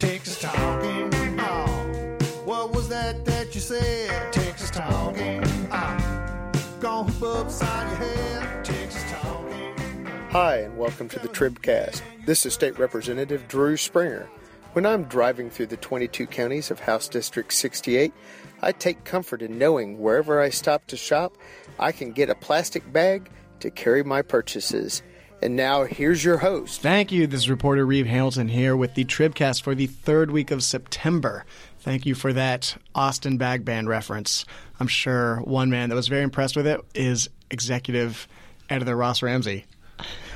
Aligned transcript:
Texas 0.00 0.40
talking. 0.40 1.10
Oh, 1.40 2.16
what 2.46 2.72
was 2.72 2.88
that 2.88 3.22
that 3.26 3.54
you 3.54 3.60
said? 3.60 4.32
Texas 4.32 4.70
talking. 4.70 5.44
Oh, 5.70 6.52
gonna 6.80 7.12
hoop 7.12 7.22
upside 7.22 7.86
your 7.90 8.08
head. 8.08 8.64
Texas 8.64 9.04
talking. 9.10 10.06
Hi, 10.30 10.56
and 10.60 10.78
welcome 10.78 11.06
to 11.10 11.18
the 11.18 11.28
Tribcast. 11.28 12.00
This 12.24 12.46
is 12.46 12.54
State 12.54 12.78
Representative 12.78 13.46
Drew 13.46 13.76
Springer. 13.76 14.26
When 14.72 14.86
I'm 14.86 15.04
driving 15.04 15.50
through 15.50 15.66
the 15.66 15.76
22 15.76 16.26
counties 16.28 16.70
of 16.70 16.80
House 16.80 17.06
District 17.06 17.52
68, 17.52 18.14
I 18.62 18.72
take 18.72 19.04
comfort 19.04 19.42
in 19.42 19.58
knowing 19.58 19.98
wherever 19.98 20.40
I 20.40 20.48
stop 20.48 20.86
to 20.86 20.96
shop, 20.96 21.36
I 21.78 21.92
can 21.92 22.12
get 22.12 22.30
a 22.30 22.34
plastic 22.34 22.90
bag 22.90 23.30
to 23.58 23.70
carry 23.70 24.02
my 24.02 24.22
purchases. 24.22 25.02
And 25.42 25.56
now, 25.56 25.84
here's 25.84 26.22
your 26.22 26.36
host. 26.38 26.82
Thank 26.82 27.10
you. 27.12 27.26
This 27.26 27.40
is 27.40 27.50
reporter 27.50 27.86
Reeve 27.86 28.06
Hamilton 28.06 28.48
here 28.48 28.76
with 28.76 28.94
the 28.94 29.06
Tribcast 29.06 29.62
for 29.62 29.74
the 29.74 29.86
third 29.86 30.30
week 30.30 30.50
of 30.50 30.62
September. 30.62 31.46
Thank 31.78 32.04
you 32.04 32.14
for 32.14 32.34
that 32.34 32.76
Austin 32.94 33.38
Bag 33.38 33.64
Band 33.64 33.88
reference. 33.88 34.44
I'm 34.78 34.86
sure 34.86 35.36
one 35.38 35.70
man 35.70 35.88
that 35.88 35.94
was 35.94 36.08
very 36.08 36.22
impressed 36.22 36.56
with 36.56 36.66
it 36.66 36.80
is 36.94 37.30
executive 37.50 38.28
editor 38.68 38.94
Ross 38.94 39.22
Ramsey. 39.22 39.64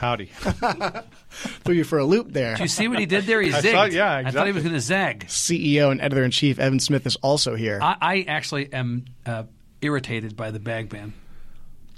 Howdy. 0.00 0.26
Threw 1.30 1.74
you 1.74 1.84
for 1.84 1.98
a 1.98 2.04
loop 2.04 2.32
there. 2.32 2.54
Did 2.54 2.62
you 2.62 2.68
see 2.68 2.88
what 2.88 2.98
he 2.98 3.06
did 3.06 3.24
there? 3.24 3.42
He 3.42 3.52
I 3.52 3.60
zigged. 3.60 3.72
saw- 3.72 3.84
yeah, 3.84 4.22
I 4.24 4.30
thought 4.30 4.46
he 4.46 4.52
was 4.52 4.62
going 4.62 4.74
to 4.74 4.80
zag. 4.80 5.26
CEO 5.26 5.90
and 5.90 6.00
editor 6.00 6.24
in 6.24 6.30
chief 6.30 6.58
Evan 6.58 6.80
Smith 6.80 7.06
is 7.06 7.16
also 7.16 7.54
here. 7.56 7.78
I, 7.82 7.96
I 8.00 8.20
actually 8.28 8.72
am 8.72 9.04
uh, 9.26 9.44
irritated 9.82 10.34
by 10.34 10.50
the 10.50 10.60
bag 10.60 10.88
ban. 10.88 11.12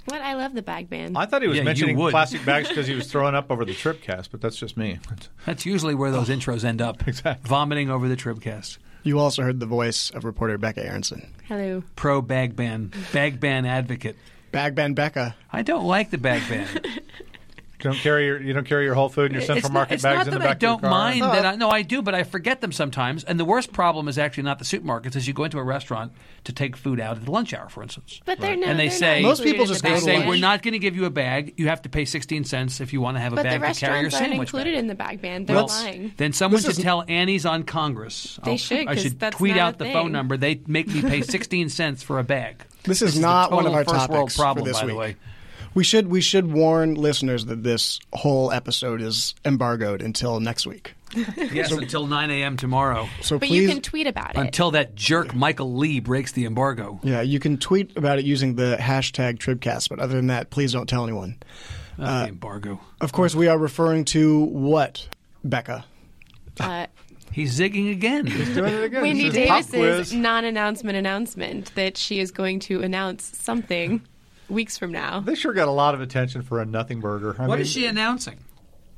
What? 0.07 0.21
I 0.21 0.35
love 0.35 0.53
the 0.53 0.61
bag 0.61 0.89
ban. 0.89 1.15
I 1.17 1.25
thought 1.25 1.41
he 1.41 1.47
was 1.47 1.57
Yeah, 1.57 1.61
you 1.61 1.65
mentioning 1.65 1.97
would. 1.97 2.11
plastic 2.11 2.43
bags 2.45 2.69
because 2.69 2.87
he 2.87 2.95
was 2.95 3.07
throwing 3.11 3.35
up 3.35 3.51
over 3.51 3.65
the 3.65 3.73
Tribcast, 3.73 4.29
but 4.31 4.39
that's 4.41 4.55
just 4.57 4.77
me. 4.77 4.99
That's 5.45 5.65
usually 5.65 5.95
where 5.95 6.11
those 6.11 6.29
intros 6.29 6.63
end 6.63 6.81
up. 6.81 7.07
Exactly. 7.07 7.47
Vomiting 7.47 7.89
over 7.89 8.07
the 8.07 8.15
Tribcast. 8.17 8.77
You 9.03 9.19
also 9.19 9.41
heard 9.43 9.59
the 9.59 9.65
voice 9.65 10.09
of 10.11 10.25
reporter 10.25 10.57
Becca 10.57 10.85
Aaronson. 10.85 11.31
Hello. 11.47 11.83
Pro 11.95 12.21
bag 12.21 12.55
ban. 12.55 12.91
Bag 13.13 13.39
ban 13.39 13.65
advocate. 13.65 14.15
Bag 14.51 14.75
ban 14.75 14.93
Becca. 14.93 15.35
I 15.51 15.61
don't 15.61 15.85
like 15.85 16.09
the 16.09 16.17
bag 16.17 16.41
ban. 16.49 16.67
You 17.79 17.91
don't 17.91 17.95
carry 17.99 18.25
your 18.25 18.41
you 18.41 18.53
don't 18.53 18.65
carry 18.65 18.85
your 18.85 18.95
whole 18.95 19.07
food 19.07 19.27
in 19.27 19.33
your 19.33 19.41
Central 19.41 19.57
it's 19.67 19.69
Market 19.69 19.91
not, 19.91 19.93
it's 19.95 20.03
bags 20.03 20.17
not 20.17 20.27
in 20.27 20.33
the 20.33 20.39
that 20.39 20.45
I 20.45 20.47
back 20.49 20.55
of 20.57 20.61
your 20.63 20.71
don't 20.71 20.81
car. 20.81 20.89
mind 20.89 21.21
that. 21.21 21.45
I, 21.45 21.55
no, 21.57 21.69
I 21.69 21.83
do, 21.83 22.01
but 22.01 22.15
I 22.15 22.23
forget 22.23 22.59
them 22.59 22.71
sometimes. 22.71 23.23
And 23.23 23.39
the 23.39 23.45
worst 23.45 23.71
problem 23.71 24.07
is 24.07 24.17
actually 24.17 24.43
not 24.43 24.57
the 24.57 24.65
supermarkets. 24.65 25.15
Is 25.15 25.27
you 25.27 25.33
go 25.35 25.43
into 25.43 25.59
a 25.59 25.63
restaurant 25.63 26.11
to 26.45 26.53
take 26.53 26.75
food 26.75 26.99
out 26.99 27.17
at 27.17 27.25
the 27.25 27.29
lunch 27.29 27.53
hour, 27.53 27.69
for 27.69 27.83
instance. 27.83 28.19
But 28.25 28.39
they're 28.39 28.55
not. 28.55 28.69
And 28.69 28.79
they 28.79 28.87
they're 28.87 28.97
say- 28.97 29.21
not 29.21 29.27
Most 29.29 29.43
people 29.43 29.67
just 29.67 29.83
the 29.83 29.89
go 29.89 29.93
They 29.93 29.99
to 29.99 30.05
say 30.05 30.15
lunch. 30.17 30.27
we're 30.27 30.39
not 30.39 30.63
going 30.63 30.71
to 30.71 30.79
give 30.79 30.95
you 30.95 31.05
a 31.05 31.11
bag. 31.11 31.53
You 31.57 31.67
have 31.67 31.83
to 31.83 31.89
pay 31.89 32.05
16 32.05 32.45
cents 32.45 32.81
if 32.81 32.93
you 32.93 32.99
want 33.01 33.17
to 33.17 33.21
have 33.21 33.33
a 33.33 33.35
But 33.35 33.43
the 33.43 33.59
bag 33.59 33.73
to 33.75 33.79
carry 33.79 33.93
your 33.99 34.03
restaurants 34.05 34.15
aren't 34.15 34.31
sandwich. 34.31 34.47
included 34.49 34.71
bag. 34.71 34.79
in 34.79 34.87
the 34.87 34.95
bag 34.95 35.21
ban. 35.21 35.45
They're 35.45 35.55
Well, 35.57 35.67
lying. 35.67 36.13
Then 36.17 36.33
someone 36.33 36.63
This 36.63 36.75
should 36.77 36.83
tell 36.83 37.03
Annie's 37.07 37.45
on 37.45 37.61
Congress. 37.61 38.39
They 38.43 38.51
I'll- 38.53 38.57
should, 38.57 38.87
I 38.87 38.93
'cause 38.95 39.03
should 39.03 39.19
that's 39.19 39.37
tweet 39.37 39.55
out 39.55 39.77
the 39.77 39.85
thing. 39.85 39.93
phone 39.93 40.11
number. 40.11 40.35
They 40.35 40.61
make 40.65 40.87
me 40.87 41.03
pay 41.03 41.21
16 41.21 41.69
cents 41.69 42.01
for 42.01 42.17
a 42.17 42.23
bag. 42.23 42.63
This 42.85 43.03
is 43.03 43.15
the 43.15 43.21
not 43.21 43.51
one 43.51 43.67
of 43.67 43.73
total 43.73 43.75
our 43.77 43.83
first 43.99 44.09
world 44.09 44.29
topics 44.31 44.37
problem, 44.37 44.65
for 44.65 44.71
this 44.71 44.83
week. 44.83 45.15
The 45.77 45.79
way. 45.79 45.81
We 45.81 45.83
should 45.83 46.07
we 46.07 46.21
should 46.21 46.51
warn 46.51 46.95
listeners 46.95 47.45
that 47.45 47.63
this 47.63 47.99
whole 48.13 48.51
episode 48.51 49.01
is 49.01 49.35
embargoed 49.45 50.01
until 50.01 50.39
next 50.39 50.67
week. 50.67 50.93
Yes, 51.37 51.71
until 51.71 52.05
9 52.05 52.31
a.m. 52.31 52.57
tomorrow. 52.57 53.07
So 53.21 53.39
But 53.39 53.47
please, 53.47 53.61
you 53.61 53.69
can 53.69 53.81
tweet 53.81 54.07
about 54.07 54.31
it. 54.31 54.37
Until 54.37 54.71
that 54.71 54.93
jerk 54.95 55.33
Michael 55.33 55.73
Lee 55.75 56.01
breaks 56.01 56.33
the 56.33 56.45
embargo. 56.45 56.99
yeah, 57.01 57.21
you 57.21 57.39
can 57.39 57.57
tweet 57.57 57.95
about 57.95 58.19
it 58.19 58.25
using 58.25 58.55
the 58.55 58.75
hashtag 58.79 59.37
Tribcast. 59.37 59.87
But 59.89 59.99
other 59.99 60.15
than 60.15 60.27
that, 60.27 60.49
please 60.49 60.73
don't 60.73 60.87
tell 60.87 61.03
anyone. 61.03 61.37
Not 61.97 62.23
the 62.23 62.29
embargo. 62.29 62.79
Of 62.99 63.13
course, 63.13 63.33
we 63.35 63.47
are 63.47 63.57
referring 63.57 64.05
to 64.05 64.39
what, 64.43 65.07
Becca? 65.43 65.85
uh, 66.59 66.87
He's 67.31 67.57
zigging 67.59 67.91
again. 67.91 68.25
Doing 68.25 68.73
it 68.73 68.83
again. 68.83 69.01
Wendy 69.03 69.29
This 69.29 69.43
is 69.43 69.47
pop 69.47 69.65
Davis's 69.71 70.13
non-announcement 70.13 70.97
announcement 70.97 71.73
that 71.75 71.97
she 71.97 72.19
is 72.19 72.31
going 72.31 72.59
to 72.61 72.81
announce 72.81 73.23
something 73.37 74.01
weeks 74.49 74.77
from 74.77 74.91
now. 74.91 75.19
They 75.19 75.35
sure 75.35 75.53
got 75.53 75.67
a 75.67 75.71
lot 75.71 75.93
of 75.93 76.01
attention 76.01 76.41
for 76.41 76.61
a 76.61 76.65
nothing 76.65 76.99
burger. 77.01 77.35
I 77.39 77.47
What 77.47 77.55
mean, 77.55 77.61
is 77.63 77.71
she 77.71 77.85
announcing? 77.85 78.39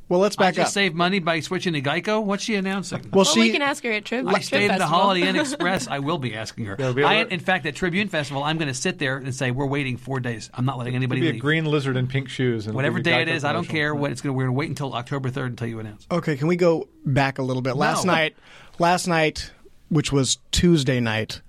Well, 0.08 0.20
let's 0.20 0.36
I 0.40 0.46
back 0.46 0.56
just 0.56 0.70
up. 0.70 0.74
save 0.74 0.96
money 0.96 1.20
by 1.20 1.40
switching 1.40 1.74
to 1.74 1.82
Geico? 1.84 2.24
What's 2.24 2.44
she 2.44 2.56
announcing? 2.56 3.02
well, 3.04 3.10
well, 3.12 3.26
she 3.26 3.42
we 3.42 3.52
can 3.52 3.62
ask 3.62 3.84
her 3.84 3.92
at 3.92 4.06
Trib. 4.06 4.28
I 4.28 4.32
Trib 4.34 4.44
stayed 4.44 4.72
at 4.72 4.80
the 4.80 4.86
Festival. 4.86 4.98
Holiday 5.00 5.28
Inn 5.28 5.36
Express. 5.40 5.88
I 5.88 6.00
will 6.00 6.18
be 6.18 6.34
asking 6.34 6.66
her. 6.66 6.76
There'll 6.76 6.96
be 6.96 7.04
a 7.04 7.08
I, 7.08 7.24
li- 7.24 7.28
in 7.30 7.40
fact, 7.40 7.68
at 7.68 7.76
Tribune 7.76 8.08
Festival, 8.08 8.42
I'm 8.42 8.58
going 8.58 8.70
to 8.70 8.74
sit 8.74 8.98
there 8.98 9.18
and 9.18 9.36
say, 9.36 9.52
"We're 9.52 9.68
waiting 9.68 9.98
four 9.98 10.20
days. 10.20 10.50
I'm 10.56 10.66
not 10.66 10.80
letting 10.80 10.96
anybody 10.96 11.22
Be 11.22 11.30
a 11.30 11.32
leave. 11.34 11.42
green 11.42 11.66
lizard 11.66 11.96
in 11.96 12.08
pink 12.08 12.28
shoes. 12.28 12.66
And 12.66 12.74
Whatever 12.74 13.00
day 13.02 13.22
it 13.22 13.28
Geico 13.28 13.34
is, 13.36 13.44
I 13.44 13.54
don't 13.54 13.68
care. 13.68 13.94
What 13.94 14.10
it's 14.12 14.22
going 14.22 14.34
to. 14.34 14.38
We're 14.38 14.46
going 14.46 14.56
to 14.56 14.58
wait 14.58 14.70
until 14.70 14.96
October 14.96 15.30
3rd 15.30 15.46
until 15.46 15.68
you 15.68 15.80
announce. 15.80 16.08
okay. 16.10 16.36
Can 16.38 16.48
we 16.48 16.56
go 16.56 16.88
back 17.06 17.38
a 17.38 17.44
little 17.44 17.62
bit? 17.62 17.76
Last 17.76 18.04
No. 18.06 18.14
night, 18.14 18.36
last 18.80 19.06
night, 19.08 19.52
which 19.90 20.12
was 20.12 20.40
Tuesday 20.52 21.00
night, 21.00 21.42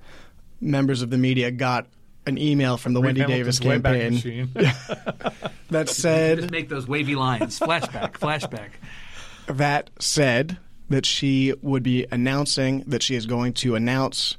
members 0.60 1.00
of 1.00 1.08
the 1.08 1.16
media 1.16 1.50
got 1.50 1.86
an 2.26 2.38
email 2.38 2.76
from 2.76 2.92
the 2.94 3.00
Reeve 3.00 3.16
Wendy 3.18 3.32
Davis 3.32 3.58
Hamilton's 3.58 4.22
Wayback 4.22 4.52
campaign 4.52 5.42
that 5.70 5.88
said 5.88 6.38
Just 6.38 6.50
make 6.50 6.68
those 6.68 6.86
wavy 6.86 7.14
lines. 7.14 7.58
Flashback. 7.58 8.12
flashback. 8.12 8.70
that 9.46 9.90
said 9.98 10.58
that 10.88 11.06
she 11.06 11.54
would 11.62 11.82
be 11.82 12.06
announcing 12.10 12.84
that 12.86 13.02
she 13.02 13.14
is 13.14 13.26
going 13.26 13.52
to 13.54 13.74
announce 13.74 14.36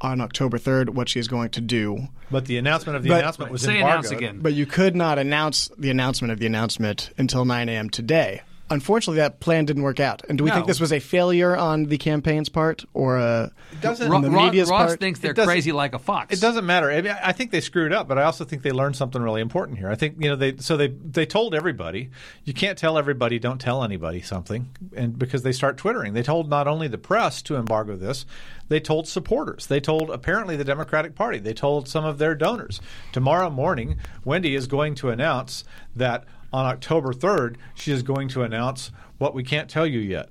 on 0.00 0.20
October 0.20 0.58
3rd 0.58 0.90
what 0.90 1.08
she 1.08 1.18
is 1.18 1.26
going 1.26 1.50
to 1.50 1.60
do. 1.60 2.06
but 2.30 2.44
the 2.46 2.56
announcement 2.56 2.96
of 2.96 3.02
the 3.02 3.08
But- 3.08 3.18
announcement 3.20 3.50
was 3.50 3.62
Say 3.62 3.76
embargoed. 3.78 3.90
announce 3.92 4.10
again. 4.12 4.38
But 4.40 4.54
you 4.54 4.64
could 4.64 4.94
not 4.94 5.18
announce 5.18 5.70
the 5.76 5.90
announcement 5.90 6.30
of 6.32 6.38
the 6.38 6.46
announcement 6.46 7.10
until 7.18 7.44
9 7.44 7.68
a.m. 7.68 7.90
today. 7.90 8.42
Unfortunately, 8.70 9.16
that 9.18 9.40
plan 9.40 9.64
didn't 9.64 9.82
work 9.82 9.98
out. 9.98 10.22
And 10.28 10.36
do 10.36 10.44
we 10.44 10.50
No. 10.50 10.56
think 10.56 10.66
this 10.66 10.78
was 10.80 10.92
a 10.92 10.98
failure 11.00 11.56
on 11.56 11.84
the 11.84 11.96
campaign's 11.96 12.48
part 12.50 12.84
or 12.92 13.16
a, 13.16 13.50
doesn't- 13.80 14.06
on 14.06 14.22
Ro- 14.22 14.28
the 14.28 14.30
Ro- 14.30 14.44
media's 14.44 14.68
Ross 14.68 14.88
part? 14.88 15.00
thinks 15.00 15.20
they're 15.20 15.32
crazy 15.32 15.72
like 15.72 15.94
a 15.94 15.98
fox. 15.98 16.36
It 16.36 16.40
doesn't 16.40 16.66
matter. 16.66 16.90
I, 16.90 17.00
mean, 17.00 17.14
I 17.22 17.32
think 17.32 17.50
they 17.50 17.60
screwed 17.62 17.92
up, 17.92 18.08
but 18.08 18.18
I 18.18 18.24
also 18.24 18.44
think 18.44 18.62
they 18.62 18.70
learned 18.72 18.96
something 18.96 19.22
really 19.22 19.40
important 19.40 19.78
here. 19.78 19.90
I 19.90 19.94
think 19.94 20.16
you 20.18 20.28
know 20.28 20.36
they 20.36 20.56
so 20.58 20.76
they 20.76 20.88
they 20.88 21.24
told 21.24 21.54
everybody 21.54 22.10
you 22.44 22.52
can't 22.52 22.76
tell 22.76 22.98
everybody 22.98 23.38
don't 23.38 23.60
tell 23.60 23.82
anybody 23.82 24.20
something, 24.20 24.68
and 24.94 25.18
because 25.18 25.42
they 25.42 25.52
start 25.52 25.76
twittering, 25.78 26.12
they 26.12 26.22
told 26.22 26.50
not 26.50 26.68
only 26.68 26.88
the 26.88 26.98
press 26.98 27.40
to 27.42 27.56
embargo 27.56 27.96
this, 27.96 28.26
they 28.68 28.80
told 28.80 29.08
supporters, 29.08 29.66
they 29.66 29.80
told 29.80 30.10
apparently 30.10 30.56
the 30.56 30.64
Democratic 30.64 31.14
Party, 31.14 31.38
they 31.38 31.54
told 31.54 31.88
some 31.88 32.04
of 32.04 32.18
their 32.18 32.34
donors. 32.34 32.80
Tomorrow 33.12 33.48
morning, 33.48 33.96
Wendy 34.26 34.54
is 34.54 34.66
going 34.66 34.94
to 34.96 35.08
announce 35.08 35.64
that 35.96 36.24
on 36.52 36.66
October 36.66 37.12
third 37.12 37.58
she 37.74 37.92
is 37.92 38.02
going 38.02 38.28
to 38.28 38.42
announce 38.42 38.90
what 39.18 39.34
we 39.34 39.42
can't 39.42 39.68
tell 39.68 39.86
you 39.86 39.98
yet. 39.98 40.28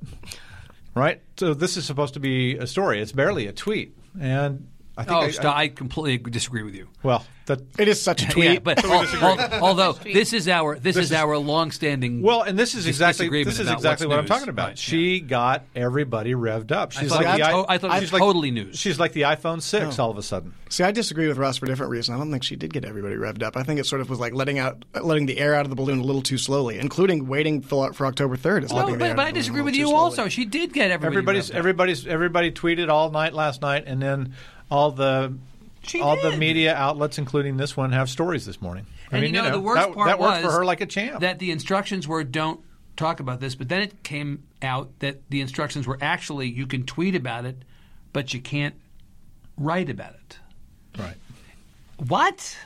Right? 0.95 1.21
So 1.37 1.53
this 1.53 1.77
is 1.77 1.85
supposed 1.85 2.15
to 2.15 2.19
be 2.19 2.57
a 2.57 2.65
story. 2.65 3.01
It's 3.01 3.11
barely 3.11 3.47
a 3.47 3.53
tweet, 3.53 3.95
and. 4.19 4.67
I 4.97 5.03
think 5.03 5.15
Oh, 5.17 5.21
I- 5.21 5.31
stop. 5.31 5.55
I 5.55 5.67
completely 5.67 6.17
disagree 6.31 6.63
with 6.63 6.73
you. 6.75 6.87
well, 7.03 7.23
that 7.45 7.61
It 7.77 7.87
is 7.87 8.01
such 8.01 8.23
a 8.23 8.27
tweet. 8.31 8.51
Yeah, 8.53 8.59
but 8.59 8.83
al- 8.85 9.03
al- 9.39 9.63
although 9.63 9.93
this 9.93 10.33
is 10.33 10.47
our 10.47 10.77
this, 10.79 10.97
is, 10.97 11.11
is- 11.11 11.13
our 11.13 11.37
long-standing 11.37 12.21
well, 12.21 12.41
and 12.41 12.57
this 12.57 12.75
is 12.75 12.87
exactly 12.87 13.29
this 13.43 13.59
is 13.59 13.69
exactly 13.69 14.07
what's 14.07 14.15
what 14.15 14.19
I'm 14.19 14.25
talking 14.25 14.49
about. 14.49 14.69
Right, 14.69 14.77
she 14.77 15.19
got 15.21 15.63
everybody 15.75 16.33
revved 16.33 16.71
up. 16.71 16.91
She's 16.91 17.09
thought 17.09 17.23
like 17.23 17.37
the 17.37 17.43
i- 17.45 17.51
to- 17.51 17.65
I 17.69 17.77
thought 17.77 17.91
it 17.91 17.93
was 17.93 17.99
she's 18.01 18.13
like- 18.13 18.21
totally 18.21 18.51
news. 18.51 18.77
She's 18.77 18.99
like 18.99 19.13
the 19.13 19.21
iPhone 19.21 19.61
six 19.61 19.99
oh. 19.99 20.03
all 20.03 20.11
of 20.11 20.17
a 20.17 20.23
sudden. 20.23 20.53
See, 20.69 20.83
I 20.83 20.91
disagree 20.91 21.27
with 21.29 21.37
Ross 21.37 21.57
for 21.57 21.65
a 21.65 21.69
different 21.69 21.91
reason. 21.91 22.13
I 22.13 22.17
don't 22.17 22.29
think 22.29 22.43
she 22.43 22.57
did 22.57 22.73
get 22.73 22.83
everybody 22.83 23.15
revved 23.15 23.43
up. 23.43 23.55
I 23.55 23.63
think 23.63 23.79
it 23.79 23.85
sort 23.85 24.01
of 24.01 24.09
was 24.09 24.19
like 24.19 24.33
letting 24.33 24.59
out, 24.59 24.83
letting 25.01 25.25
the 25.25 25.37
air 25.37 25.55
out 25.55 25.61
of 25.65 25.69
the 25.69 25.75
balloon 25.77 25.99
a 25.99 26.03
little 26.03 26.21
too 26.21 26.37
slowly, 26.37 26.77
including 26.79 27.27
waiting 27.27 27.61
for, 27.61 27.93
for 27.93 28.05
October 28.05 28.35
3rd. 28.35 28.65
Is 28.65 28.71
No, 28.71 28.77
letting 28.77 28.95
oh, 28.95 28.97
the 28.97 29.05
air 29.05 29.11
but, 29.11 29.17
but 29.17 29.21
I 29.25 29.29
of 29.29 29.33
the 29.33 29.33
balloon 29.33 29.33
disagree 29.35 29.61
with 29.61 29.75
you 29.75 29.91
also. 29.95 30.27
She 30.27 30.43
did 30.43 30.73
get 30.73 30.91
everybody. 30.91 31.15
Everybody's 31.15 31.47
revved 31.47 31.53
up. 31.53 31.57
everybody's 31.57 32.07
everybody 32.07 32.51
tweeted 32.51 32.89
all 32.89 33.11
night 33.11 33.33
last 33.33 33.61
night, 33.61 33.83
and 33.87 34.01
then 34.01 34.33
all 34.69 34.91
the 34.91 35.33
She 35.83 36.01
all 36.01 36.19
the 36.21 36.35
media 36.37 36.75
outlets, 36.75 37.17
including 37.17 37.57
this 37.57 37.75
one, 37.77 37.91
have 37.91 38.09
stories 38.09 38.45
this 38.45 38.61
morning. 38.61 38.85
I 39.11 39.15
And 39.15 39.21
mean, 39.23 39.33
you 39.33 39.41
know, 39.41 39.51
the 39.51 39.59
worst 39.59 39.87
that, 39.87 39.93
part 39.93 40.07
that 40.07 40.19
worked 40.19 40.43
was 40.43 40.53
for 40.53 40.59
her 40.59 40.65
like 40.65 40.81
a 40.81 40.85
champ. 40.85 41.21
That 41.21 41.39
the 41.39 41.51
instructions 41.51 42.07
were 42.07 42.23
don't 42.23 42.59
talk 42.95 43.19
about 43.19 43.39
this, 43.39 43.55
but 43.55 43.69
then 43.69 43.81
it 43.81 44.03
came 44.03 44.43
out 44.61 44.99
that 44.99 45.29
the 45.29 45.41
instructions 45.41 45.87
were 45.87 45.97
actually 46.01 46.49
you 46.49 46.67
can 46.67 46.83
tweet 46.85 47.15
about 47.15 47.45
it, 47.45 47.63
but 48.11 48.33
you 48.33 48.41
can't 48.41 48.75
write 49.57 49.89
about 49.89 50.13
it. 50.15 50.39
right. 50.97 51.17
What? 52.07 52.57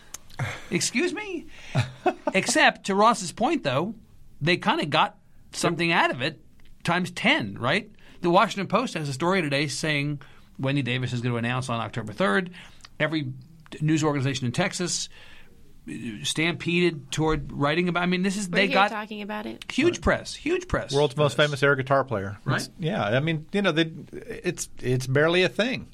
Excuse 0.69 1.13
me? 1.13 1.45
Except 2.33 2.85
to 2.87 2.95
Ross's 2.95 3.31
point, 3.31 3.63
though, 3.63 3.95
they 4.41 4.57
kind 4.57 4.81
of 4.81 4.89
got 4.89 5.17
something 5.53 5.91
out 5.91 6.11
of 6.11 6.21
it 6.21 6.41
times 6.83 7.11
10, 7.11 7.57
right? 7.57 7.89
The 8.21 8.29
Washington 8.29 8.67
Post 8.67 8.95
has 8.95 9.07
a 9.07 9.13
story 9.13 9.41
today 9.41 9.67
saying 9.67 10.21
Wendy 10.61 10.81
Davis 10.81 11.13
is 11.13 11.21
going 11.21 11.33
to 11.33 11.37
announce 11.37 11.69
on 11.69 11.79
October 11.81 12.13
3rd. 12.13 12.51
Every 12.99 13.33
news 13.81 14.03
organization 14.03 14.45
in 14.45 14.51
Texas 14.51 15.09
uh, 15.89 15.93
stampeded 16.23 17.11
toward 17.11 17.51
writing 17.51 17.89
about. 17.89 18.03
I 18.03 18.05
mean, 18.05 18.21
this 18.21 18.37
is 18.37 18.47
We're 18.47 18.55
they 18.57 18.67
here 18.67 18.75
got 18.75 18.91
talking 18.91 19.21
about 19.21 19.45
it. 19.45 19.65
huge 19.71 20.01
press, 20.01 20.33
huge 20.35 20.67
press. 20.67 20.93
World's 20.93 21.17
most 21.17 21.33
for 21.35 21.41
this. 21.41 21.47
famous 21.47 21.63
air 21.63 21.75
guitar 21.75 22.03
player. 22.03 22.37
Right. 22.45 22.57
It's- 22.61 22.69
yeah, 22.79 23.03
I 23.03 23.19
mean, 23.19 23.47
you 23.51 23.61
know, 23.61 23.71
they, 23.71 23.91
it's 24.13 24.69
it's 24.79 25.07
barely 25.07 25.43
a 25.43 25.49
thing. 25.49 25.87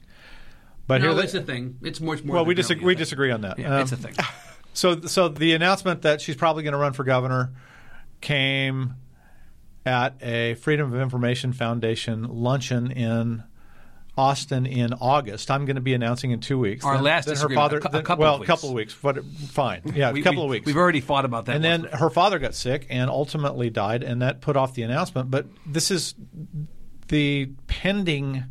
But 0.87 1.01
No, 1.01 1.13
here, 1.13 1.23
it's 1.23 1.33
they, 1.33 1.39
a 1.39 1.43
thing. 1.43 1.77
It's 1.81 1.99
much 1.99 2.23
more. 2.23 2.35
well, 2.35 2.43
than 2.43 2.47
we 2.49 2.53
barely 2.53 2.61
disagree. 2.63 2.85
We 2.85 2.93
thing. 2.93 2.99
disagree 2.99 3.31
on 3.31 3.41
that. 3.41 3.59
Yeah, 3.59 3.75
Um, 3.75 3.81
it's 3.81 3.91
a 3.91 3.97
thing. 3.97 4.13
So, 4.73 5.01
so 5.01 5.27
the 5.27 5.53
announcement 5.53 6.03
that 6.03 6.21
she's 6.21 6.35
probably 6.35 6.61
going 6.61 6.73
to 6.73 6.77
run 6.77 6.93
for 6.93 7.03
governor 7.03 7.51
came 8.21 8.93
at 9.87 10.13
a 10.21 10.53
Freedom 10.53 10.93
of 10.93 11.01
Information 11.01 11.51
Foundation 11.51 12.23
luncheon 12.29 12.91
in 12.91 13.43
Austin 14.17 14.65
in 14.65 14.93
August. 14.93 15.51
I'm 15.51 15.65
going 15.65 15.75
to 15.75 15.81
be 15.81 15.93
announcing 15.93 16.31
in 16.31 16.39
two 16.39 16.57
weeks. 16.57 16.83
Our 16.83 16.95
Then- 16.95 17.03
last 17.03 17.25
then 17.27 17.37
her 17.37 17.49
father, 17.49 17.77
a 17.77 17.81
cou- 17.81 17.89
a 17.89 18.01
then- 18.03 18.17
well, 18.17 18.41
a 18.41 18.45
couple 18.45 18.69
of 18.69 18.75
weeks, 18.75 18.95
but 19.01 19.23
fine, 19.25 19.81
yeah, 19.95 20.11
We- 20.11 20.21
a 20.21 20.23
couple 20.23 20.41
we- 20.43 20.45
of 20.45 20.49
weeks. 20.49 20.65
We've 20.65 20.77
already 20.77 21.01
fought 21.01 21.25
about 21.25 21.45
that. 21.45 21.55
and 21.55 21.63
then 21.63 21.83
her 21.85 22.09
father 22.09 22.39
got 22.39 22.55
sick 22.55 22.87
and 22.89 23.09
ultimately 23.09 23.69
died, 23.69 24.01
and 24.03 24.21
that 24.21 24.41
put 24.41 24.57
off 24.57 24.73
the 24.73 24.81
announcement. 24.83 25.29
But 25.29 25.45
this 25.65 25.91
is 25.91 26.15
the 27.09 27.51
pending 27.67 28.45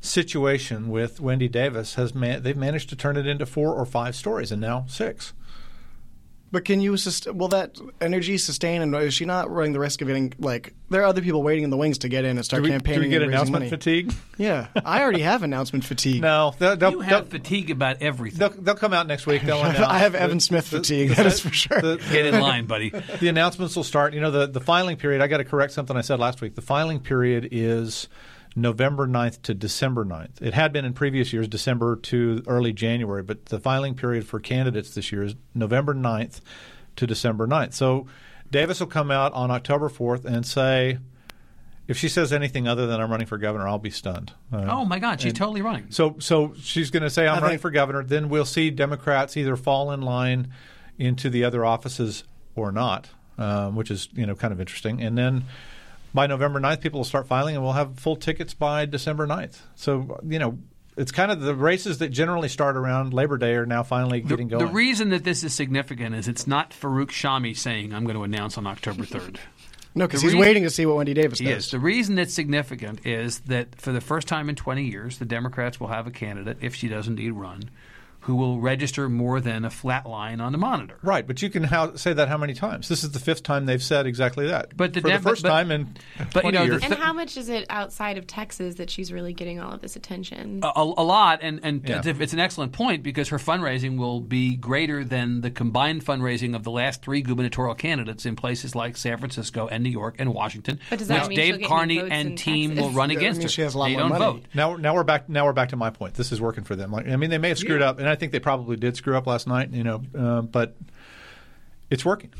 situation 0.00 0.88
with 0.90 1.20
Wendy 1.20 1.48
Davis 1.48 1.94
has 1.94 2.14
man- 2.14 2.42
they've 2.42 2.56
managed 2.56 2.88
to 2.90 2.96
turn 2.96 3.16
it 3.16 3.26
into 3.26 3.46
four 3.46 3.74
or 3.74 3.86
five 3.86 4.14
stories, 4.14 4.52
and 4.52 4.60
now 4.60 4.84
six. 4.88 5.32
But 6.54 6.64
can 6.64 6.80
you 6.80 6.96
sust- 6.96 7.26
will 7.34 7.48
that 7.48 7.76
energy 8.00 8.38
sustain? 8.38 8.80
And 8.80 8.94
is 8.94 9.12
she 9.12 9.24
not 9.24 9.50
running 9.50 9.72
the 9.72 9.80
risk 9.80 10.00
of 10.02 10.06
getting 10.06 10.32
like 10.38 10.72
there 10.88 11.00
are 11.02 11.04
other 11.06 11.20
people 11.20 11.42
waiting 11.42 11.64
in 11.64 11.70
the 11.70 11.76
wings 11.76 11.98
to 11.98 12.08
get 12.08 12.24
in 12.24 12.36
and 12.36 12.44
start 12.44 12.60
Do 12.62 12.62
we, 12.62 12.68
do 12.68 12.74
campaigning? 12.74 13.00
we 13.02 13.08
get 13.08 13.22
and 13.22 13.32
announcement 13.32 13.62
money? 13.64 13.70
fatigue? 13.70 14.14
Yeah, 14.38 14.68
I 14.84 15.00
already 15.02 15.22
have 15.22 15.42
announcement 15.42 15.84
fatigue. 15.84 16.22
No, 16.22 16.54
they'll, 16.58 16.76
they'll, 16.76 16.90
you 16.92 17.00
have 17.00 17.28
they'll- 17.28 17.40
fatigue 17.40 17.70
about 17.72 18.02
everything. 18.02 18.38
they'll, 18.38 18.50
they'll 18.50 18.74
come 18.76 18.92
out 18.92 19.08
next 19.08 19.26
week. 19.26 19.42
They'll 19.42 19.60
announce 19.64 19.78
I 19.80 19.98
have 19.98 20.12
the- 20.12 20.20
Evan 20.22 20.38
Smith 20.38 20.70
the- 20.70 20.76
fatigue. 20.76 21.08
the- 21.08 21.14
that 21.16 21.26
is 21.26 21.40
for 21.40 21.50
sure. 21.50 21.80
the- 21.80 21.96
Get 22.12 22.26
in 22.26 22.40
line, 22.40 22.66
buddy. 22.66 22.90
the 22.90 23.26
announcements 23.28 23.74
will 23.74 23.82
start. 23.82 24.14
You 24.14 24.20
know, 24.20 24.30
the, 24.30 24.46
the 24.46 24.60
filing 24.60 24.96
period, 24.96 25.22
I 25.22 25.26
got 25.26 25.38
to 25.38 25.44
correct 25.44 25.72
something 25.72 25.96
I 25.96 26.02
said 26.02 26.20
last 26.20 26.40
week. 26.40 26.54
The 26.54 26.62
filing 26.62 27.00
period 27.00 27.48
is 27.50 28.06
November 28.56 29.06
9th 29.08 29.42
to 29.42 29.54
December 29.54 30.04
9th. 30.04 30.40
It 30.40 30.54
had 30.54 30.72
been 30.72 30.84
in 30.84 30.92
previous 30.92 31.32
years, 31.32 31.48
December 31.48 31.96
to 31.96 32.42
early 32.46 32.72
January, 32.72 33.22
but 33.22 33.46
the 33.46 33.58
filing 33.58 33.94
period 33.94 34.26
for 34.26 34.38
candidates 34.40 34.94
this 34.94 35.10
year 35.10 35.24
is 35.24 35.34
November 35.54 35.94
9th 35.94 36.40
to 36.96 37.06
December 37.06 37.46
9th. 37.48 37.72
So 37.74 38.06
Davis 38.50 38.78
will 38.80 38.86
come 38.86 39.10
out 39.10 39.32
on 39.32 39.50
October 39.50 39.88
4th 39.88 40.24
and 40.24 40.46
say, 40.46 40.98
if 41.88 41.98
she 41.98 42.08
says 42.08 42.32
anything 42.32 42.66
other 42.68 42.86
than 42.86 43.00
I'm 43.00 43.10
running 43.10 43.26
for 43.26 43.36
governor, 43.36 43.66
I'll 43.68 43.78
be 43.78 43.90
stunned. 43.90 44.32
Uh, 44.52 44.64
Oh 44.68 44.84
my 44.84 44.98
God, 44.98 45.20
she's 45.20 45.32
totally 45.34 45.60
running. 45.60 45.86
so, 45.90 46.16
so 46.18 46.54
she's 46.58 46.90
going 46.90 47.02
to 47.02 47.10
say, 47.10 47.24
"I'm 47.26 47.32
I 47.38 47.40
running 47.40 47.48
think- 47.50 47.60
for 47.62 47.70
governor." 47.70 48.02
Then 48.04 48.30
we'll 48.30 48.46
see 48.46 48.70
Democrats 48.70 49.36
either 49.36 49.54
fall 49.56 49.90
in 49.92 50.00
line 50.00 50.48
into 50.98 51.28
the 51.28 51.44
other 51.44 51.62
offices 51.62 52.24
or 52.54 52.72
not, 52.72 53.10
um, 53.36 53.76
which 53.76 53.90
is 53.90 54.08
you 54.14 54.24
know 54.24 54.34
kind 54.34 54.50
of 54.50 54.60
interesting. 54.60 55.02
And 55.02 55.18
then 55.18 55.44
by 56.14 56.26
November 56.28 56.60
9th, 56.60 56.80
people 56.80 57.00
will 57.00 57.04
start 57.04 57.26
filing, 57.26 57.56
and 57.56 57.64
we'll 57.64 57.72
have 57.74 57.98
full 57.98 58.16
tickets 58.16 58.54
by 58.54 58.86
December 58.86 59.26
9th. 59.26 59.58
So 59.74 60.20
you 60.26 60.38
know, 60.38 60.58
it's 60.96 61.10
kind 61.12 61.30
of 61.32 61.40
the 61.40 61.54
races 61.54 61.98
that 61.98 62.10
generally 62.10 62.48
start 62.48 62.76
around 62.76 63.12
Labor 63.12 63.36
Day 63.36 63.54
are 63.54 63.66
now 63.66 63.82
finally 63.82 64.20
The, 64.20 64.28
getting 64.28 64.48
going. 64.48 64.64
the 64.64 64.72
reason 64.72 65.10
that 65.10 65.24
this 65.24 65.42
is 65.42 65.52
significant 65.52 66.14
is 66.14 66.28
it's 66.28 66.46
not 66.46 66.70
Farouk 66.70 67.08
Shami 67.08 67.56
saying, 67.56 67.92
I'm 67.92 68.04
going 68.04 68.16
to 68.16 68.22
announce 68.22 68.56
on 68.56 68.66
October 68.66 69.02
3rd. 69.02 69.38
no, 69.96 70.06
because 70.06 70.20
he's 70.22 70.28
reason- 70.34 70.38
waiting 70.40 70.62
to 70.62 70.70
see 70.70 70.86
what 70.86 70.96
Wendy 70.96 71.12
Davis 71.14 71.40
does. 71.40 71.48
Yes. 71.48 71.70
The 71.72 71.80
reason 71.80 72.16
it's 72.20 72.32
significant 72.32 73.04
is 73.04 73.40
that 73.40 73.74
for 73.80 73.90
the 73.90 74.00
first 74.00 74.28
time 74.28 74.48
in 74.48 74.54
20 74.54 74.84
years, 74.84 75.18
the 75.18 75.24
Democrats 75.24 75.80
will 75.80 75.88
have 75.88 76.06
a 76.06 76.12
candidate, 76.12 76.58
if 76.60 76.76
she 76.76 76.86
does 76.86 77.08
indeed 77.08 77.32
run, 77.32 77.70
who 78.24 78.34
will 78.36 78.58
register 78.58 79.08
more 79.10 79.38
than 79.38 79.64
a 79.66 79.70
flat 79.70 80.06
line 80.06 80.40
on 80.40 80.50
the 80.52 80.56
monitor. 80.58 80.96
Right, 81.02 81.26
but 81.26 81.42
you 81.42 81.50
can 81.50 81.62
how, 81.64 81.94
say 81.96 82.14
that 82.14 82.28
how 82.28 82.38
many 82.38 82.54
times? 82.54 82.88
This 82.88 83.04
is 83.04 83.10
the 83.12 83.18
fifth 83.18 83.42
time 83.42 83.66
they've 83.66 83.82
said 83.82 84.06
exactly 84.06 84.46
that. 84.46 84.74
But 84.76 84.94
the 84.94 85.02
for 85.02 85.08
Dem- 85.08 85.22
the 85.22 85.28
first 85.28 85.42
but- 85.42 85.50
time 85.50 85.70
in 85.70 85.94
but, 86.32 86.40
20 86.40 86.46
you 86.46 86.52
know, 86.52 86.62
years. 86.64 86.82
And 86.84 86.94
how 86.94 87.12
much 87.12 87.36
is 87.36 87.50
it 87.50 87.66
outside 87.68 88.16
of 88.16 88.26
Texas 88.26 88.76
that 88.76 88.88
she's 88.88 89.12
really 89.12 89.34
getting 89.34 89.60
all 89.60 89.72
of 89.72 89.80
this 89.82 89.94
attention? 89.96 90.60
a, 90.62 90.68
a 90.74 90.82
lot, 91.04 91.40
and, 91.42 91.60
and 91.62 91.86
Yeah. 91.86 92.00
it's, 92.02 92.18
it's 92.18 92.32
an 92.32 92.40
excellent 92.40 92.72
point 92.72 93.02
because 93.02 93.28
her 93.28 93.38
fundraising 93.38 93.98
will 93.98 94.20
be 94.22 94.56
greater 94.56 95.04
than 95.04 95.42
the 95.42 95.50
combined 95.50 96.02
fundraising 96.04 96.56
of 96.56 96.62
the 96.64 96.70
last 96.70 97.02
three 97.02 97.20
gubernatorial 97.20 97.74
candidates 97.74 98.24
in 98.24 98.36
places 98.36 98.74
like 98.74 98.96
San 98.96 99.18
Francisco 99.18 99.66
and 99.68 99.84
New 99.84 99.90
York 99.90 100.16
and 100.18 100.32
Washington, 100.32 100.80
But 100.88 100.98
does 100.98 101.08
that 101.08 101.28
which 101.28 101.36
mean 101.36 101.38
she'll 101.38 101.52
Dave 101.52 101.60
get 101.60 101.68
Carney 101.68 101.98
votes 101.98 102.08
and 102.10 102.38
team 102.38 102.70
Texas? 102.70 102.84
will 102.86 102.92
run 102.92 103.10
Yeah, 103.10 103.18
against 103.18 103.40
means 103.40 103.50
her. 103.50 103.54
she 103.54 103.60
has 103.62 103.74
a 103.74 103.78
lot 103.78 103.86
they 103.88 103.92
more 103.92 104.00
don't 104.08 104.08
money. 104.18 104.24
vote. 104.24 104.42
Now, 104.54 104.76
now 104.76 104.94
we're 104.94 105.04
back. 105.04 105.28
Now 105.28 105.44
we're 105.44 105.52
back 105.52 105.68
to 105.70 105.76
my 105.76 105.90
point. 105.90 106.14
This 106.14 106.32
is 106.32 106.40
working 106.40 106.64
for 106.64 106.74
them. 106.74 106.90
Like, 106.90 107.06
I 107.06 107.16
mean, 107.16 107.28
they 107.28 107.38
may 107.38 107.50
have 107.50 107.58
screwed 107.58 107.82
up, 107.82 107.98
and 107.98 108.08
I 108.08 108.13
think 108.14 108.32
they 108.32 108.40
probably 108.40 108.76
did 108.76 108.96
screw 108.96 109.16
up 109.16 109.26
last 109.26 109.46
night. 109.46 109.70
You 109.72 109.84
know, 109.84 110.02
uh, 110.16 110.42
but 110.42 110.76
it's 111.90 112.04
working. 112.04 112.30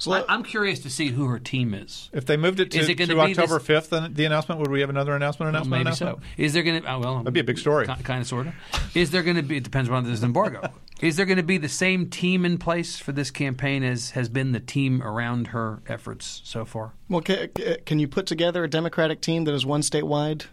So 0.00 0.12
I, 0.12 0.24
I'm 0.28 0.44
curious 0.44 0.78
to 0.80 0.90
see 0.90 1.08
who 1.08 1.26
her 1.26 1.40
team 1.40 1.74
is. 1.74 2.08
If 2.12 2.24
they 2.24 2.36
moved 2.36 2.60
it 2.60 2.70
to, 2.70 2.78
Is 2.78 2.88
it 2.88 2.94
gonna 2.94 3.18
October 3.18 3.58
this- 3.58 3.66
fifth, 3.66 3.90
then 3.90 4.14
the 4.14 4.26
announcement 4.26 4.60
would 4.60 4.70
we 4.70 4.80
have 4.80 4.90
another 4.90 5.14
announcement? 5.16 5.52
Well, 5.52 5.62
Announcement? 5.62 5.84
maybe 5.84 5.96
so. 5.96 6.20
Is 6.36 6.52
there 6.52 6.62
going 6.62 6.82
to? 6.82 6.88
Oh, 6.92 7.00
well, 7.00 7.18
That'd 7.18 7.34
be 7.34 7.40
a 7.40 7.44
big 7.44 7.58
story. 7.58 7.86
Kind 7.86 8.20
of, 8.22 8.26
sort 8.28 8.46
of. 8.46 8.54
Is 8.94 9.10
there 9.10 9.24
going 9.24 9.36
to 9.36 9.42
be? 9.42 9.56
It 9.56 9.64
depends 9.64 9.90
on 9.90 10.04
this 10.04 10.22
embargo. 10.22 10.70
Is 11.00 11.16
there 11.16 11.26
going 11.26 11.36
to 11.36 11.44
be 11.44 11.58
the 11.58 11.68
same 11.68 12.10
team 12.10 12.44
in 12.44 12.58
place 12.58 12.98
for 12.98 13.12
this 13.12 13.30
campaign 13.30 13.84
as 13.84 14.10
has 14.10 14.28
been 14.28 14.50
the 14.50 14.58
team 14.58 15.00
around 15.00 15.48
her 15.48 15.80
efforts 15.86 16.40
so 16.44 16.64
far? 16.64 16.92
Well, 17.08 17.20
can, 17.20 17.48
can 17.86 18.00
you 18.00 18.08
put 18.08 18.26
together 18.26 18.64
a 18.64 18.68
Democratic 18.68 19.20
team 19.20 19.44
that 19.44 19.54
is 19.54 19.64
one 19.64 19.82
statewide, 19.82 20.46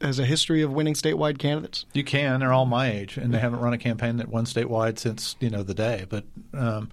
has 0.00 0.18
a 0.18 0.24
history 0.24 0.62
of 0.62 0.72
winning 0.72 0.94
statewide 0.94 1.38
candidates? 1.38 1.86
You 1.92 2.04
can. 2.04 2.40
They're 2.40 2.52
all 2.52 2.66
my 2.66 2.90
age, 2.90 3.16
and 3.16 3.32
they 3.32 3.38
haven't 3.38 3.60
run 3.60 3.72
a 3.72 3.78
campaign 3.78 4.16
that 4.18 4.28
won 4.28 4.44
statewide 4.44 4.98
since 4.98 5.36
you 5.40 5.50
know 5.50 5.62
the 5.62 5.74
day. 5.74 6.06
But 6.08 6.24
um, 6.52 6.90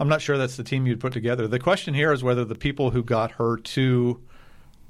I'm 0.00 0.08
not 0.08 0.20
sure 0.20 0.38
that's 0.38 0.56
the 0.56 0.64
team 0.64 0.86
you'd 0.86 1.00
put 1.00 1.12
together. 1.12 1.46
The 1.48 1.58
question 1.58 1.94
here 1.94 2.12
is 2.12 2.22
whether 2.22 2.44
the 2.44 2.54
people 2.54 2.90
who 2.90 3.02
got 3.02 3.32
her 3.32 3.56
to 3.56 4.20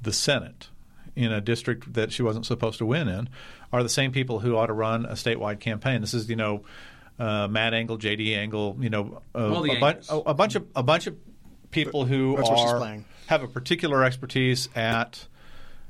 the 0.01 0.13
Senate 0.13 0.69
in 1.15 1.31
a 1.31 1.41
district 1.41 1.93
that 1.93 2.11
she 2.11 2.23
wasn't 2.23 2.45
supposed 2.45 2.77
to 2.77 2.85
win 2.85 3.07
in 3.07 3.29
are 3.73 3.83
the 3.83 3.89
same 3.89 4.11
people 4.11 4.39
who 4.39 4.55
ought 4.55 4.67
to 4.67 4.73
run 4.73 5.05
a 5.05 5.13
statewide 5.13 5.59
campaign. 5.59 6.01
This 6.01 6.13
is 6.13 6.29
you 6.29 6.35
know 6.35 6.63
uh, 7.17 7.47
Matt 7.47 7.73
Angle, 7.73 7.97
J.D. 7.97 8.35
Angle, 8.35 8.77
you 8.79 8.89
know 8.89 9.21
a, 9.33 9.43
a, 9.43 9.79
bun- 9.79 9.95
Angles. 9.95 10.09
a, 10.09 10.15
a 10.29 10.33
bunch 10.33 10.55
of 10.55 10.65
a 10.75 10.83
bunch 10.83 11.07
of 11.07 11.17
people 11.71 12.05
who 12.05 12.35
That's 12.35 12.49
what 12.49 12.59
she's 12.59 12.71
are 12.71 13.03
have 13.27 13.43
a 13.43 13.47
particular 13.47 14.03
expertise 14.03 14.69
at 14.75 15.27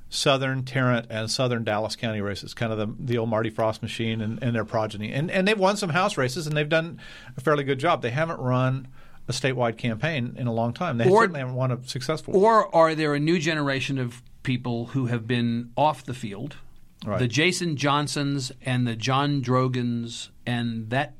Southern 0.09 0.63
Tarrant 0.63 1.05
and 1.09 1.29
Southern 1.29 1.63
Dallas 1.63 1.95
County 1.95 2.19
races, 2.19 2.53
kind 2.53 2.71
of 2.71 2.77
the, 2.79 2.95
the 2.99 3.17
old 3.17 3.29
Marty 3.29 3.49
Frost 3.49 3.81
machine 3.81 4.21
and, 4.21 4.41
and 4.43 4.55
their 4.55 4.65
progeny. 4.65 5.11
And, 5.11 5.29
and 5.29 5.47
they've 5.47 5.57
won 5.57 5.77
some 5.77 5.91
House 5.91 6.17
races 6.17 6.47
and 6.47 6.57
they've 6.57 6.67
done 6.67 6.99
a 7.37 7.41
fairly 7.41 7.63
good 7.63 7.79
job. 7.79 8.01
They 8.01 8.09
haven't 8.09 8.39
run 8.39 8.87
a 9.27 9.31
statewide 9.31 9.77
campaign 9.77 10.35
in 10.37 10.47
a 10.47 10.53
long 10.53 10.73
time. 10.73 10.97
They 10.97 11.07
Or- 11.07 11.21
certainly 11.21 11.39
haven't 11.39 11.55
won 11.55 11.71
a 11.71 11.87
successful 11.87 12.33
one. 12.33 12.43
Or 12.43 12.75
are 12.75 12.95
there 12.95 13.13
a 13.13 13.19
new 13.19 13.37
generation 13.37 13.99
of 13.99 14.23
people 14.41 14.87
who 14.87 15.05
have 15.05 15.27
been 15.27 15.71
off 15.77 16.03
the 16.03 16.15
field? 16.15 16.57
Right. 17.05 17.19
The 17.19 17.27
Jason 17.27 17.77
Johnsons 17.77 18.51
and 18.63 18.87
the 18.87 18.95
John 18.95 19.41
Drogans 19.41 20.29
and 20.45 20.89
that 20.89 21.13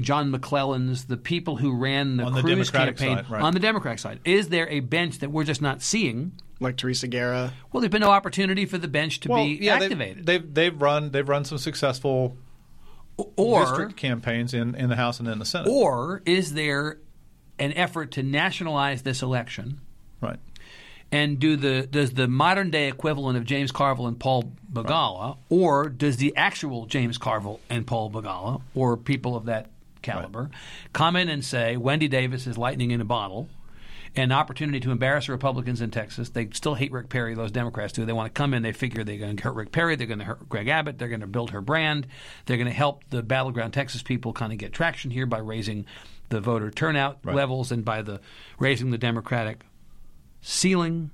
John 0.00 0.32
McClellans, 0.32 1.06
the 1.06 1.16
people 1.16 1.56
who 1.56 1.74
ran 1.74 2.18
the 2.18 2.24
On 2.24 2.34
the 2.34 2.40
Cruz 2.42 2.70
Democratic 2.70 2.96
campaign 2.96 3.24
side, 3.24 3.30
right. 3.30 3.42
on 3.42 3.54
the 3.54 3.60
Democratic 3.60 4.00
side. 4.00 4.20
Is 4.24 4.48
there 4.48 4.68
a 4.68 4.80
bench 4.80 5.20
that 5.20 5.30
we're 5.30 5.44
just 5.44 5.62
not 5.62 5.82
seeing? 5.82 6.32
Like 6.60 6.76
Teresa 6.76 7.06
Guerra. 7.06 7.52
Well, 7.72 7.80
there's 7.80 7.90
been 7.90 8.00
no 8.00 8.10
opportunity 8.10 8.66
for 8.66 8.78
the 8.78 8.88
bench 8.88 9.20
to 9.20 9.28
well, 9.28 9.44
be 9.44 9.58
yeah, 9.60 9.74
activated. 9.74 10.26
They've, 10.26 10.42
they've 10.42 10.54
they've 10.54 10.82
run 10.82 11.10
they've 11.10 11.28
run 11.28 11.44
some 11.44 11.58
successful 11.58 12.36
or 13.36 13.60
district 13.60 13.96
campaigns 13.96 14.54
in, 14.54 14.74
in 14.74 14.88
the 14.88 14.96
House 14.96 15.20
and 15.20 15.28
in 15.28 15.38
the 15.38 15.44
Senate. 15.44 15.68
or 15.68 16.22
is 16.24 16.54
there 16.54 16.98
an 17.58 17.72
effort 17.72 18.12
to 18.12 18.22
nationalize 18.22 19.02
this 19.02 19.22
election? 19.22 19.80
right. 20.20 20.38
And 21.10 21.38
do 21.38 21.56
the 21.56 21.86
does 21.86 22.12
the 22.12 22.28
modern 22.28 22.70
day 22.70 22.86
equivalent 22.88 23.38
of 23.38 23.46
James 23.46 23.72
Carville 23.72 24.08
and 24.08 24.20
Paul 24.20 24.52
Begala, 24.70 25.38
or 25.48 25.88
does 25.88 26.18
the 26.18 26.36
actual 26.36 26.84
James 26.84 27.16
Carville 27.16 27.60
and 27.70 27.86
Paul 27.86 28.10
Begala, 28.10 28.60
or 28.74 28.98
people 28.98 29.34
of 29.34 29.46
that 29.46 29.70
caliber, 30.02 30.50
come 30.92 31.16
in 31.16 31.30
and 31.30 31.42
say 31.42 31.78
Wendy 31.78 32.08
Davis 32.08 32.46
is 32.46 32.58
lightning 32.58 32.90
in 32.90 33.00
a 33.00 33.06
bottle, 33.06 33.48
an 34.22 34.32
opportunity 34.32 34.80
to 34.80 34.90
embarrass 34.90 35.26
the 35.26 35.32
Republicans 35.32 35.80
in 35.80 35.90
Texas? 35.90 36.30
They 36.30 36.48
still 36.52 36.74
hate 36.74 36.92
Rick 36.92 37.08
Perry. 37.08 37.34
Those 37.34 37.50
Democrats 37.50 37.92
do. 37.92 38.04
They 38.04 38.12
want 38.12 38.34
to 38.34 38.38
come 38.38 38.54
in. 38.54 38.62
They 38.62 38.72
figure 38.72 39.04
they're 39.04 39.18
going 39.18 39.36
to 39.36 39.42
hurt 39.42 39.54
Rick 39.54 39.72
Perry. 39.72 39.96
They're 39.96 40.06
going 40.06 40.18
to 40.18 40.24
hurt 40.24 40.48
Greg 40.48 40.68
Abbott. 40.68 40.98
They're 40.98 41.08
going 41.08 41.20
to 41.20 41.26
build 41.26 41.50
her 41.50 41.60
brand. 41.60 42.06
They're 42.46 42.56
going 42.56 42.68
to 42.68 42.72
help 42.72 43.04
the 43.10 43.22
battleground 43.22 43.74
Texas 43.74 44.02
people 44.02 44.32
kind 44.32 44.52
of 44.52 44.58
get 44.58 44.72
traction 44.72 45.10
here 45.10 45.26
by 45.26 45.38
raising 45.38 45.86
the 46.28 46.40
voter 46.40 46.70
turnout 46.70 47.24
levels 47.24 47.72
and 47.72 47.84
by 47.84 48.02
the 48.02 48.20
raising 48.58 48.90
the 48.90 48.98
Democratic 48.98 49.64
ceiling 50.40 51.10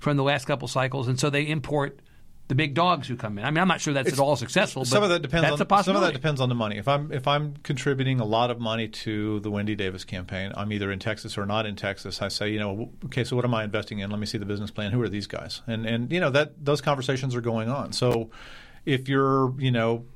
from 0.00 0.16
the 0.16 0.22
last 0.22 0.44
couple 0.46 0.68
cycles, 0.68 1.08
and 1.08 1.18
so 1.18 1.30
they 1.30 1.42
import 1.42 2.00
the 2.48 2.54
big 2.54 2.74
dogs 2.74 3.06
who 3.06 3.14
come 3.16 3.38
in. 3.38 3.44
I 3.44 3.50
mean, 3.50 3.58
I'm 3.58 3.68
not 3.68 3.80
sure 3.80 3.92
that's 3.94 4.12
at 4.12 4.18
all 4.18 4.34
successful. 4.36 4.80
But 4.82 4.88
some 4.88 5.02
of 5.02 5.10
that 5.10 5.20
depends 5.22 5.42
That's 5.44 5.54
on 5.54 5.60
a 5.60 5.64
possibility. 5.66 5.84
some 5.84 5.96
of 5.96 6.12
that 6.12 6.18
depends 6.18 6.40
on 6.40 6.48
the 6.48 6.54
money. 6.54 6.78
If 6.78 6.88
I'm 6.88 7.12
if 7.12 7.28
I'm 7.28 7.54
contributing 7.62 8.20
a 8.20 8.24
lot 8.24 8.50
of 8.50 8.58
money 8.58 8.88
to 8.88 9.40
the 9.40 9.50
Wendy 9.50 9.74
Davis 9.74 10.04
campaign, 10.04 10.52
I'm 10.56 10.72
either 10.72 10.90
in 10.90 10.98
Texas 10.98 11.36
or 11.38 11.44
not 11.46 11.66
in 11.66 11.76
Texas. 11.76 12.20
I 12.22 12.28
say, 12.28 12.50
you 12.50 12.58
know, 12.58 12.90
okay, 13.04 13.22
so 13.24 13.36
what 13.36 13.44
am 13.44 13.54
I 13.54 13.64
investing 13.64 13.98
in? 13.98 14.10
Let 14.10 14.18
me 14.18 14.26
see 14.26 14.38
the 14.38 14.46
business 14.46 14.70
plan. 14.70 14.92
Who 14.92 15.02
are 15.02 15.08
these 15.08 15.26
guys? 15.26 15.62
And 15.66 15.84
and 15.86 16.10
you 16.12 16.20
know 16.20 16.30
that 16.30 16.64
those 16.64 16.80
conversations 16.80 17.34
are 17.36 17.40
going 17.42 17.68
on. 17.68 17.92
So 17.92 18.30
if 18.86 19.08
you're 19.08 19.54
you 19.60 19.70
know 19.70 20.06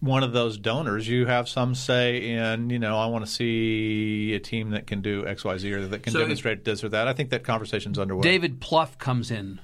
one 0.00 0.22
of 0.22 0.32
those 0.32 0.56
donors, 0.58 1.08
you 1.08 1.26
have 1.26 1.48
some 1.48 1.74
say 1.74 2.30
in, 2.30 2.70
you 2.70 2.78
know, 2.78 2.96
I 2.96 3.06
want 3.06 3.26
to 3.26 3.30
see 3.30 4.32
a 4.34 4.38
team 4.38 4.70
that 4.70 4.86
can 4.86 5.00
do 5.02 5.26
X, 5.26 5.44
Y, 5.44 5.58
Z, 5.58 5.72
or 5.72 5.86
that 5.88 6.04
can 6.04 6.12
So 6.12 6.20
if- 6.20 6.24
demonstrate 6.26 6.64
this 6.64 6.84
or 6.84 6.88
that. 6.90 7.08
I 7.08 7.12
think 7.14 7.30
that 7.30 7.42
conversation's 7.42 7.98
underway. 7.98 8.22
David 8.22 8.60
Plouffe 8.60 8.96
comes 8.98 9.32
in. 9.32 9.58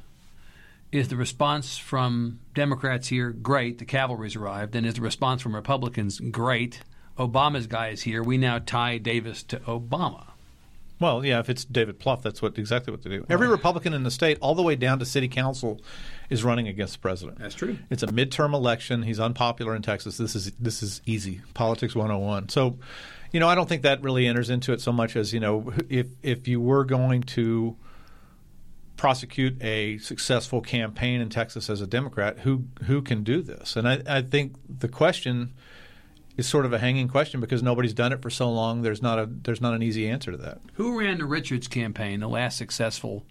Is 0.94 1.08
the 1.08 1.16
response 1.16 1.76
from 1.76 2.38
Democrats 2.54 3.08
here 3.08 3.30
great? 3.30 3.78
The 3.78 3.84
cavalry's 3.84 4.36
arrived. 4.36 4.76
And 4.76 4.86
is 4.86 4.94
the 4.94 5.00
response 5.00 5.42
from 5.42 5.52
Republicans 5.52 6.20
great? 6.20 6.82
Obama's 7.18 7.66
guy 7.66 7.88
is 7.88 8.02
here. 8.02 8.22
We 8.22 8.38
now 8.38 8.60
tie 8.60 8.98
Davis 8.98 9.42
to 9.44 9.58
Obama. 9.58 10.26
Well, 11.00 11.24
yeah, 11.24 11.40
if 11.40 11.50
it's 11.50 11.64
David 11.64 11.98
Plouffe, 11.98 12.22
that's 12.22 12.40
what 12.40 12.56
exactly 12.58 12.92
what 12.92 13.02
they 13.02 13.10
do. 13.10 13.26
Every 13.28 13.48
Republican 13.48 13.92
in 13.92 14.04
the 14.04 14.10
state, 14.12 14.38
all 14.40 14.54
the 14.54 14.62
way 14.62 14.76
down 14.76 15.00
to 15.00 15.04
city 15.04 15.26
council, 15.26 15.80
is 16.30 16.44
running 16.44 16.68
against 16.68 16.92
the 16.92 17.00
president. 17.00 17.40
That's 17.40 17.56
true. 17.56 17.76
It's 17.90 18.04
a 18.04 18.06
midterm 18.06 18.54
election. 18.54 19.02
He's 19.02 19.18
unpopular 19.18 19.74
in 19.74 19.82
Texas. 19.82 20.16
This 20.16 20.36
is 20.36 20.52
this 20.60 20.80
is 20.80 21.02
easy 21.06 21.40
politics 21.54 21.96
101. 21.96 22.50
So, 22.50 22.78
you 23.32 23.40
know, 23.40 23.48
I 23.48 23.56
don't 23.56 23.68
think 23.68 23.82
that 23.82 24.00
really 24.00 24.28
enters 24.28 24.48
into 24.48 24.72
it 24.72 24.80
so 24.80 24.92
much 24.92 25.16
as 25.16 25.32
you 25.32 25.40
know, 25.40 25.72
if 25.88 26.06
if 26.22 26.46
you 26.46 26.60
were 26.60 26.84
going 26.84 27.24
to 27.24 27.76
prosecute 28.96 29.60
a 29.62 29.98
successful 29.98 30.60
campaign 30.60 31.20
in 31.20 31.28
Texas 31.28 31.68
as 31.68 31.80
a 31.80 31.86
Democrat, 31.86 32.40
who 32.40 32.64
who 32.84 33.02
can 33.02 33.22
do 33.24 33.42
this? 33.42 33.76
And 33.76 33.88
I, 33.88 34.02
I 34.06 34.22
think 34.22 34.54
the 34.68 34.88
question 34.88 35.52
is 36.36 36.48
sort 36.48 36.64
of 36.66 36.72
a 36.72 36.78
hanging 36.78 37.06
question 37.08 37.40
because 37.40 37.62
nobody's 37.62 37.94
done 37.94 38.12
it 38.12 38.20
for 38.22 38.30
so 38.30 38.50
long. 38.50 38.82
There's 38.82 39.02
not 39.02 39.18
a 39.18 39.26
there's 39.30 39.60
not 39.60 39.74
an 39.74 39.82
easy 39.82 40.08
answer 40.08 40.30
to 40.32 40.36
that. 40.38 40.58
Who 40.74 40.98
ran 40.98 41.18
the 41.18 41.24
Richards 41.26 41.68
campaign, 41.68 42.20
the 42.20 42.28
last 42.28 42.56
successful? 42.58 43.24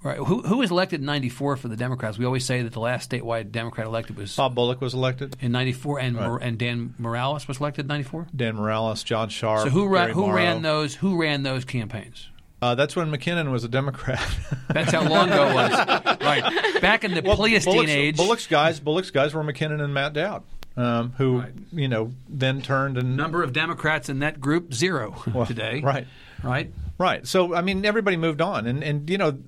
Right. 0.00 0.16
Who 0.18 0.42
who 0.42 0.58
was 0.58 0.70
elected 0.70 1.00
in 1.00 1.06
'94 1.06 1.56
for 1.56 1.66
the 1.66 1.74
Democrats? 1.76 2.18
We 2.18 2.24
always 2.24 2.44
say 2.44 2.62
that 2.62 2.72
the 2.72 2.78
last 2.78 3.10
statewide 3.10 3.50
Democrat 3.50 3.84
elected 3.88 4.16
was 4.16 4.34
Bob 4.36 4.54
Bullock 4.54 4.80
was 4.80 4.94
elected. 4.94 5.36
in 5.40 5.50
'94, 5.50 5.98
and 5.98 6.16
Right. 6.16 6.38
and 6.40 6.56
Dan 6.56 6.94
Morales 6.98 7.48
was 7.48 7.58
elected 7.58 7.86
in 7.86 7.88
'94. 7.88 8.28
Dan 8.34 8.54
Morales, 8.54 9.02
John 9.02 9.28
Sharp. 9.28 9.64
So 9.64 9.70
who 9.70 9.88
who 9.88 10.20
Morrow. 10.20 10.36
ran 10.36 10.62
those? 10.62 10.94
Who 10.94 11.20
ran 11.20 11.42
those 11.42 11.64
campaigns? 11.64 12.28
Uh, 12.60 12.74
that's 12.74 12.96
when 12.96 13.10
McKinnon 13.10 13.52
was 13.52 13.62
a 13.62 13.68
Democrat. 13.68 14.20
That's 14.68 14.90
how 14.90 15.08
long 15.08 15.28
ago 15.30 15.48
it 15.48 15.54
was. 15.54 15.72
Right. 16.20 16.80
Back 16.82 17.04
in 17.04 17.14
the 17.14 17.22
Pleistocene 17.22 17.72
Bullock's, 17.72 17.90
age. 17.92 18.16
Bullock's 18.16 18.46
guys, 18.48 18.80
Bullock's 18.80 19.10
guys 19.12 19.32
were 19.32 19.44
McKinnon 19.44 19.80
and 19.80 19.94
Matt 19.94 20.12
Dowd, 20.12 20.42
um, 20.76 21.12
who 21.18 21.38
Right. 21.38 21.52
you 21.72 21.86
know 21.86 22.12
then 22.28 22.60
turned 22.60 22.98
and 22.98 23.16
number 23.16 23.44
of 23.44 23.52
Democrats 23.52 24.08
in 24.08 24.18
that 24.18 24.40
group 24.40 24.74
zero 24.74 25.14
today. 25.46 25.80
right. 25.84 26.06
Right. 26.42 26.72
Right. 26.98 27.26
So 27.28 27.54
I 27.54 27.60
mean, 27.62 27.84
everybody 27.84 28.16
moved 28.16 28.40
on, 28.40 28.66
and 28.66 28.82
and 28.82 29.08
you 29.08 29.18
know, 29.18 29.38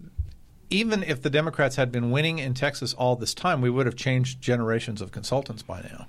even 0.70 1.02
if 1.02 1.20
the 1.20 1.30
Democrats 1.30 1.74
had 1.76 1.90
been 1.90 2.12
winning 2.12 2.38
in 2.38 2.54
Texas 2.54 2.94
all 2.94 3.16
this 3.16 3.34
time, 3.34 3.60
we 3.60 3.70
would 3.70 3.86
have 3.86 3.96
changed 3.96 4.40
generations 4.40 5.00
of 5.02 5.10
consultants 5.10 5.62
by 5.64 5.80
now. 5.82 6.06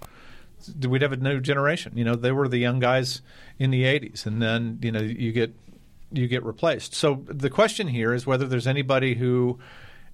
We'd 0.87 1.01
have 1.01 1.11
a 1.13 1.17
new 1.17 1.39
generation. 1.39 1.93
You 1.95 2.03
know, 2.05 2.15
they 2.15 2.31
were 2.31 2.47
the 2.47 2.59
young 2.59 2.79
guys 2.79 3.21
in 3.57 3.71
the 3.71 3.83
'80s, 3.85 4.27
and 4.27 4.39
then 4.39 4.77
you 4.83 4.91
know 4.91 5.01
you 5.01 5.31
get 5.31 5.51
you 6.11 6.27
get 6.27 6.43
replaced. 6.43 6.93
So 6.93 7.23
the 7.25 7.49
question 7.49 7.87
here 7.87 8.13
is 8.13 8.25
whether 8.25 8.47
there's 8.47 8.67
anybody 8.67 9.15
who 9.15 9.59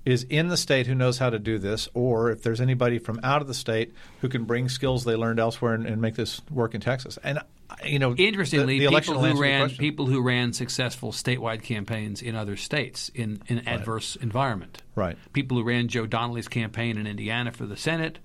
is 0.05 0.23
in 0.23 0.47
the 0.47 0.57
state 0.57 0.87
who 0.87 0.95
knows 0.95 1.17
how 1.17 1.29
to 1.29 1.37
do 1.37 1.59
this, 1.59 1.89
or 1.93 2.31
if 2.31 2.41
there's 2.41 2.61
anybody 2.61 2.97
from 2.97 3.19
out 3.23 3.41
of 3.41 3.47
the 3.47 3.53
state 3.53 3.93
who 4.21 4.29
can 4.29 4.45
bring 4.45 4.69
skills 4.69 5.03
they 5.03 5.15
learned 5.15 5.39
elsewhere 5.39 5.73
and, 5.73 5.85
and 5.85 6.01
make 6.01 6.15
this 6.15 6.41
work 6.49 6.73
in 6.73 6.79
Texas. 6.79 7.19
And 7.23 7.39
you 7.83 7.99
know, 7.99 8.15
Interestingly, 8.15 8.79
the, 8.79 8.85
the 8.85 8.99
people 8.99 9.21
who 9.21 9.41
ran 9.41 9.69
people 9.69 10.05
who 10.05 10.21
ran 10.21 10.53
successful 10.53 11.11
statewide 11.11 11.63
campaigns 11.63 12.21
in 12.21 12.35
other 12.35 12.55
states 12.55 13.09
in 13.13 13.41
in 13.47 13.59
an 13.59 13.67
adverse 13.67 14.15
environment. 14.15 14.81
Right. 14.95 15.17
People 15.33 15.57
who 15.57 15.63
ran 15.63 15.89
Joe 15.89 16.05
Donnelly's 16.05 16.47
campaign 16.47 16.97
in 16.97 17.05
Indiana 17.05 17.51
for 17.51 17.65
the 17.65 17.77
Senate, 17.77 18.19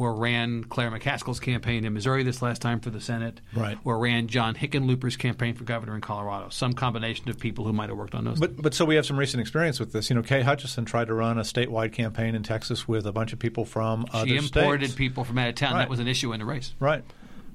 or 0.00 0.14
ran 0.14 0.64
Claire 0.64 0.90
McCaskill's 0.90 1.40
campaign 1.40 1.84
in 1.84 1.92
Missouri 1.92 2.22
this 2.22 2.40
last 2.40 2.62
time 2.62 2.80
for 2.80 2.88
the 2.88 3.00
Senate, 3.02 3.40
Right. 3.54 3.76
or 3.84 3.98
ran 3.98 4.28
John 4.28 4.54
Hickenlooper's 4.54 5.16
campaign 5.16 5.54
for 5.54 5.64
governor 5.64 5.94
in 5.94 6.00
Colorado. 6.00 6.48
Some 6.48 6.72
combination 6.72 7.28
of 7.28 7.38
people 7.38 7.66
who 7.66 7.72
might 7.74 7.90
have 7.90 7.98
worked 7.98 8.14
on 8.14 8.24
those. 8.24 8.40
But 8.40 8.56
but 8.60 8.72
so 8.72 8.86
we 8.86 8.94
have 8.96 9.04
some 9.04 9.18
recent 9.18 9.42
experience 9.42 9.78
with 9.78 9.92
this. 9.92 10.08
You 10.08 10.16
know, 10.16 10.22
Kay 10.22 10.40
Hutchison 10.40 10.86
tried 10.86 11.08
to 11.08 11.14
run 11.14 11.36
a 11.38 11.42
statewide 11.42 11.92
campaign 11.92 12.34
in 12.34 12.42
Texas 12.42 12.88
with 12.88 13.06
a 13.06 13.12
bunch 13.12 13.34
of 13.34 13.38
people 13.38 13.64
from 13.66 14.06
other 14.12 14.26
she 14.26 14.36
imported 14.38 14.86
states. 14.86 14.94
people 14.94 15.24
from 15.24 15.36
out 15.38 15.50
of 15.50 15.54
town. 15.54 15.74
Right. 15.74 15.80
That 15.80 15.90
was 15.90 15.98
an 16.00 16.08
issue 16.08 16.32
in 16.32 16.40
the 16.40 16.46
race. 16.46 16.72
Right. 16.80 17.04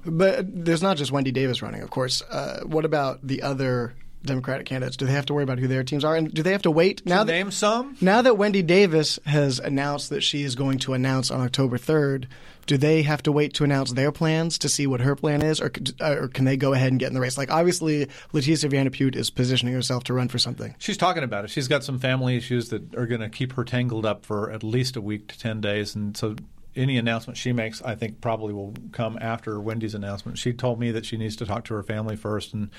But 0.04 0.46
there's 0.64 0.82
not 0.82 0.96
just 0.98 1.10
Wendy 1.10 1.32
Davis 1.32 1.62
running, 1.62 1.82
of 1.82 1.90
course. 1.90 2.22
Uh, 2.22 2.60
what 2.64 2.84
about 2.84 3.26
the 3.26 3.42
other 3.42 3.94
Democratic 4.26 4.66
candidates? 4.66 4.96
Do 4.96 5.06
they 5.06 5.12
have 5.12 5.26
to 5.26 5.34
worry 5.34 5.44
about 5.44 5.58
who 5.58 5.68
their 5.68 5.84
teams 5.84 6.04
are, 6.04 6.16
and 6.16 6.32
do 6.32 6.42
they 6.42 6.52
have 6.52 6.62
to 6.62 6.70
wait 6.70 7.04
now? 7.06 7.24
to 7.24 7.32
name 7.32 7.50
some. 7.50 7.96
Now 8.00 8.22
that 8.22 8.36
Wendy 8.36 8.62
Davis 8.62 9.18
has 9.26 9.58
announced 9.58 10.10
that 10.10 10.22
she 10.22 10.42
is 10.42 10.54
going 10.54 10.78
to 10.80 10.94
announce 10.94 11.30
on 11.30 11.40
October 11.40 11.78
3rd, 11.78 12.26
do 12.66 12.76
they 12.76 13.02
have 13.02 13.22
to 13.22 13.32
wait 13.32 13.54
to 13.54 13.64
announce 13.64 13.92
their 13.92 14.10
plans 14.10 14.58
to 14.58 14.68
see 14.68 14.86
what 14.86 15.00
her 15.00 15.14
plan 15.14 15.42
is, 15.42 15.60
or, 15.60 15.70
uh, 16.00 16.16
or 16.16 16.28
can 16.28 16.44
they 16.44 16.56
go 16.56 16.72
ahead 16.72 16.90
and 16.90 16.98
get 16.98 17.08
in 17.08 17.14
the 17.14 17.20
race? 17.20 17.38
Like, 17.38 17.50
obviously, 17.50 18.06
Leticia 18.32 18.68
Van 18.68 18.84
de 18.84 18.90
Putte 18.90 19.16
is 19.16 19.30
positioning 19.30 19.74
herself 19.74 20.04
to 20.04 20.14
run 20.14 20.28
for 20.28 20.38
something. 20.38 20.74
She's 20.78 20.96
talking 20.96 21.22
about 21.22 21.44
it. 21.44 21.50
She's 21.50 21.68
got 21.68 21.84
some 21.84 21.98
family 21.98 22.36
issues 22.36 22.68
that 22.70 22.94
are 22.96 23.06
going 23.06 23.20
to 23.20 23.28
keep 23.28 23.52
her 23.52 23.64
tangled 23.64 24.04
up 24.04 24.26
for 24.26 24.50
at 24.50 24.62
least 24.62 24.96
a 24.96 25.00
week 25.00 25.28
to 25.28 25.38
10 25.38 25.60
days. 25.60 25.94
And 25.94 26.16
so 26.16 26.34
any 26.76 26.98
announcement 26.98 27.36
she 27.36 27.52
makes, 27.52 27.82
I 27.82 27.94
think, 27.94 28.20
probably 28.20 28.52
will 28.52 28.74
come 28.92 29.18
after 29.20 29.60
Wendy's 29.60 29.94
announcement. 29.94 30.38
She 30.38 30.52
told 30.52 30.78
me 30.78 30.90
that 30.92 31.06
she 31.06 31.16
needs 31.16 31.36
to 31.36 31.46
talk 31.46 31.64
to 31.66 31.74
her 31.74 31.82
family 31.82 32.16
first. 32.16 32.52
And 32.54 32.70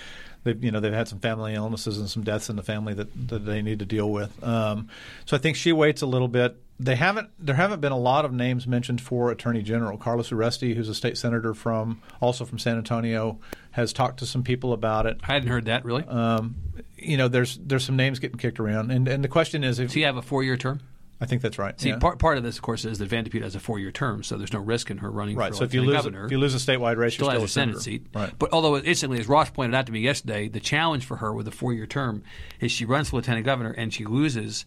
they've, 0.44 0.64
you 0.64 0.72
know, 0.72 0.80
they've 0.80 0.94
had 0.94 1.08
some 1.08 1.20
family 1.20 1.54
illnesses 1.56 1.98
and 1.98 2.10
some 2.10 2.24
deaths 2.24 2.50
in 2.50 2.56
the 2.56 2.64
family 2.64 2.94
that, 2.94 3.30
that 3.30 3.46
they 3.46 3.62
need 3.62 3.80
to 3.80 3.86
deal 3.86 4.10
with. 4.12 4.44
Um, 4.44 4.90
so 5.26 5.36
I 5.36 5.40
think 5.40 5.56
she 5.56 5.74
waits 5.74 6.02
a 6.02 6.08
little 6.08 6.28
bit. 6.28 6.62
They 6.80 6.96
haven't. 6.96 7.32
There 7.40 7.56
haven't 7.56 7.82
been 7.82 7.92
a 7.92 7.98
lot 7.98 8.24
of 8.24 8.32
names 8.32 8.68
mentioned 8.68 9.02
for 9.02 9.32
Attorney 9.32 9.64
General. 9.64 9.98
Carlos 9.98 10.30
Uresti, 10.30 10.76
who's 10.76 10.90
a 10.90 10.94
state 10.94 11.18
senator 11.18 11.56
from 11.56 12.04
also 12.22 12.46
from 12.46 12.60
San 12.60 12.78
Antonio, 12.78 13.40
has 13.72 13.94
talked 13.94 14.20
to 14.20 14.28
some 14.28 14.44
people 14.44 14.74
about 14.74 15.08
it 15.08 15.18
I 15.24 15.34
hadn't 15.34 15.50
heard 15.50 15.66
that 15.66 15.86
really. 15.86 16.04
um, 16.04 16.56
you 16.96 17.18
know, 17.18 17.30
there's 17.30 17.58
there's 17.58 17.84
some 17.84 17.96
names 17.96 18.20
getting 18.20 18.38
kicked 18.38 18.60
around, 18.60 18.92
and 18.92 19.08
and 19.08 19.24
the 19.24 19.28
question 19.28 19.64
is 19.64 19.80
if 19.80 19.88
Does 19.88 19.96
he 19.96 20.02
have 20.02 20.18
a 20.18 20.22
four-year 20.22 20.56
term? 20.56 20.82
I 21.20 21.26
think 21.26 21.42
that's 21.42 21.58
right. 21.58 21.80
See, 21.80 21.90
yeah. 21.90 21.98
part 21.98 22.20
part 22.20 22.38
of 22.38 22.44
this, 22.44 22.58
of 22.58 22.62
course, 22.62 22.86
is 22.86 23.00
that 23.00 23.08
Van 23.08 23.26
Vanderpute 23.26 23.42
has 23.42 23.56
a 23.56 23.60
four-year 23.60 23.92
term, 23.92 24.24
so 24.24 24.38
there's 24.38 24.54
no 24.54 24.60
risk 24.60 24.92
in 24.92 25.00
her 25.00 25.10
running 25.10 25.36
right. 25.36 25.52
for 25.52 25.58
So 25.58 25.64
if 25.64 25.74
you 25.74 25.82
lose 25.82 25.96
governor. 25.96 26.26
if 26.26 26.32
you 26.32 26.38
lose 26.38 26.54
a 26.54 26.58
statewide 26.58 26.98
race, 26.98 27.16
still 27.16 27.32
you're 27.32 27.40
has 27.40 27.52
still 27.52 27.64
a 27.64 27.66
Senate 27.66 27.82
seat. 27.82 28.08
Right. 28.14 28.32
But 28.38 28.54
although 28.54 28.78
instantly, 28.78 29.20
as 29.20 29.28
Ross 29.28 29.50
pointed 29.50 29.76
out 29.76 29.88
to 29.88 29.92
me 29.92 30.00
yesterday, 30.02 30.48
the 30.48 30.60
challenge 30.60 31.06
for 31.06 31.18
her 31.18 31.34
with 31.34 31.48
a 31.48 31.52
four-year 31.52 31.88
term 31.88 32.24
is 32.60 32.72
she 32.72 32.86
runs 32.86 33.10
for 33.10 33.18
lieutenant 33.18 33.46
governor 33.46 33.72
and 33.72 33.94
she 33.94 34.06
loses 34.06 34.66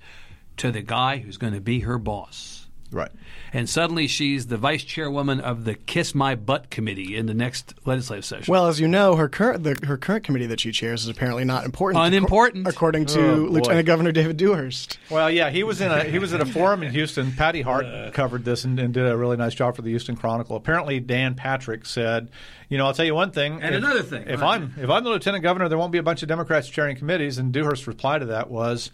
to 0.57 0.73
the 0.73 0.83
guy 0.83 1.19
who's 1.19 1.37
going 1.37 1.55
to 1.55 1.61
be 1.61 1.81
her 1.81 1.99
boss. 1.99 2.67
Right. 2.93 3.11
And 3.53 3.69
suddenly 3.69 4.07
she's 4.07 4.47
the 4.47 4.57
vice 4.57 4.85
chairwoman 4.85 5.41
of 5.41 5.65
the 5.65 5.75
Kiss 5.75 6.15
My 6.15 6.35
Butt 6.37 6.71
committee 6.71 7.17
in 7.17 7.27
the 7.27 7.35
next 7.35 7.75
legislative 7.85 8.25
session. 8.25 8.51
Well, 8.51 8.67
as 8.69 8.79
you 8.79 8.87
know, 8.87 9.17
her 9.17 9.29
current 9.29 9.65
the, 9.65 9.77
her 9.87 9.97
current 9.97 10.23
committee 10.25 10.47
that 10.47 10.61
she 10.61 10.71
chairs 10.71 11.03
is 11.03 11.09
apparently 11.09 11.45
not 11.45 11.65
important. 11.65 12.05
Unimportant. 12.05 12.69
according 12.69 13.07
to 13.07 13.21
Oh. 13.21 13.35
Lieutenant 13.51 13.87
Governor 13.87 14.13
David 14.13 14.37
Dewhurst. 14.37 14.99
Well, 15.11 15.31
yeah, 15.31 15.51
he 15.51 15.63
was 15.65 15.81
in 15.81 15.91
a 15.91 16.05
he 16.05 16.19
was 16.21 16.33
at 16.33 16.41
a 16.41 16.47
forum 16.47 16.83
in 16.83 16.93
Houston. 16.93 17.33
Patty 17.33 17.63
Hart 17.63 18.13
covered 18.15 18.45
this 18.45 18.65
and, 18.65 18.79
and 18.79 18.95
did 18.95 19.07
a 19.07 19.17
really 19.17 19.37
nice 19.37 19.55
job 19.55 19.75
for 19.77 19.83
the 19.83 19.91
Houston 19.91 20.15
Chronicle. 20.17 20.55
Apparently, 20.57 21.01
Dan 21.01 21.35
Patrick 21.35 21.87
said, 21.87 22.29
"You 22.69 22.79
know, 22.79 22.87
I'll 22.87 22.95
tell 22.95 23.05
you 23.07 23.15
one 23.15 23.31
thing. 23.33 23.61
And 23.63 23.75
if- 23.75 23.83
another 23.83 24.03
thing. 24.03 24.25
If 24.29 24.41
Right. 24.41 24.61
I'm 24.61 24.75
if 24.81 24.89
I'm 24.89 25.03
the 25.05 25.11
lieutenant 25.11 25.43
governor, 25.43 25.69
there 25.69 25.79
won't 25.79 25.93
be 25.93 25.99
a 25.99 26.03
bunch 26.05 26.23
of 26.23 26.29
Democrats 26.29 26.69
chairing 26.69 26.97
committees." 26.97 27.37
And 27.39 27.53
Dewhurst's 27.53 27.87
reply 27.89 28.19
to 28.21 28.27
that 28.27 28.49
was. 28.51 28.91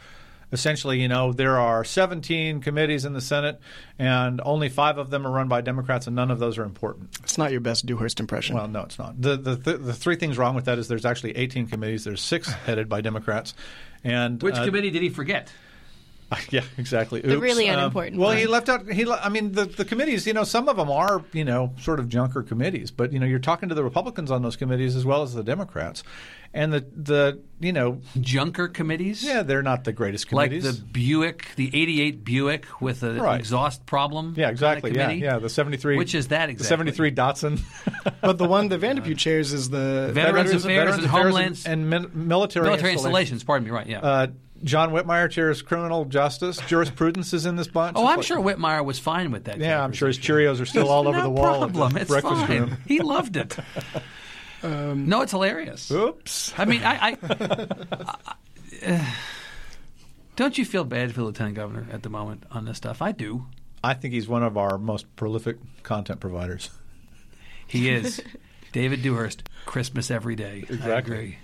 Essentially, 0.53 1.01
you 1.01 1.09
know, 1.09 1.33
there 1.33 1.59
are 1.59 1.85
17 1.85 2.61
committees 2.61 3.05
in 3.05 3.13
the 3.15 3.21
Senate, 3.21 3.61
and 3.99 4.41
only 4.45 4.69
five 4.69 4.97
of 4.97 5.11
them 5.11 5.27
are 5.27 5.31
run 5.31 5.49
by 5.49 5.61
Democrats, 5.61 6.07
and 6.07 6.15
none 6.15 6.31
of 6.31 6.39
those 6.39 6.57
are 6.57 6.63
important. 6.63 7.09
It's 7.23 7.37
not 7.37 7.51
your 7.51 7.61
best 7.61 7.85
Dewhurst 7.85 8.21
impression. 8.21 8.55
Well, 8.55 8.69
no, 8.69 8.83
it's 8.83 8.99
not. 8.99 9.21
The 9.21 9.37
the 9.37 9.57
the, 9.57 9.77
the 9.79 9.93
three 9.95 10.17
things 10.17 10.39
wrong 10.39 10.55
with 10.55 10.67
that 10.67 10.79
is 10.79 10.87
there's 10.89 11.05
actually 11.05 11.37
18 11.37 11.67
committees. 11.67 12.05
There's 12.05 12.21
six 12.21 12.49
headed 12.49 12.89
by 12.89 13.01
Democrats, 13.01 13.55
and 14.05 14.41
Which 14.43 14.55
uh, 14.55 14.65
committee 14.65 14.91
did 14.91 15.03
he 15.03 15.09
forget? 15.09 15.53
yeah, 16.51 16.63
exactly. 16.77 17.21
The 17.21 17.35
Oops. 17.35 17.43
really 17.43 17.69
Um, 17.69 17.79
unimportant 17.79 18.17
well, 18.19 18.31
one. 18.31 18.37
he 18.39 18.47
left 18.47 18.69
out. 18.69 18.91
He, 18.91 19.05
le- 19.05 19.21
I 19.23 19.29
mean, 19.29 19.53
the 19.53 19.65
the 19.65 19.85
committees. 19.85 20.27
You 20.27 20.33
know, 20.33 20.45
some 20.45 20.69
of 20.69 20.77
them 20.77 20.91
are 20.91 21.25
you 21.33 21.45
know 21.45 21.73
sort 21.79 22.01
of 22.01 22.09
junker 22.09 22.43
committees, 22.43 22.91
but 22.91 23.13
you 23.13 23.19
know, 23.21 23.27
you're 23.27 23.39
talking 23.39 23.69
to 23.69 23.75
the 23.75 23.85
Republicans 23.85 24.31
on 24.31 24.43
those 24.43 24.57
committees 24.57 24.97
as 24.97 25.05
well 25.05 25.23
as 25.23 25.35
the 25.35 25.45
Democrats, 25.45 26.03
and 26.53 26.73
the 26.73 26.85
the 26.97 27.41
you 27.61 27.73
know, 27.73 28.01
Junker 28.21 28.67
committees? 28.69 29.23
yeah, 29.25 29.43
they're 29.43 29.63
not 29.63 29.85
the 29.85 29.93
greatest 29.93 30.31
Like 30.33 30.51
the 30.51 30.73
Buick, 30.93 31.47
the 31.57 31.69
88 31.73 32.25
Buick 32.25 32.67
with 32.83 33.03
an 33.05 33.19
Right. 33.19 33.39
exhaust 33.39 33.87
problem? 33.87 34.35
yeah, 34.37 34.51
exactly. 34.51 34.91
kind 34.93 35.13
of 35.13 35.19
Yeah, 35.19 35.35
yeah. 35.35 35.39
The 35.39 35.49
73. 35.49 35.97
Which 35.97 36.15
is 36.15 36.29
that 36.29 36.47
The 36.47 36.53
exactly? 36.53 36.69
73 36.93 37.13
Datsun. 37.13 37.61
but 38.21 38.37
the 38.37 38.45
one 38.47 38.69
that 38.69 38.79
Van 38.79 38.97
de 38.97 39.03
Putte 39.03 39.17
chairs 39.17 39.53
is 39.53 39.71
the 39.71 40.11
Veterans 40.13 40.51
Affairs 40.51 40.65
Veterans 40.65 40.97
and 40.97 41.07
Affairs 41.07 41.23
Homelands- 41.25 41.67
and, 41.67 41.89
min- 41.89 42.11
military, 42.15 42.65
Military 42.67 42.93
installations. 42.93 43.43
installations, 43.43 43.45
pardon 43.45 43.65
me, 43.69 43.71
right, 43.71 43.87
yeah. 43.87 44.01
Uh, 44.01 44.27
John 44.67 44.91
Whitmire 44.91 45.31
chairs 45.31 45.63
criminal 45.63 46.05
justice. 46.05 46.59
Jurisprudence 46.67 47.33
is 47.33 47.47
in 47.47 47.57
this 47.57 47.69
bunch. 47.69 47.97
oh, 47.97 48.03
It's 48.03 48.11
I'm 48.11 48.17
like- 48.19 48.27
sure 48.27 48.39
Whitmire 48.39 48.85
was 48.85 48.99
fine 48.99 49.31
with 49.31 49.45
that. 49.45 49.59
Yeah, 49.59 49.83
I'm 49.83 49.93
sure 49.93 50.09
his. 50.09 50.19
Cheerios 50.19 50.61
are 50.61 50.67
still 50.67 50.89
all 50.91 51.09
over 51.09 51.17
no 51.19 51.23
the 51.25 51.31
wall. 51.31 51.47
at 51.65 51.73
the 51.73 51.79
problem. 51.79 51.97
It's 51.97 52.11
breakfast 52.11 52.47
fine. 52.47 52.61
room. 52.61 52.77
He 52.87 53.01
loved 53.01 53.37
it. 53.37 53.57
no, 54.63 55.23
it's 55.23 55.31
hilarious. 55.33 55.91
Oops. 55.91 56.53
I 56.59 56.65
mean, 56.67 56.83
I, 56.83 57.11
I, 57.13 57.17
I- 58.87 59.07
don't 60.37 60.59
you 60.59 60.65
feel 60.65 60.85
bad 60.85 61.13
for 61.13 61.21
the 61.21 61.27
lieutenant 61.27 61.55
governor 61.57 61.87
at 61.93 62.03
the 62.03 62.11
moment 62.11 62.45
on 62.51 62.65
this 62.65 62.77
stuff? 62.77 63.01
I 63.01 63.13
do. 63.13 63.47
I 63.83 63.95
think 63.95 64.13
he's 64.15 64.29
one 64.29 64.43
of 64.43 64.57
our 64.59 64.79
most 64.79 65.15
prolific 65.17 65.59
content 65.83 66.21
providers. 66.21 66.71
He 67.67 67.89
is. 67.89 68.21
David 68.73 69.03
Dewhurst, 69.03 69.49
Christmas 69.65 70.11
every 70.11 70.35
day. 70.37 70.65
I 70.69 70.73
Exactly. 70.73 71.15
agree. 71.15 71.39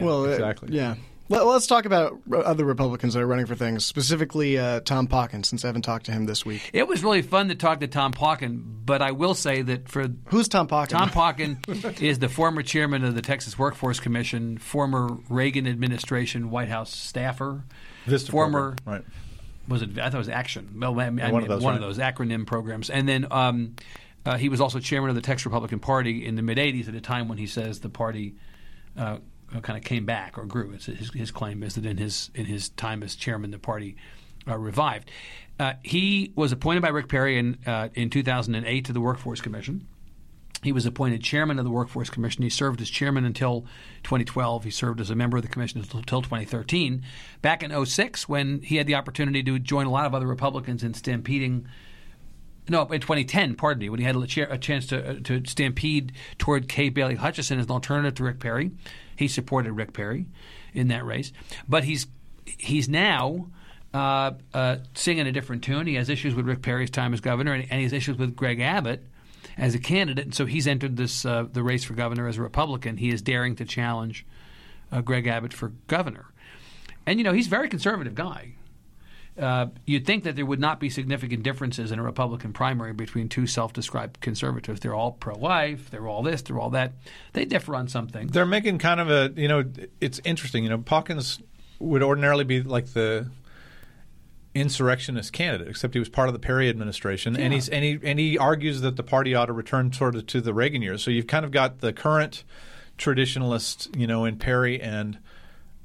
well, 0.00 0.24
uh, 0.26 0.28
exactly. 0.28 0.68
yeah. 0.76 0.94
Let, 1.28 1.42
us 1.42 1.66
talk 1.66 1.86
about 1.86 2.20
other 2.32 2.64
Republicans 2.64 3.14
that 3.14 3.20
are 3.20 3.26
running 3.26 3.46
for 3.46 3.54
things, 3.54 3.86
specifically 3.86 4.58
uh, 4.58 4.80
Tom 4.80 5.08
Pauken, 5.08 5.44
since 5.44 5.64
I 5.64 5.68
haven't 5.68 5.82
talked 5.82 6.06
to 6.06 6.12
him 6.12 6.26
this 6.26 6.44
week. 6.44 6.68
It 6.74 6.86
was 6.86 7.02
really 7.02 7.22
fun 7.22 7.48
to 7.48 7.54
talk 7.54 7.80
to 7.80 7.86
Tom 7.86 8.12
Pauken, 8.12 8.62
but 8.84 9.00
I 9.00 9.12
will 9.12 9.32
say 9.32 9.62
that 9.62 9.88
for 9.88 10.08
Who's 10.26 10.48
Tom 10.48 10.68
Pauken? 10.68 10.88
Tom 10.88 11.08
Pauken 11.08 12.02
is 12.02 12.18
the 12.18 12.28
former 12.28 12.62
chairman 12.62 13.04
of 13.04 13.14
the 13.14 13.22
Texas 13.22 13.58
Workforce 13.58 14.00
Commission, 14.00 14.58
former 14.58 15.16
Reagan 15.30 15.66
administration 15.66 16.50
White 16.50 16.68
House 16.68 16.94
staffer, 16.94 17.64
Vista 18.04 18.30
former 18.30 18.72
program, 18.72 19.02
right. 19.02 19.04
was 19.66 19.80
it? 19.80 19.98
I 19.98 20.10
thought 20.10 20.14
it 20.14 20.18
was 20.18 20.28
Action. 20.28 20.76
Well, 20.78 21.00
I 21.00 21.08
mean, 21.08 21.32
one 21.32 21.42
of 21.42 21.48
those, 21.48 21.62
one 21.62 21.72
right. 21.72 21.82
of 21.82 21.88
those 21.88 21.98
acronym 21.98 22.46
programs, 22.46 22.90
and 22.90 23.08
then 23.08 23.26
um, 23.30 23.76
uh, 24.26 24.36
he 24.36 24.50
was 24.50 24.60
also 24.60 24.78
chairman 24.78 25.08
of 25.08 25.16
the 25.16 25.22
Texas 25.22 25.46
Republican 25.46 25.78
Party 25.78 26.26
in 26.26 26.34
the 26.34 26.42
mid 26.42 26.58
'80s 26.58 26.86
at 26.86 26.94
a 26.94 27.00
time 27.00 27.28
when 27.28 27.38
he 27.38 27.46
says 27.46 27.80
the 27.80 27.88
party. 27.88 28.34
Uh, 28.94 29.18
kind 29.62 29.78
of 29.78 29.84
came 29.84 30.04
back 30.04 30.36
or 30.38 30.44
grew. 30.44 30.70
His, 30.70 31.12
his 31.12 31.30
claim 31.30 31.62
is 31.62 31.74
that 31.74 31.86
in 31.86 31.96
his 31.96 32.30
in 32.34 32.46
his 32.46 32.70
time 32.70 33.02
as 33.02 33.14
chairman, 33.14 33.50
the 33.50 33.58
party 33.58 33.96
uh, 34.48 34.58
revived. 34.58 35.10
Uh, 35.58 35.74
he 35.82 36.32
was 36.34 36.52
appointed 36.52 36.82
by 36.82 36.88
Rick 36.88 37.08
Perry 37.08 37.38
in 37.38 37.58
uh, 37.66 37.88
in 37.94 38.10
2008 38.10 38.84
to 38.84 38.92
the 38.92 39.00
Workforce 39.00 39.40
Commission. 39.40 39.86
He 40.62 40.72
was 40.72 40.86
appointed 40.86 41.22
chairman 41.22 41.58
of 41.58 41.66
the 41.66 41.70
Workforce 41.70 42.08
Commission. 42.08 42.42
He 42.42 42.48
served 42.48 42.80
as 42.80 42.88
chairman 42.88 43.26
until 43.26 43.66
2012. 44.02 44.64
He 44.64 44.70
served 44.70 44.98
as 44.98 45.10
a 45.10 45.14
member 45.14 45.36
of 45.36 45.42
the 45.42 45.48
commission 45.48 45.80
until 45.80 46.22
2013. 46.22 47.02
Back 47.42 47.62
in 47.62 47.84
06, 47.84 48.28
when 48.30 48.62
he 48.62 48.76
had 48.76 48.86
the 48.86 48.94
opportunity 48.94 49.42
to 49.42 49.58
join 49.58 49.84
a 49.84 49.90
lot 49.90 50.06
of 50.06 50.14
other 50.14 50.26
Republicans 50.26 50.82
in 50.82 50.94
stampeding. 50.94 51.68
No, 52.68 52.82
in 52.86 53.00
2010, 53.00 53.56
pardon 53.56 53.80
me, 53.80 53.88
when 53.90 54.00
he 54.00 54.06
had 54.06 54.16
a, 54.16 54.52
a 54.52 54.58
chance 54.58 54.86
to 54.86 55.10
uh, 55.10 55.14
to 55.24 55.42
stampede 55.46 56.12
toward 56.38 56.68
Kay 56.68 56.88
Bailey 56.88 57.16
Hutchison 57.16 57.58
as 57.58 57.66
an 57.66 57.70
alternative 57.70 58.14
to 58.14 58.24
Rick 58.24 58.40
Perry, 58.40 58.70
he 59.16 59.28
supported 59.28 59.72
Rick 59.72 59.92
Perry 59.92 60.26
in 60.72 60.88
that 60.88 61.04
race. 61.04 61.32
But 61.68 61.84
he's 61.84 62.06
he's 62.46 62.88
now 62.88 63.48
uh, 63.92 64.32
uh, 64.52 64.76
singing 64.94 65.26
a 65.26 65.32
different 65.32 65.62
tune. 65.62 65.86
He 65.86 65.94
has 65.94 66.08
issues 66.08 66.34
with 66.34 66.46
Rick 66.46 66.62
Perry's 66.62 66.90
time 66.90 67.12
as 67.12 67.20
governor, 67.20 67.52
and, 67.52 67.64
and 67.70 67.78
he 67.78 67.82
has 67.84 67.92
issues 67.92 68.16
with 68.16 68.34
Greg 68.34 68.60
Abbott 68.60 69.04
as 69.58 69.74
a 69.74 69.78
candidate. 69.78 70.24
And 70.24 70.34
so 70.34 70.46
he's 70.46 70.66
entered 70.66 70.96
this 70.96 71.24
uh, 71.26 71.46
the 71.52 71.62
race 71.62 71.84
for 71.84 71.94
governor 71.94 72.26
as 72.28 72.38
a 72.38 72.42
Republican. 72.42 72.96
He 72.96 73.10
is 73.10 73.22
daring 73.22 73.56
to 73.56 73.64
challenge 73.64 74.24
uh, 74.90 75.00
Greg 75.02 75.26
Abbott 75.26 75.52
for 75.52 75.72
governor. 75.86 76.26
And 77.06 77.18
you 77.18 77.24
know 77.24 77.32
he's 77.32 77.46
a 77.46 77.50
very 77.50 77.68
conservative 77.68 78.14
guy. 78.14 78.54
Uh, 79.38 79.66
you'd 79.84 80.06
think 80.06 80.22
that 80.24 80.36
there 80.36 80.46
would 80.46 80.60
not 80.60 80.78
be 80.78 80.88
significant 80.88 81.42
differences 81.42 81.90
in 81.90 81.98
a 81.98 82.02
Republican 82.02 82.52
primary 82.52 82.92
between 82.92 83.28
two 83.28 83.48
self-described 83.48 84.20
conservatives. 84.20 84.78
They're 84.80 84.94
all 84.94 85.10
pro-life. 85.10 85.90
They're 85.90 86.06
all 86.06 86.22
this. 86.22 86.42
They're 86.42 86.60
all 86.60 86.70
that. 86.70 86.92
They 87.32 87.44
differ 87.44 87.74
on 87.74 87.88
something. 87.88 88.28
They're 88.28 88.46
making 88.46 88.78
kind 88.78 89.00
of 89.00 89.10
a 89.10 89.32
you 89.34 89.48
know 89.48 89.64
it's 90.00 90.20
interesting. 90.24 90.62
You 90.62 90.70
know, 90.70 90.78
Pauken's 90.78 91.40
would 91.80 92.02
ordinarily 92.02 92.44
be 92.44 92.62
like 92.62 92.86
the 92.92 93.28
insurrectionist 94.54 95.32
candidate, 95.32 95.66
except 95.66 95.94
he 95.94 95.98
was 95.98 96.08
part 96.08 96.28
of 96.28 96.32
the 96.32 96.38
Perry 96.38 96.68
administration, 96.68 97.36
and 97.36 97.52
he's 97.52 97.68
and 97.68 97.84
he 97.84 97.98
and 98.02 98.18
he 98.18 98.38
argues 98.38 98.82
that 98.82 98.96
the 98.96 99.02
party 99.02 99.34
ought 99.34 99.46
to 99.46 99.52
return 99.52 99.92
sort 99.92 100.14
of 100.14 100.26
to 100.28 100.40
the 100.40 100.54
Reagan 100.54 100.80
years. 100.80 101.02
So 101.02 101.10
you've 101.10 101.26
kind 101.26 101.44
of 101.44 101.50
got 101.50 101.80
the 101.80 101.92
current 101.92 102.44
traditionalist, 102.98 103.98
you 103.98 104.06
know, 104.06 104.24
in 104.24 104.36
Perry 104.36 104.80
and 104.80 105.18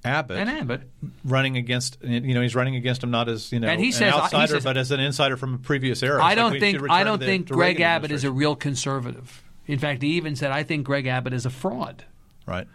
Abbott, 0.06 0.38
And 0.38 0.50
Abbott. 0.50 0.82
running 1.26 1.58
against 1.58 1.98
you 2.02 2.34
know 2.34 2.42
he's 2.42 2.56
running 2.56 2.76
against 2.76 3.04
him 3.04 3.12
not 3.12 3.28
as 3.30 3.52
you 3.52 3.60
know 3.60 3.68
And 3.68 3.82
he 3.82 3.88
an 3.88 3.94
says- 3.94 4.14
uh, 4.14 4.18
he 4.18 4.22
outsider 4.24 4.54
says- 4.56 4.64
but 4.64 4.78
as 4.78 4.92
an 4.92 5.00
insider 5.00 5.36
from 5.38 5.56
a 5.56 5.58
previous 5.58 6.02
era. 6.04 6.22
I 6.24 6.28
like 6.28 6.36
don't 6.38 6.52
we 6.54 6.60
think 6.60 6.82
I 6.90 7.04
don't 7.04 7.20
the- 7.20 7.26
think 7.26 7.50
Greg 7.50 7.80
Abbott 7.82 8.12
is 8.12 8.24
a 8.24 8.32
real 8.32 8.56
conservative. 8.56 9.44
In 9.68 9.78
fact, 9.78 10.02
he 10.02 10.10
even 10.14 10.36
said, 10.36 10.52
"I 10.52 10.64
think 10.64 10.86
Greg 10.86 11.06
Abbott 11.06 11.34
is 11.34 11.46
a 11.46 11.50
fraud." 11.50 12.06
right. 12.46 12.68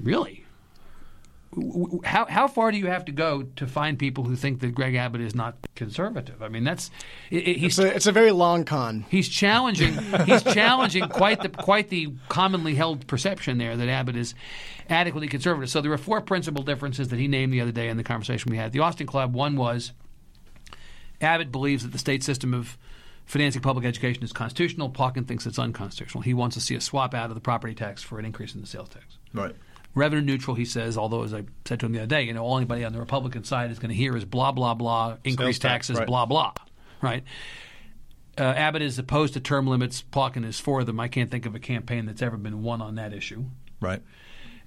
Really? 0.00 0.44
W- 1.52 1.82
w- 1.84 2.00
How 2.04 2.26
how 2.26 2.46
far 2.46 2.70
do 2.70 2.78
you 2.78 2.86
have 2.86 3.04
to 3.06 3.12
go 3.12 3.42
to 3.42 3.66
find 3.66 3.98
people 3.98 4.22
who 4.24 4.36
think 4.36 4.60
that 4.60 4.72
Greg 4.74 4.94
Abbott 4.94 5.20
is 5.20 5.34
not 5.34 5.56
conservative? 5.74 6.42
I 6.42 6.48
mean, 6.48 6.62
that's 6.62 6.90
it, 7.30 7.48
it- 7.48 7.56
he's 7.58 7.78
It's 7.78 7.88
a, 7.90 7.94
it's 7.96 8.06
a 8.06 8.12
very 8.12 8.30
long 8.30 8.64
con. 8.64 9.04
He's 9.10 9.28
challenging. 9.28 9.94
He's 10.26 10.42
challenging 10.44 11.08
quite 11.08 11.40
the 11.42 11.48
quite 11.48 11.88
the 11.88 12.12
commonly 12.28 12.76
held 12.76 13.06
perception 13.08 13.58
there 13.58 13.76
that 13.76 13.88
Abbott 13.88 14.14
is 14.16 14.34
adequately 14.88 15.26
conservative. 15.28 15.70
So 15.70 15.80
there 15.80 15.90
were 15.90 15.98
four 15.98 16.20
principal 16.20 16.62
differences 16.62 17.08
that 17.08 17.18
he 17.18 17.26
named 17.26 17.52
the 17.52 17.60
other 17.60 17.72
day 17.72 17.88
in 17.88 17.96
the 17.96 18.04
conversation 18.04 18.50
we 18.50 18.56
had 18.56 18.66
at 18.66 18.72
the 18.72 18.80
Austin 18.80 19.06
Club. 19.08 19.34
One 19.34 19.56
was 19.56 19.92
Abbott 21.20 21.50
believes 21.52 21.82
that 21.82 21.92
the 21.92 21.98
state 21.98 22.22
system 22.22 22.54
of 22.54 22.78
financing 23.26 23.62
public 23.62 23.84
education 23.84 24.22
is 24.24 24.32
constitutional. 24.32 24.90
Pauken 24.90 25.26
thinks 25.26 25.46
it's 25.46 25.58
unconstitutional. 25.58 26.22
He 26.22 26.34
wants 26.34 26.54
to 26.54 26.60
see 26.60 26.74
a 26.74 26.80
swap 26.80 27.14
out 27.14 27.28
of 27.30 27.34
the 27.34 27.40
property 27.40 27.74
tax 27.74 28.02
for 28.02 28.18
an 28.18 28.24
increase 28.24 28.54
in 28.54 28.60
the 28.60 28.66
sales 28.66 28.88
tax. 28.88 29.18
Right. 29.34 29.54
Revenue 29.94 30.22
neutral, 30.22 30.54
he 30.54 30.64
says, 30.64 30.96
although 30.96 31.24
as 31.24 31.34
I 31.34 31.44
said 31.64 31.80
to 31.80 31.86
him 31.86 31.92
the 31.92 31.98
other 31.98 32.06
day, 32.06 32.22
you 32.22 32.32
know, 32.32 32.44
all 32.44 32.56
anybody 32.56 32.84
on 32.84 32.92
the 32.92 33.00
Republican 33.00 33.44
side 33.44 33.70
is 33.70 33.78
going 33.78 33.88
to 33.88 33.94
hear 33.94 34.16
is 34.16 34.24
blah 34.24 34.52
blah 34.52 34.74
blah, 34.74 35.16
increased 35.24 35.62
tax, 35.62 35.88
taxes, 35.88 35.98
right. 35.98 36.06
blah 36.06 36.26
blah, 36.26 36.52
right? 37.02 37.24
Uh, 38.38 38.44
Abbott 38.44 38.82
is 38.82 38.98
opposed 38.98 39.34
to 39.34 39.40
term 39.40 39.66
limits. 39.66 40.02
Pauken 40.12 40.46
is 40.46 40.60
for 40.60 40.84
them. 40.84 41.00
I 41.00 41.08
can't 41.08 41.30
think 41.30 41.44
of 41.44 41.54
a 41.54 41.58
campaign 41.58 42.06
that's 42.06 42.22
ever 42.22 42.36
been 42.36 42.62
won 42.62 42.80
on 42.80 42.94
that 42.94 43.12
issue. 43.12 43.44
Right. 43.80 44.02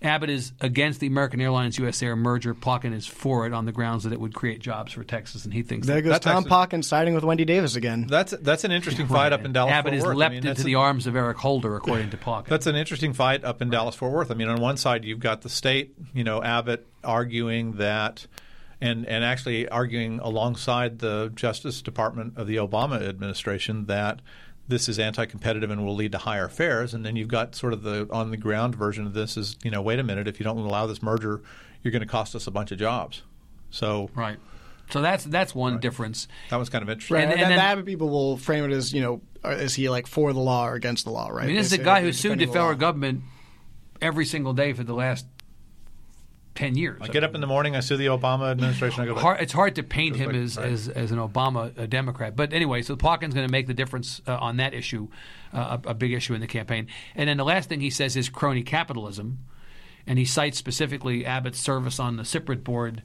Abbott 0.04 0.30
is 0.30 0.52
against 0.60 1.00
the 1.00 1.08
American 1.08 1.40
Airlines 1.40 1.78
U.S. 1.80 2.04
Air 2.04 2.16
merger. 2.16 2.54
Pauken 2.54 2.94
is 2.94 3.08
for 3.08 3.46
it 3.48 3.54
on 3.54 3.66
the 3.66 3.72
grounds 3.72 4.04
that 4.04 4.12
it 4.14 4.20
would 4.20 4.34
create 4.34 4.60
jobs 4.60 4.92
for 4.92 5.04
Texas, 5.04 5.46
and 5.46 5.54
he 5.54 5.64
thinks 5.64 5.88
There 5.88 5.96
that 5.96 6.02
goes 6.02 6.12
That's 6.12 6.26
Tom 6.26 6.44
actually- 6.44 6.80
Pauken 6.80 6.84
siding 6.84 7.14
with 7.14 7.24
Wendy 7.24 7.46
Davis 7.46 7.76
again. 7.76 8.06
That's 8.08 8.32
that's 8.42 8.64
an 8.66 8.72
interesting 8.72 9.08
fight 9.08 9.32
up 9.34 9.46
in 9.46 9.54
Dallas. 9.54 9.72
Abbott 9.72 9.92
Fort 9.92 9.96
has 9.96 10.04
Worth. 10.06 10.16
I 10.16 10.18
leapt 10.20 10.32
mean, 10.32 10.38
into 10.40 10.48
that's 10.50 10.64
the 10.64 10.76
arms 10.76 11.08
of 11.08 11.16
Eric 11.16 11.38
Holder, 11.38 11.76
according 11.76 12.10
to 12.10 12.18
Pauken. 12.18 12.48
That's 12.48 12.68
an 12.68 12.76
interesting 12.76 13.14
fight 13.14 13.44
up 13.46 13.62
in 13.62 13.70
Dallas 13.70 13.96
Fort 13.96 14.12
Worth. 14.12 14.30
I 14.30 14.34
mean, 14.34 14.50
on 14.50 14.60
one 14.60 14.78
side 14.78 15.06
you've 15.06 15.20
got 15.22 15.42
the 15.42 15.50
state, 15.50 15.96
you 16.14 16.24
know, 16.24 16.44
Abbott 16.44 16.86
arguing 17.04 17.74
that, 17.78 18.28
and 18.82 19.08
and 19.08 19.24
actually 19.24 19.70
arguing 19.70 20.20
alongside 20.20 21.00
the 21.00 21.32
Justice 21.34 21.82
Department 21.82 22.34
of 22.38 22.48
the 22.48 22.58
Obama 22.58 23.02
administration 23.08 23.86
that 23.86 24.20
this 24.68 24.88
is 24.88 24.98
anti-competitive 25.00 25.70
and 25.70 25.86
will 25.86 25.96
lead 25.96 26.12
to 26.14 26.18
higher 26.18 26.48
fares. 26.48 26.94
And 26.94 27.06
then 27.06 27.16
you've 27.16 27.28
got 27.28 27.54
sort 27.56 27.74
of 27.74 27.84
the 27.84 28.08
on 28.12 28.32
the 28.32 28.38
ground 28.38 28.76
version 28.76 29.06
of 29.06 29.14
this 29.14 29.36
is, 29.38 29.58
you 29.64 29.72
know, 29.72 29.82
wait 29.82 30.00
a 30.00 30.04
minute, 30.04 30.28
if 30.28 30.40
you 30.40 30.44
don't 30.46 30.58
allow 30.58 30.86
this 30.88 31.02
merger, 31.04 31.42
you're 31.82 31.92
going 31.92 32.02
to 32.02 32.08
cost 32.08 32.34
us 32.36 32.48
a 32.48 32.52
bunch 32.52 32.72
of 32.72 32.78
jobs. 32.80 33.22
So 33.72 34.10
right. 34.16 34.38
So 34.90 35.02
that's 35.02 35.24
that's 35.26 35.56
one 35.56 35.80
difference. 35.80 36.28
that 36.50 36.58
was 36.58 36.70
kind 36.70 36.84
of 36.84 36.90
interesting. 36.90 37.16
Right, 37.16 37.24
And- 37.24 37.32
and, 37.34 37.42
and 37.42 37.52
that, 37.52 37.56
then- 37.56 37.66
Abbott 37.66 37.86
people 37.86 38.10
will 38.10 38.38
frame 38.38 38.64
it 38.66 38.72
as 38.72 38.94
you 38.94 39.02
know, 39.02 39.22
uh, 39.44 39.50
is 39.50 39.74
he 39.76 39.90
like 39.90 40.08
for 40.08 40.32
the 40.34 40.40
law 40.40 40.68
or 40.68 40.76
against 40.76 41.06
the 41.06 41.12
law? 41.12 41.30
Right. 41.30 41.44
I 41.46 41.48
mean, 41.48 41.56
this 41.56 41.68
is 41.72 41.78
They 41.78 41.82
a 41.82 41.86
guy 41.86 42.02
who 42.02 42.12
sued 42.14 42.40
the 42.40 42.46
federal 42.46 42.76
government 42.76 43.24
every 44.02 44.26
single 44.26 44.54
day 44.54 44.74
for 44.74 44.84
the 44.84 44.94
last 44.94 45.26
ten 46.56 46.76
years. 46.76 47.00
I 47.02 47.08
get 47.08 47.24
up 47.24 47.36
in 47.36 47.42
the 47.42 47.48
morning, 47.48 47.76
I 47.76 47.80
see 47.80 47.96
the 47.96 48.08
Obama 48.08 48.52
administration, 48.52 49.02
I 49.04 49.06
go, 49.06 49.16
hard, 49.16 49.42
it's 49.42 49.54
hard 49.54 49.76
to 49.76 49.84
paint 49.84 50.16
him 50.16 50.28
like- 50.28 50.36
as, 50.36 50.58
right. 50.58 50.68
as, 50.68 50.88
as 50.90 51.12
an 51.12 51.18
Obama 51.18 51.78
a 51.78 51.88
Democrat. 51.88 52.36
But 52.36 52.54
anyway, 52.54 52.82
so 52.82 52.96
Pauken's 52.96 53.34
going 53.34 53.48
to 53.48 53.52
make 53.52 53.68
the 53.68 53.74
difference 53.74 54.22
uh, 54.28 54.38
on 54.38 54.58
that 54.58 54.74
issue, 54.74 55.08
uh, 55.54 55.78
a, 55.86 55.90
a 55.90 55.94
big 55.94 56.14
issue 56.14 56.34
in 56.34 56.42
the 56.42 56.48
campaign. 56.48 56.88
And 57.16 57.28
then 57.30 57.38
the 57.38 57.46
last 57.46 57.70
thing 57.70 57.82
he 57.82 57.90
says 57.90 58.16
is 58.16 58.30
crony 58.30 58.64
capitalism. 58.64 59.40
And 60.06 60.20
he 60.20 60.26
cites 60.26 60.58
specifically 60.58 61.26
Abbott's 61.26 61.60
service 61.60 61.98
on 61.98 62.18
the 62.18 62.24
CPRIT 62.24 62.64
board. 62.64 63.04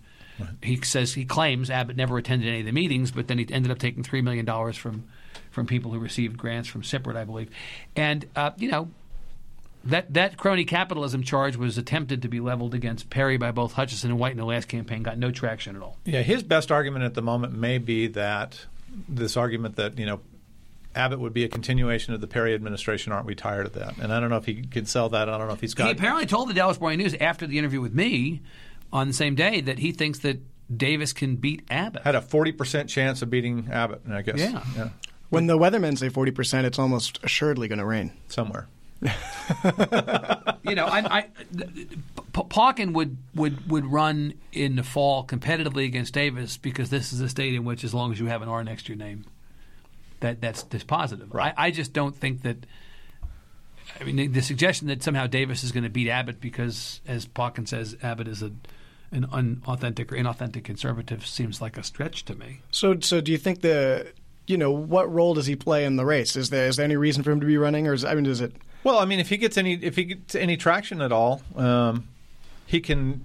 He 0.63 0.77
says 0.83 1.15
he 1.15 1.25
claims 1.25 1.71
Abbott 1.71 1.97
never 1.97 2.19
attended 2.19 2.49
any 2.49 2.61
of 2.61 2.67
the 2.67 2.73
meetings, 2.73 3.11
but 3.11 3.27
then 3.29 3.39
he 3.39 3.47
ended 3.51 3.73
up 3.73 3.79
taking 3.79 4.03
$3 4.05 4.23
million 4.23 4.73
from, 4.73 5.05
from 5.51 5.67
people 5.67 5.93
who 5.93 5.99
received 5.99 6.37
grants 6.37 6.69
from 6.69 6.83
CPRIT, 6.83 7.17
I 7.17 7.25
believe. 7.25 7.51
And, 7.97 8.25
uh, 8.37 8.51
you 8.57 8.71
know, 8.71 8.89
that 9.85 10.13
that 10.15 10.37
crony 10.37 10.65
capitalism 10.65 11.23
charge 11.23 11.57
was 11.57 11.79
attempted 11.79 12.23
to 12.23 12.29
be 12.29 12.41
leveled 12.41 12.75
against 12.75 13.11
Perry 13.11 13.37
by 13.37 13.51
both 13.53 13.73
Hutchison 13.75 14.11
and 14.11 14.19
White 14.19 14.33
in 14.33 14.39
the 14.39 14.45
last 14.45 14.69
campaign, 14.69 15.03
got 15.03 15.19
no 15.19 15.31
traction 15.31 15.77
at 15.77 15.83
all. 15.83 15.99
Yeah, 16.05 16.23
his 16.23 16.43
best 16.43 16.71
argument 16.73 17.05
at 17.05 17.15
the 17.15 17.23
moment 17.23 17.55
may 17.55 17.79
be 17.79 18.09
that 18.09 18.67
this 19.09 19.37
argument 19.37 19.77
that 19.77 19.99
you 19.99 20.07
know 20.07 20.21
Abbott 20.95 21.21
would 21.21 21.33
be 21.33 21.45
a 21.45 21.49
continuation 21.49 22.13
of 22.15 22.21
the 22.21 22.27
Perry 22.27 22.55
administration. 22.55 23.13
Aren't 23.13 23.27
we 23.27 23.35
tired 23.35 23.67
of 23.67 23.75
that? 23.75 23.99
And 23.99 24.13
I 24.13 24.19
don't 24.21 24.31
know 24.31 24.37
if 24.37 24.47
he 24.47 24.63
could 24.63 24.89
sell 24.89 25.09
that. 25.11 25.29
I 25.29 25.39
don't 25.39 25.47
know 25.47 25.55
if 25.55 25.61
he's 25.61 25.75
got. 25.75 25.87
He 25.87 25.93
apparently 25.93 26.27
told 26.27 26.49
the 26.49 26.55
Dallas 26.55 26.81
Morning 26.81 26.99
News 26.99 27.15
after 27.21 27.47
the 27.47 27.59
interview 27.59 27.81
with 27.81 27.95
me 27.95 28.43
on 28.93 29.07
the 29.07 29.15
same 29.15 29.35
day 29.35 29.61
that 29.61 29.79
he 29.79 29.93
thinks 29.93 30.19
that 30.21 30.41
Davis 30.75 31.13
can 31.13 31.37
beat 31.37 31.63
Abbott. 31.71 32.03
had 32.03 32.15
a 32.15 32.21
forty 32.23 32.53
percent 32.53 32.89
chance 32.91 33.23
of 33.23 33.31
beating 33.31 33.69
Abbott. 33.71 34.03
I 34.11 34.23
guess. 34.23 34.39
Yeah. 34.39 34.63
yeah, 34.77 34.89
When 35.29 35.47
the 35.47 35.57
weathermen 35.57 35.97
say 35.97 36.09
forty 36.09 36.33
percent, 36.33 36.67
it's 36.67 36.79
almost 36.79 37.21
assuredly 37.23 37.69
going 37.69 37.79
to 37.79 37.87
rain. 37.87 38.13
somewhere. 38.29 38.67
you 39.03 40.75
know, 40.75 40.87
I, 40.87 41.19
I, 41.19 41.27
P- 41.53 42.43
Pauken 42.43 42.95
would, 42.95 43.17
would 43.35 43.71
would 43.71 43.87
run 43.87 44.35
in 44.53 44.77
the 44.77 44.83
fall 44.83 45.25
competitively 45.25 45.85
against 45.85 46.15
Davis 46.15 46.57
because 46.57 46.91
this 46.91 47.13
is 47.13 47.21
a 47.21 47.29
state 47.29 47.55
in 47.55 47.65
which, 47.65 47.85
as 47.85 47.95
long 47.95 48.11
as 48.11 48.19
you 48.19 48.27
have 48.27 48.43
an 48.43 48.49
R 48.49 48.65
next 48.65 48.87
to 48.87 48.93
your 48.93 48.99
name, 48.99 49.25
that 50.21 50.41
that's 50.41 50.65
dispositive. 50.65 51.35
I, 51.35 51.55
I 51.57 51.71
just 51.71 51.93
don't 51.93 52.17
think 52.17 52.43
that. 52.43 52.67
I 54.01 54.05
mean, 54.05 54.17
the, 54.17 54.27
the 54.27 54.43
suggestion 54.43 54.89
that 54.89 55.03
somehow 55.03 55.27
Davis 55.27 55.65
is 55.65 55.73
going 55.73 55.85
to 55.85 55.91
beat 55.91 56.11
Abbott 56.11 56.41
because, 56.41 57.01
as 57.07 57.25
Pauken 57.27 57.67
says, 57.67 57.97
Abbott 58.03 58.29
is 58.29 58.43
a 58.43 58.51
an 59.11 59.27
unauthentic 59.33 60.13
or 60.13 60.17
inauthentic 60.17 60.65
conservative 60.65 61.27
seems 61.27 61.61
like 61.61 61.79
a 61.79 61.83
stretch 61.83 62.25
to 62.27 62.35
me. 62.35 62.61
So, 62.71 62.99
so 63.01 63.21
do 63.21 63.33
you 63.33 63.39
think 63.39 63.63
the, 63.63 64.13
you 64.47 64.59
know, 64.59 64.71
what 64.71 65.11
role 65.11 65.35
does 65.35 65.47
he 65.47 65.57
play 65.57 65.85
in 65.85 65.97
the 65.97 66.05
race? 66.05 66.37
Is 66.37 66.51
there 66.51 66.67
is 66.67 66.77
there 66.77 66.85
any 66.85 66.97
reason 66.97 67.23
for 67.23 67.31
him 67.31 67.41
to 67.41 67.47
be 67.47 67.57
running, 67.57 67.87
or 67.87 67.93
is 67.93 68.05
I 68.05 68.15
mean, 68.15 68.27
is 68.27 68.41
it? 68.41 68.55
Well, 68.89 69.01
I 69.01 69.05
mean, 69.05 69.21
if 69.21 69.29
he 69.29 69.37
gets 69.37 69.59
any 69.59 69.75
if 69.75 69.97
he 69.97 70.05
gets 70.05 70.35
any 70.35 70.57
traction 70.57 71.03
at 71.03 71.13
all, 71.13 71.43
um, 71.57 72.09
he 72.65 72.81
can 72.81 73.23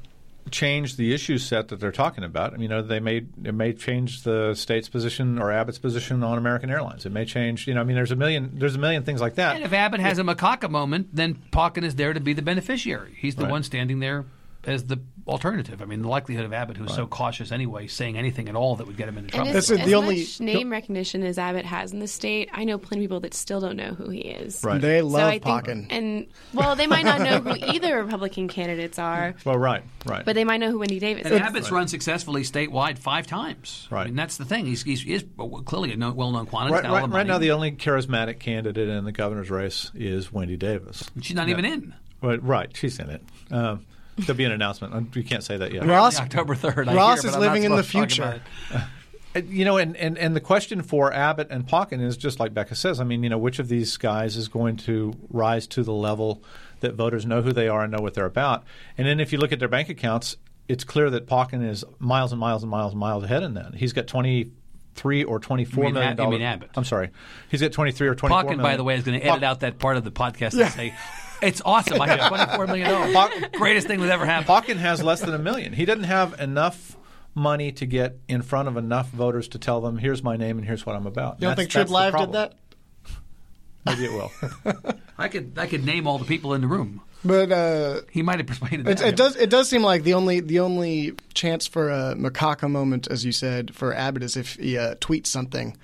change 0.52 0.97
the 0.97 1.13
issue 1.13 1.38
set 1.38 1.69
that 1.69 1.80
they're 1.80 1.93
talking 1.93 2.26
about. 2.26 2.52
I 2.52 2.58
mean, 2.58 2.63
you 2.63 2.67
know, 2.67 2.82
they 2.82 2.99
may 2.99 3.23
it 3.45 3.54
may 3.54 3.71
change 3.71 4.23
the 4.23 4.56
state's 4.56 4.89
position 4.89 5.39
or 5.39 5.54
Abbott's 5.54 5.80
position 5.80 6.21
on 6.21 6.38
American 6.38 6.69
Airlines. 6.69 7.06
It 7.06 7.13
may 7.13 7.23
change. 7.23 7.65
You 7.65 7.76
know, 7.76 7.80
I 7.80 7.86
mean, 7.86 7.95
there's 7.95 8.12
a 8.12 8.17
million 8.17 8.52
there's 8.56 8.76
a 8.76 8.78
million 8.78 9.04
things 9.04 9.21
like 9.21 9.36
that. 9.36 9.56
And 9.56 9.63
if 9.63 9.71
Abbott 9.71 10.02
has 10.02 10.19
a 10.19 10.23
macaca 10.23 10.69
moment, 10.69 11.15
then 11.15 11.36
Pauken 11.54 11.86
is 11.86 11.95
there 11.95 12.12
to 12.13 12.19
be 12.19 12.34
the 12.34 12.41
beneficiary. 12.41 13.15
He's 13.17 13.36
the 13.36 13.43
Right. 13.43 13.52
one 13.52 13.63
standing 13.63 13.99
there 13.99 14.26
as 14.65 14.88
the 14.88 14.97
alternative. 15.28 15.82
I 15.82 15.86
mean, 15.86 16.02
the 16.02 16.08
likelihood 16.10 16.44
of 16.46 16.52
Abbott, 16.54 16.76
who's 16.78 16.94
so 16.94 17.08
cautious 17.08 17.52
anyway, 17.52 17.88
saying 17.88 18.18
anything 18.18 18.50
at 18.50 18.56
all 18.56 18.76
that 18.76 18.88
would 18.88 18.98
get 18.98 19.08
him 19.08 19.18
into 19.18 19.32
trouble. 19.32 19.48
And 19.50 19.58
as, 19.58 19.68
That's 19.70 19.80
as 19.82 19.88
the 19.88 19.96
only- 19.96 20.20
much 20.20 20.40
name 20.40 20.70
recognition 20.70 21.24
as 21.24 21.38
Abbott 21.38 21.66
has 21.66 21.94
in 21.94 22.00
the 22.00 22.08
state, 22.08 22.50
I 22.52 22.66
know 22.66 22.78
plenty 22.78 23.06
of 23.06 23.10
people 23.10 23.20
that 23.22 23.34
still 23.34 23.62
don't 23.62 23.78
know 23.78 23.94
who 23.94 24.10
he 24.10 24.20
is. 24.20 24.62
Right. 24.64 24.82
They 24.82 25.02
love 25.02 25.22
I 25.22 25.40
think, 25.40 25.46
Pauken. 25.46 25.88
and 25.90 26.28
well, 26.54 26.76
they 26.76 26.88
might 26.88 27.06
not 27.06 27.22
know 27.22 27.40
who 27.40 27.56
either 27.74 28.04
Republican 28.04 28.48
candidates 28.50 29.00
are, 29.00 29.34
well, 29.46 29.58
right, 29.58 29.84
right. 30.06 30.26
but 30.26 30.36
they 30.36 30.44
might 30.44 30.58
know 30.58 30.72
who 30.72 30.80
Wendy 30.80 31.00
Davis 31.00 31.26
And 31.26 31.34
is. 31.36 31.40
Abbott's 31.42 31.72
run 31.72 31.88
successfully 31.88 32.42
statewide 32.44 32.98
five 32.98 33.26
times. 33.28 33.88
I 33.92 33.96
Right. 33.96 34.06
mean, 34.08 34.16
that's 34.16 34.38
the 34.38 34.46
thing. 34.46 34.66
He's, 34.66 34.84
he's, 34.84 35.02
he 35.04 35.14
is 35.14 35.24
clearly 35.66 35.94
a 35.94 35.96
known, 35.98 36.16
well-known 36.16 36.48
quantity. 36.48 36.74
right, 36.74 36.80
He's 36.84 36.84
got 36.84 36.90
all 36.96 37.00
right, 37.02 37.10
the 37.10 37.16
right 37.16 37.28
now, 37.28 37.38
the 37.38 37.52
only 37.52 37.72
charismatic 37.72 38.40
candidate 38.40 38.90
in 38.90 39.06
the 39.06 39.12
governor's 39.12 39.50
race 39.50 39.90
is 39.96 40.32
Wendy 40.34 40.58
Davis. 40.58 41.10
She's 41.22 41.36
not 41.36 41.48
even 41.50 41.64
in. 41.64 41.94
Well, 42.22 42.38
right, 42.40 42.76
she's 42.76 43.00
in 43.00 43.10
it. 43.10 43.22
Um, 43.52 43.86
there'll 44.17 44.38
be 44.38 44.45
an 44.45 44.52
announcement. 44.52 45.15
We 45.15 45.23
can't 45.23 45.43
say 45.43 45.58
that 45.58 45.71
yet. 45.73 45.86
Ross, 45.86 46.19
October 46.19 46.56
3rd. 46.56 46.93
Ross 46.95 47.21
hear, 47.21 47.30
is 47.30 47.36
but 47.36 47.41
I'm 47.41 47.45
not 47.45 47.54
living 47.54 47.63
in 47.63 47.76
the 47.76 47.84
supposed 47.84 48.10
to 48.12 48.21
talk 48.21 48.32
future. 48.32 48.41
about 48.71 48.84
it. 48.84 48.88
Uh, 49.36 49.39
You 49.49 49.65
know, 49.65 49.78
and, 49.78 49.97
and, 49.97 50.15
and 50.19 50.36
the 50.36 50.39
question 50.39 50.84
for 50.84 51.12
Abbott 51.12 51.47
and 51.49 51.67
Pauken 51.67 51.99
is 52.04 52.17
just 52.17 52.39
like 52.39 52.54
Becca 52.54 52.76
says. 52.76 52.99
I 52.99 53.04
mean, 53.04 53.23
you 53.23 53.30
know, 53.32 53.39
which 53.39 53.58
of 53.58 53.67
these 53.67 53.97
guys 53.97 54.38
is 54.38 54.47
going 54.47 54.78
to 54.78 55.12
rise 55.32 55.65
to 55.69 55.82
the 55.82 55.91
level 55.91 56.43
that 56.82 56.93
voters 56.93 57.26
know 57.26 57.41
who 57.41 57.52
they 57.52 57.67
are 57.67 57.82
and 57.82 57.91
know 57.91 57.97
what 57.99 58.13
they're 58.13 58.28
about? 58.28 58.63
And 58.95 59.08
then 59.08 59.19
if 59.19 59.32
you 59.34 59.39
look 59.39 59.52
at 59.52 59.58
their 59.58 59.67
bank 59.67 59.89
accounts, 59.89 60.38
it's 60.67 60.84
clear 60.84 61.10
that 61.10 61.26
Pauken 61.26 61.67
is 61.67 61.84
miles 61.97 62.32
and 62.32 62.39
miles 62.39 62.62
and 62.62 62.69
miles 62.69 62.91
and 62.91 62.99
miles 62.99 63.23
ahead 63.23 63.41
in 63.41 63.56
that. 63.56 63.73
He's 63.73 63.91
got 63.91 64.06
twenty 64.06 64.52
three 64.93 65.23
or 65.23 65.39
twenty 65.39 65.65
four 65.65 65.86
You 65.86 65.88
mean 65.88 65.93
million 65.95 66.12
Ab- 66.12 66.26
you 66.26 66.30
mean. 66.30 66.41
Abbott. 66.43 66.69
I'm 66.76 66.84
sorry, 66.86 67.10
he's 67.49 67.60
got 67.62 67.71
twenty 67.71 67.91
three 67.91 68.08
or 68.10 68.13
twenty 68.13 68.34
four 68.36 68.43
Pauken, 68.43 68.58
million. 68.58 68.62
by 68.62 68.78
the 68.78 68.84
way, 68.84 68.93
is 68.95 69.04
going 69.04 69.19
to 69.19 69.26
edit 69.26 69.41
Pock- 69.41 69.49
out 69.49 69.60
that 69.62 69.80
part 69.80 69.97
of 69.97 70.04
the 70.04 70.12
podcast 70.12 70.62
and 70.62 70.71
say, 70.71 70.93
it's 71.43 71.62
awesome. 71.63 72.01
I 72.01 72.08
have 72.17 72.32
$24 72.32 72.67
million. 72.67 73.13
Pock- 73.13 73.51
Greatest 73.53 73.88
thing 73.88 73.99
that 74.01 74.10
ever 74.10 74.25
happened. 74.25 74.47
Pauken 74.47 74.77
has 74.77 75.03
less 75.03 75.21
than 75.21 75.34
a 75.34 75.39
million. 75.39 75.73
He 75.73 75.86
doesn't 75.86 76.06
have 76.06 76.39
enough 76.39 76.97
money 77.36 77.71
to 77.73 77.86
get 77.86 78.17
in 78.27 78.41
front 78.41 78.67
of 78.67 78.77
enough 78.77 79.10
voters 79.10 79.47
to 79.49 79.60
tell 79.60 79.82
them, 79.82 79.97
"Here's 79.97 80.23
my 80.23 80.38
name 80.38 80.58
and 80.58 80.67
here's 80.67 80.86
what 80.86 80.95
I'm 80.95 81.08
about." 81.08 81.41
you 81.41 81.47
don't 81.47 81.56
think 81.56 81.69
Trib 81.69 81.89
Live 81.89 82.15
did 82.15 82.32
that? 82.34 82.53
Maybe 83.86 84.06
it 84.06 84.12
will. 84.13 84.32
I 85.17 85.27
could 85.27 85.53
I 85.58 85.67
could 85.67 85.86
name 85.86 86.08
all 86.08 86.17
the 86.17 86.25
people 86.25 86.53
in 86.53 86.62
the 86.62 86.67
room. 86.67 87.01
But 87.25 87.51
uh, 87.51 88.01
He 88.12 88.21
might 88.21 88.39
have 88.39 88.47
persuaded 88.47 88.88
it, 88.88 89.01
it 89.01 89.15
does 89.15 89.36
it 89.36 89.49
does 89.49 89.69
seem 89.69 89.82
like 89.82 90.03
the 90.03 90.13
only 90.13 90.39
the 90.41 90.60
only 90.60 91.13
chance 91.34 91.67
for 91.67 91.89
a 91.89 92.15
macaca 92.15 92.69
moment, 92.69 93.08
as 93.08 93.23
you 93.25 93.32
said, 93.32 93.73
for 93.75 93.93
Abbott 93.93 94.23
is 94.23 94.36
if 94.38 94.56
he 94.56 94.77
uh, 94.77 94.95
tweets 94.95 95.27
something 95.27 95.77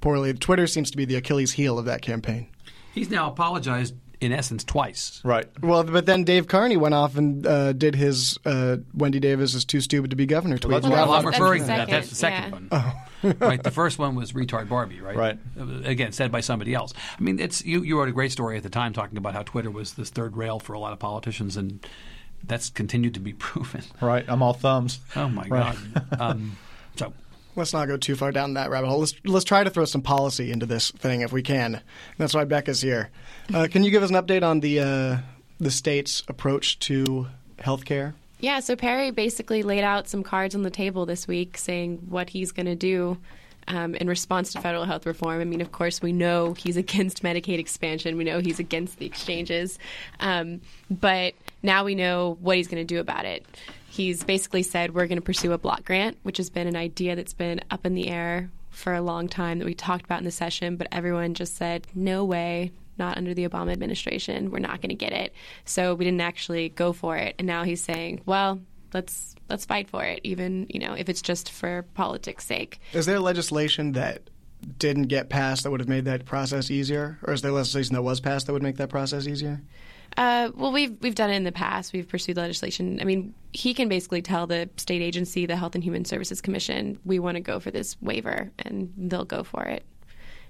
poorly. 0.00 0.32
Twitter 0.34 0.66
seems 0.66 0.90
to 0.90 0.96
be 0.96 1.04
the 1.04 1.16
Achilles 1.16 1.52
heel 1.52 1.78
of 1.78 1.84
that 1.86 2.02
campaign. 2.02 2.48
He's 2.92 3.10
now 3.10 3.28
apologized 3.30 3.94
in 4.20 4.32
essence 4.32 4.64
twice. 4.64 5.20
right. 5.24 5.46
Well, 5.62 5.84
but 5.84 6.06
then 6.06 6.24
Dave 6.24 6.48
Carney 6.48 6.76
went 6.76 6.94
off 6.94 7.16
and 7.16 7.46
uh, 7.46 7.72
did 7.72 7.94
his 7.94 8.38
uh, 8.44 8.78
Wendy 8.94 9.20
Davis 9.20 9.54
is 9.54 9.64
too 9.64 9.80
stupid 9.80 10.10
to 10.10 10.16
be 10.16 10.26
governor 10.26 10.58
tweet. 10.58 10.72
that's 10.72 10.84
And 10.86 10.92
what 10.92 11.08
Well, 11.08 11.12
I'm 11.16 11.24
That's 11.24 11.38
referring 11.38 11.62
the 11.62 11.68
to 11.72 11.76
that. 11.78 11.88
That's 11.88 12.08
the 12.08 12.14
second, 12.14 12.52
second 12.52 12.68
yeah. 12.72 12.92
one. 13.22 13.36
right. 13.40 13.62
The 13.62 13.70
first 13.70 13.98
one 13.98 14.14
was 14.14 14.32
retard 14.32 14.68
Barbie. 14.68 15.00
Right. 15.00 15.16
Right. 15.16 15.38
Uh, 15.58 15.82
Again, 15.84 16.12
said 16.12 16.30
by 16.32 16.40
somebody 16.40 16.74
else. 16.74 16.94
I 17.18 17.22
mean, 17.22 17.38
it's 17.38 17.64
you. 17.64 17.82
You 17.82 17.98
wrote 17.98 18.08
a 18.08 18.12
great 18.12 18.32
story 18.32 18.56
at 18.56 18.62
the 18.62 18.70
time 18.70 18.92
talking 18.92 19.18
about 19.18 19.34
how 19.34 19.42
Twitter 19.42 19.70
was 19.70 19.94
this 19.94 20.10
third 20.10 20.36
rail 20.36 20.58
for 20.58 20.72
a 20.72 20.78
lot 20.78 20.92
of 20.92 20.98
politicians, 20.98 21.56
and 21.56 21.84
that's 22.44 22.70
continued 22.70 23.14
to 23.14 23.20
be 23.20 23.32
proven. 23.38 23.82
Right. 24.00 24.24
I'm 24.28 24.42
all 24.42 24.52
thumbs. 24.52 25.00
Oh 25.16 25.28
my 25.28 25.46
Right. 25.48 25.76
God. 25.94 26.20
Um, 26.20 26.56
so. 26.56 26.67
Let's 27.58 27.72
not 27.72 27.88
go 27.88 27.96
too 27.96 28.14
far 28.14 28.32
down 28.32 28.54
that 28.54 28.70
rabbit 28.70 28.88
hole. 28.88 29.00
Let's 29.00 29.14
let's 29.24 29.44
try 29.44 29.64
to 29.64 29.70
throw 29.70 29.84
some 29.84 30.02
policy 30.02 30.50
into 30.52 30.64
this 30.64 30.90
thing 30.92 31.22
if 31.22 31.32
we 31.32 31.42
can. 31.42 31.82
That's 32.16 32.34
why 32.34 32.44
Becca's 32.44 32.80
here. 32.80 33.10
Uh, 33.52 33.66
can 33.70 33.82
you 33.82 33.90
give 33.90 34.02
us 34.02 34.10
an 34.10 34.16
update 34.16 34.42
on 34.42 34.60
the 34.60 34.80
uh, 34.80 35.16
the 35.58 35.70
state's 35.70 36.22
approach 36.28 36.78
to 36.80 37.26
healthcare? 37.58 38.14
Yeah, 38.40 38.60
so 38.60 38.76
Perry 38.76 39.10
basically 39.10 39.64
laid 39.64 39.82
out 39.82 40.08
some 40.08 40.22
cards 40.22 40.54
on 40.54 40.62
the 40.62 40.70
table 40.70 41.06
this 41.06 41.26
week 41.26 41.58
saying 41.58 42.06
what 42.08 42.30
he's 42.30 42.52
going 42.52 42.66
to 42.66 42.76
do 42.76 43.18
um, 43.66 43.96
in 43.96 44.08
response 44.08 44.52
to 44.52 44.60
federal 44.60 44.84
health 44.84 45.06
reform. 45.06 45.40
I 45.40 45.44
mean, 45.44 45.60
of 45.60 45.72
course, 45.72 46.00
we 46.00 46.12
know 46.12 46.54
he's 46.54 46.76
against 46.76 47.22
Medicaid 47.24 47.58
expansion, 47.58 48.16
we 48.16 48.24
know 48.24 48.38
he's 48.38 48.60
against 48.60 48.98
the 48.98 49.06
exchanges, 49.06 49.78
um, 50.20 50.60
but 50.88 51.34
now 51.62 51.84
we 51.84 51.96
know 51.96 52.38
what 52.40 52.56
he's 52.56 52.68
going 52.68 52.80
to 52.80 52.94
do 52.94 53.00
about 53.00 53.24
it. 53.24 53.44
He's 53.90 54.22
basically 54.24 54.62
said 54.62 54.94
we're 54.94 55.06
going 55.06 55.18
to 55.18 55.24
pursue 55.24 55.52
a 55.52 55.58
block 55.58 55.84
grant, 55.84 56.18
which 56.22 56.36
has 56.36 56.50
been 56.50 56.66
an 56.66 56.76
idea 56.76 57.16
that's 57.16 57.34
been 57.34 57.60
up 57.70 57.86
in 57.86 57.94
the 57.94 58.08
air 58.08 58.50
for 58.70 58.94
a 58.94 59.00
long 59.00 59.28
time 59.28 59.58
that 59.58 59.64
we 59.64 59.74
talked 59.74 60.04
about 60.04 60.18
in 60.18 60.24
the 60.24 60.30
session, 60.30 60.76
but 60.76 60.88
everyone 60.92 61.34
just 61.34 61.56
said, 61.56 61.86
no 61.94 62.24
way, 62.24 62.70
not 62.98 63.16
under 63.16 63.34
the 63.34 63.48
Obama 63.48 63.72
administration. 63.72 64.50
We're 64.50 64.58
not 64.58 64.80
going 64.80 64.90
to 64.90 64.94
get 64.94 65.12
it. 65.12 65.32
So 65.64 65.94
we 65.94 66.04
didn't 66.04 66.20
actually 66.20 66.68
go 66.68 66.92
for 66.92 67.16
it. 67.16 67.34
And 67.38 67.46
now 67.46 67.64
he's 67.64 67.82
saying, 67.82 68.22
well, 68.26 68.60
let's 68.92 69.34
let's 69.48 69.64
fight 69.64 69.88
for 69.88 70.04
it, 70.04 70.20
even 70.24 70.66
you 70.68 70.80
know 70.80 70.94
if 70.94 71.08
it's 71.08 71.22
just 71.22 71.50
for 71.50 71.82
politics' 71.94 72.44
sake. 72.44 72.80
Is 72.92 73.06
there 73.06 73.20
legislation 73.20 73.92
that 73.92 74.30
didn't 74.78 75.04
get 75.04 75.28
passed 75.28 75.62
that 75.62 75.70
would 75.70 75.80
have 75.80 75.88
made 75.88 76.04
that 76.06 76.24
process 76.24 76.70
easier, 76.70 77.18
or 77.22 77.32
is 77.32 77.42
there 77.42 77.52
legislation 77.52 77.94
that 77.94 78.02
was 78.02 78.20
passed 78.20 78.46
that 78.46 78.52
would 78.52 78.62
make 78.62 78.76
that 78.76 78.88
process 78.88 79.26
easier? 79.26 79.60
Uh, 80.18 80.50
well, 80.56 80.72
we've 80.72 80.96
we've 81.00 81.14
done 81.14 81.30
it 81.30 81.36
in 81.36 81.44
the 81.44 81.52
past. 81.52 81.92
We've 81.92 82.08
pursued 82.08 82.36
legislation. 82.36 82.98
I 83.00 83.04
mean, 83.04 83.34
he 83.52 83.72
can 83.72 83.88
basically 83.88 84.20
tell 84.20 84.48
the 84.48 84.68
state 84.76 85.00
agency, 85.00 85.46
the 85.46 85.54
Health 85.54 85.76
and 85.76 85.84
Human 85.84 86.04
Services 86.04 86.40
Commission, 86.40 86.98
we 87.04 87.20
want 87.20 87.36
to 87.36 87.40
go 87.40 87.60
for 87.60 87.70
this 87.70 87.96
waiver, 88.02 88.50
and 88.58 88.92
they'll 88.96 89.24
go 89.24 89.44
for 89.44 89.62
it. 89.62 89.84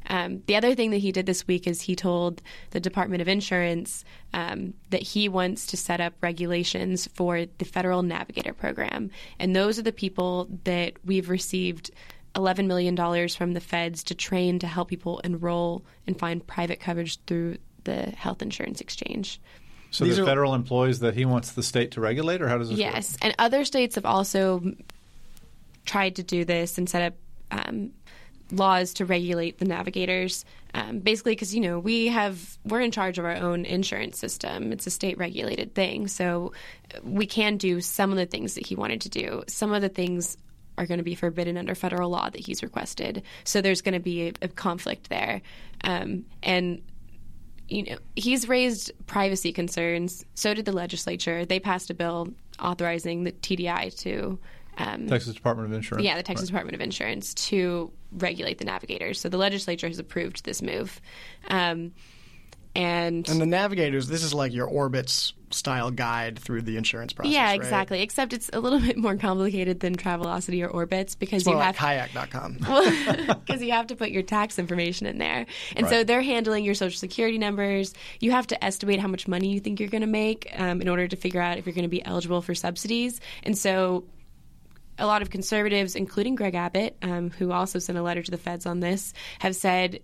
Um, 0.06 0.42
the 0.46 0.56
other 0.56 0.74
thing 0.74 0.90
that 0.92 0.98
he 0.98 1.12
did 1.12 1.26
this 1.26 1.46
week 1.46 1.66
is 1.66 1.82
he 1.82 1.94
told 1.94 2.40
the 2.70 2.80
Department 2.80 3.20
of 3.20 3.28
Insurance 3.28 4.06
um, 4.32 4.72
that 4.88 5.02
he 5.02 5.28
wants 5.28 5.66
to 5.66 5.76
set 5.76 6.00
up 6.00 6.14
regulations 6.22 7.06
for 7.12 7.44
the 7.58 7.66
Federal 7.66 8.02
Navigator 8.02 8.54
Program. 8.54 9.10
And 9.38 9.54
those 9.54 9.78
are 9.78 9.82
the 9.82 9.92
people 9.92 10.48
that 10.64 10.94
we've 11.04 11.28
received 11.28 11.90
$11 12.36 12.66
million 12.66 12.96
from 13.28 13.52
the 13.52 13.60
feds 13.60 14.02
to 14.04 14.14
train 14.14 14.58
to 14.60 14.66
help 14.66 14.88
people 14.88 15.18
enroll 15.24 15.84
and 16.06 16.18
find 16.18 16.46
private 16.46 16.80
coverage 16.80 17.18
through 17.26 17.58
the 17.88 18.10
health 18.12 18.42
insurance 18.42 18.80
exchange. 18.80 19.40
So 19.90 20.04
These 20.04 20.16
the 20.16 20.22
are- 20.22 20.26
federal 20.26 20.54
employees 20.54 21.00
that 21.00 21.14
he 21.14 21.24
wants 21.24 21.52
the 21.52 21.62
state 21.62 21.92
to 21.92 22.00
regulate, 22.00 22.42
or 22.42 22.48
how 22.48 22.58
does 22.58 22.68
this 22.68 22.78
work? 22.78 22.94
Yes, 22.94 23.16
and 23.22 23.34
other 23.38 23.64
states 23.64 23.94
have 23.94 24.04
also 24.04 24.62
tried 25.86 26.16
to 26.16 26.22
do 26.22 26.44
this 26.44 26.76
and 26.78 26.88
set 26.88 27.02
up 27.02 27.14
um, 27.50 27.90
laws 28.52 28.94
to 28.94 29.06
regulate 29.06 29.58
the 29.58 29.64
navigators. 29.64 30.44
Um, 30.74 30.98
basically, 30.98 31.32
because 31.32 31.54
you 31.54 31.62
know 31.62 31.78
we 31.78 32.08
have 32.08 32.58
we're 32.64 32.82
in 32.82 32.90
charge 32.90 33.18
of 33.18 33.24
our 33.24 33.36
own 33.36 33.64
insurance 33.64 34.18
system. 34.18 34.70
It's 34.72 34.86
a 34.86 34.90
state 34.90 35.16
regulated 35.16 35.74
thing, 35.74 36.08
so 36.08 36.52
we 37.02 37.26
can 37.26 37.56
do 37.56 37.80
some 37.80 38.10
of 38.10 38.18
the 38.18 38.26
things 38.26 38.54
that 38.54 38.66
he 38.66 38.74
wanted 38.74 39.00
to 39.02 39.08
do. 39.08 39.42
Some 39.48 39.72
of 39.72 39.80
the 39.80 39.88
things 39.88 40.36
are 40.76 40.86
going 40.86 40.98
to 40.98 41.04
be 41.04 41.14
forbidden 41.14 41.56
under 41.56 41.74
federal 41.74 42.10
law 42.10 42.28
that 42.30 42.38
he's 42.38 42.62
requested. 42.62 43.22
So 43.44 43.60
there's 43.60 43.80
going 43.80 43.94
to 43.94 44.00
be 44.00 44.28
a, 44.28 44.32
a 44.42 44.48
conflict 44.48 45.08
there, 45.08 45.40
um, 45.82 46.26
and 46.42 46.82
you 47.68 47.82
know, 47.84 47.98
he's 48.16 48.48
raised 48.48 48.90
privacy 49.06 49.52
concerns. 49.52 50.24
So 50.34 50.54
did 50.54 50.64
the 50.64 50.72
legislature. 50.72 51.44
They 51.44 51.60
passed 51.60 51.90
a 51.90 51.94
bill 51.94 52.28
authorizing 52.60 53.24
the 53.24 53.32
TDI 53.32 53.96
to, 54.00 54.38
um, 54.78 55.06
Texas 55.06 55.34
Department 55.34 55.68
of 55.68 55.72
Insurance. 55.74 56.04
yeah, 56.04 56.16
the 56.16 56.22
Texas 56.22 56.46
Right. 56.50 56.54
Department 56.58 56.74
of 56.76 56.80
Insurance 56.80 57.34
to 57.34 57.92
regulate 58.12 58.58
the 58.58 58.64
navigators. 58.64 59.20
So 59.20 59.28
the 59.28 59.36
legislature 59.36 59.88
has 59.88 59.98
approved 59.98 60.44
this 60.44 60.62
move. 60.62 61.00
Um, 61.48 61.92
and, 62.78 63.28
And 63.28 63.40
the 63.40 63.46
navigators, 63.46 64.06
this 64.06 64.22
is 64.22 64.32
like 64.32 64.52
your 64.52 64.68
Orbitz 64.68 65.32
style 65.50 65.90
guide 65.90 66.38
through 66.38 66.62
the 66.62 66.76
insurance 66.76 67.12
process. 67.12 67.32
yeah, 67.32 67.46
right? 67.46 67.56
exactly. 67.56 68.02
Except 68.02 68.32
it's 68.32 68.48
a 68.52 68.60
little 68.60 68.78
bit 68.88 68.96
more 68.96 69.16
complicated 69.16 69.80
than 69.80 69.96
Travelocity 69.96 70.64
or 70.64 70.86
Orbitz 70.86 71.18
because 71.18 71.44
you 71.44 71.56
like 71.56 71.74
have 71.74 71.76
kayak.com. 71.76 72.52
because 72.52 73.60
you 73.62 73.72
have 73.72 73.88
to 73.88 73.96
put 73.96 74.10
your 74.10 74.22
tax 74.22 74.60
information 74.60 75.08
in 75.08 75.18
there. 75.18 75.46
And 75.74 75.88
so 75.88 76.04
they're 76.04 76.22
handling 76.22 76.64
your 76.64 76.74
social 76.74 76.96
security 76.96 77.36
numbers. 77.36 77.94
You 78.20 78.30
have 78.30 78.46
to 78.48 78.64
estimate 78.64 79.00
how 79.00 79.08
much 79.08 79.26
money 79.26 79.48
you 79.48 79.58
think 79.58 79.80
you're 79.80 79.88
going 79.88 80.02
to 80.02 80.06
make 80.06 80.48
um, 80.56 80.80
in 80.80 80.88
order 80.88 81.08
to 81.08 81.16
figure 81.16 81.40
out 81.40 81.58
if 81.58 81.66
you're 81.66 81.74
going 81.74 81.82
to 81.82 81.88
be 81.88 82.04
eligible 82.06 82.42
for 82.42 82.54
subsidies. 82.54 83.20
And 83.42 83.58
so 83.58 84.04
a 84.98 85.06
lot 85.06 85.22
of 85.22 85.30
conservatives, 85.30 85.96
including 85.96 86.36
Greg 86.36 86.54
Abbott, 86.54 86.96
um, 87.02 87.30
who 87.30 87.50
also 87.50 87.80
sent 87.80 87.98
a 87.98 88.02
letter 88.02 88.22
to 88.22 88.30
the 88.30 88.38
feds 88.38 88.66
on 88.66 88.78
this, 88.80 89.14
have 89.40 89.56
said 89.56 90.00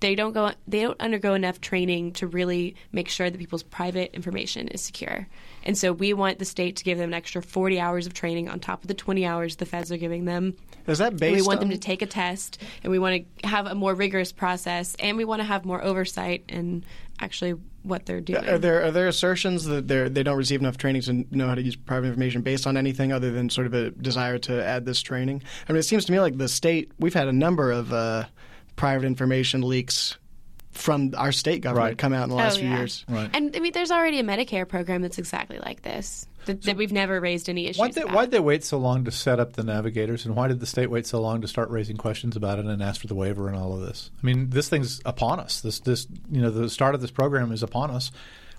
they 0.00 0.14
don't 0.14 0.32
go 0.32 0.52
they 0.66 0.82
don't 0.82 1.00
undergo 1.00 1.34
enough 1.34 1.60
training 1.60 2.12
to 2.12 2.26
really 2.26 2.76
make 2.92 3.08
sure 3.08 3.30
that 3.30 3.38
people's 3.38 3.62
private 3.62 4.14
information 4.14 4.68
is 4.68 4.80
secure. 4.80 5.26
And 5.64 5.76
so 5.76 5.92
we 5.92 6.12
want 6.14 6.38
the 6.38 6.44
state 6.44 6.76
to 6.76 6.84
give 6.84 6.98
them 6.98 7.10
an 7.10 7.14
extra 7.14 7.42
40 7.42 7.80
hours 7.80 8.06
of 8.06 8.14
training 8.14 8.48
on 8.48 8.60
top 8.60 8.82
of 8.82 8.88
the 8.88 8.94
20 8.94 9.26
hours 9.26 9.56
the 9.56 9.66
feds 9.66 9.90
are 9.90 9.96
giving 9.96 10.24
them. 10.24 10.56
Is 10.86 10.98
that 10.98 11.12
And 11.12 11.20
based 11.20 11.36
we 11.36 11.42
want 11.42 11.60
on 11.60 11.68
them 11.68 11.70
to 11.70 11.78
take 11.78 12.02
a 12.02 12.06
test 12.06 12.62
and 12.82 12.90
we 12.90 12.98
want 12.98 13.24
to 13.40 13.48
have 13.48 13.66
a 13.66 13.74
more 13.74 13.94
rigorous 13.94 14.32
process 14.32 14.94
and 14.98 15.16
we 15.16 15.24
want 15.24 15.40
to 15.40 15.44
have 15.44 15.64
more 15.64 15.82
oversight 15.82 16.44
in 16.48 16.84
actually 17.20 17.54
what 17.82 18.06
they're 18.06 18.20
doing. 18.20 18.46
Are 18.48 18.58
there 18.58 18.84
are 18.84 18.90
there 18.90 19.08
assertions 19.08 19.64
that 19.64 19.88
they 19.88 20.08
they 20.08 20.22
don't 20.22 20.36
receive 20.36 20.60
enough 20.60 20.76
training 20.76 21.02
to 21.02 21.26
know 21.30 21.48
how 21.48 21.54
to 21.54 21.62
use 21.62 21.76
private 21.76 22.08
information 22.08 22.42
based 22.42 22.66
on 22.66 22.76
anything 22.76 23.12
other 23.12 23.30
than 23.30 23.50
sort 23.50 23.66
of 23.66 23.74
a 23.74 23.90
desire 23.90 24.38
to 24.38 24.64
add 24.64 24.84
this 24.84 25.00
training? 25.00 25.42
I 25.68 25.72
mean, 25.72 25.80
it 25.80 25.84
seems 25.84 26.04
to 26.06 26.12
me 26.12 26.20
like 26.20 26.38
the 26.38 26.48
state 26.48 26.92
we've 26.98 27.14
had 27.14 27.28
a 27.28 27.32
number 27.32 27.72
of 27.72 27.92
uh, 27.92 28.24
private 28.78 29.04
information 29.06 29.60
leaks 29.60 30.16
from 30.72 31.12
our 31.16 31.32
state 31.32 31.60
government 31.60 31.84
Right. 31.90 31.98
come 31.98 32.12
out 32.12 32.22
in 32.24 32.28
the 32.30 32.36
last 32.36 32.56
Oh, 32.56 32.60
few 32.60 32.68
yeah. 32.68 32.78
years. 32.78 33.04
Right. 33.08 33.28
And 33.34 33.54
I 33.54 33.58
mean, 33.58 33.72
there's 33.72 33.90
already 33.90 34.20
a 34.20 34.22
Medicare 34.22 34.66
program 34.66 35.02
that's 35.02 35.18
exactly 35.18 35.58
like 35.58 35.82
this 35.82 36.24
that, 36.44 36.62
that 36.62 36.76
we've 36.76 36.92
never 36.92 37.20
raised 37.20 37.48
any 37.50 37.66
issues 37.66 37.78
Why'd 37.80 37.94
they, 37.94 38.02
why'd 38.02 38.30
they 38.30 38.38
wait 38.40 38.62
so 38.64 38.78
long 38.78 39.04
to 39.04 39.10
set 39.10 39.40
up 39.40 39.54
the 39.54 39.64
navigators, 39.64 40.24
and 40.24 40.36
why 40.36 40.46
did 40.48 40.60
the 40.60 40.66
state 40.66 40.88
wait 40.88 41.04
so 41.06 41.20
long 41.20 41.40
to 41.42 41.48
start 41.48 41.68
raising 41.70 41.96
questions 41.96 42.36
about 42.36 42.58
it 42.60 42.64
and 42.66 42.82
ask 42.82 43.00
for 43.00 43.06
the 43.08 43.14
waiver 43.16 43.48
and 43.48 43.56
all 43.56 43.74
of 43.74 43.80
this? 43.80 44.10
I 44.22 44.24
mean, 44.26 44.50
this 44.50 44.68
thing's 44.68 45.00
upon 45.04 45.40
us. 45.40 45.60
This, 45.60 45.80
this, 45.80 46.06
you 46.30 46.40
know, 46.40 46.50
the 46.50 46.70
start 46.70 46.94
of 46.94 47.00
this 47.00 47.10
program 47.10 47.50
is 47.52 47.62
upon 47.64 47.90
us. 47.90 48.12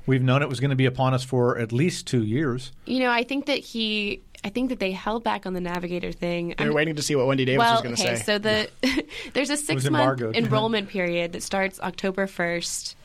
We've 0.10 0.24
known 0.24 0.42
it 0.42 0.50
was 0.50 0.60
going 0.60 0.72
to 0.72 0.76
be 0.76 0.88
upon 0.88 1.14
us 1.14 1.24
for 1.24 1.60
at 1.60 1.72
least 1.72 2.08
two 2.08 2.24
years. 2.24 2.72
You 2.86 3.00
know, 3.00 3.12
I 3.12 3.24
think 3.24 3.46
that 3.46 3.60
he, 3.60 4.24
I 4.44 4.50
think 4.50 4.70
that 4.70 4.80
they 4.80 4.92
held 4.92 5.24
back 5.24 5.46
on 5.46 5.54
the 5.54 5.62
navigator 5.62 6.12
thing. 6.12 6.56
They're 6.58 6.68
I'm- 6.68 6.74
waiting 6.74 6.96
to 6.96 7.04
see 7.04 7.16
what 7.16 7.28
Wendy 7.28 7.46
Davis 7.46 7.60
well, 7.60 7.74
was 7.74 7.82
going 7.84 7.96
to 7.96 8.02
okay, 8.02 8.16
say. 8.16 8.24
so 8.24 8.40
the 8.40 8.70
there's 9.34 9.52
a 9.52 9.58
six 9.58 9.88
month 9.88 10.22
enrollment 10.36 10.90
period 10.90 11.34
that 11.34 11.44
starts 11.44 11.80
October 11.80 12.26
1st 12.26 12.96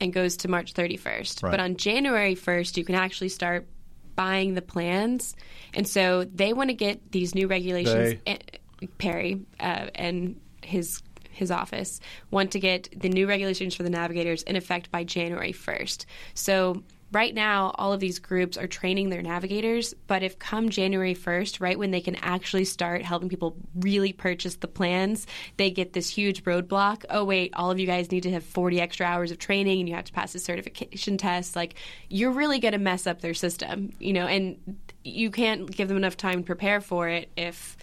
and 0.00 0.12
goes 0.12 0.38
to 0.38 0.48
March 0.48 0.72
31st. 0.72 1.42
Right. 1.42 1.50
But 1.50 1.60
on 1.60 1.76
January 1.76 2.34
1st, 2.34 2.78
you 2.78 2.84
can 2.84 2.94
actually 2.94 3.28
start 3.28 3.66
buying 4.14 4.54
the 4.54 4.62
plans, 4.62 5.36
and 5.74 5.86
so 5.86 6.24
they 6.24 6.54
want 6.54 6.70
to 6.70 6.74
get 6.74 7.12
these 7.12 7.34
new 7.34 7.46
regulations. 7.46 8.18
They. 8.24 8.32
eh, 8.32 8.86
Perry 8.98 9.42
uh, 9.60 9.88
and 9.94 10.40
his 10.62 11.02
his 11.36 11.50
office 11.50 12.00
want 12.30 12.50
to 12.52 12.60
get 12.60 12.88
the 12.98 13.08
new 13.08 13.28
regulations 13.28 13.74
for 13.74 13.82
the 13.82 13.90
navigators 13.90 14.42
in 14.42 14.56
effect 14.56 14.90
by 14.90 15.04
January 15.04 15.52
1st. 15.52 16.06
So 16.34 16.82
right 17.12 17.34
now 17.34 17.72
all 17.76 17.92
of 17.92 18.00
these 18.00 18.18
groups 18.18 18.56
are 18.56 18.66
training 18.66 19.10
their 19.10 19.22
navigators, 19.22 19.94
but 20.06 20.22
if 20.22 20.38
come 20.38 20.70
January 20.70 21.14
1st, 21.14 21.60
right 21.60 21.78
when 21.78 21.90
they 21.90 22.00
can 22.00 22.16
actually 22.16 22.64
start 22.64 23.02
helping 23.02 23.28
people 23.28 23.56
really 23.76 24.12
purchase 24.12 24.56
the 24.56 24.66
plans, 24.66 25.26
they 25.56 25.70
get 25.70 25.92
this 25.92 26.08
huge 26.08 26.42
roadblock. 26.44 27.04
Oh 27.08 27.24
wait, 27.24 27.52
all 27.54 27.70
of 27.70 27.78
you 27.78 27.86
guys 27.86 28.10
need 28.10 28.24
to 28.24 28.30
have 28.32 28.44
40 28.44 28.80
extra 28.80 29.06
hours 29.06 29.30
of 29.30 29.38
training 29.38 29.80
and 29.80 29.88
you 29.88 29.94
have 29.94 30.06
to 30.06 30.12
pass 30.12 30.34
a 30.34 30.38
certification 30.38 31.16
test. 31.16 31.54
Like 31.54 31.74
you're 32.08 32.32
really 32.32 32.58
going 32.58 32.72
to 32.72 32.78
mess 32.78 33.06
up 33.06 33.20
their 33.20 33.34
system, 33.34 33.92
you 34.00 34.12
know, 34.12 34.26
and 34.26 34.80
you 35.04 35.30
can't 35.30 35.70
give 35.70 35.88
them 35.88 35.96
enough 35.96 36.16
time 36.16 36.40
to 36.40 36.46
prepare 36.46 36.80
for 36.80 37.08
it 37.08 37.30
if 37.36 37.76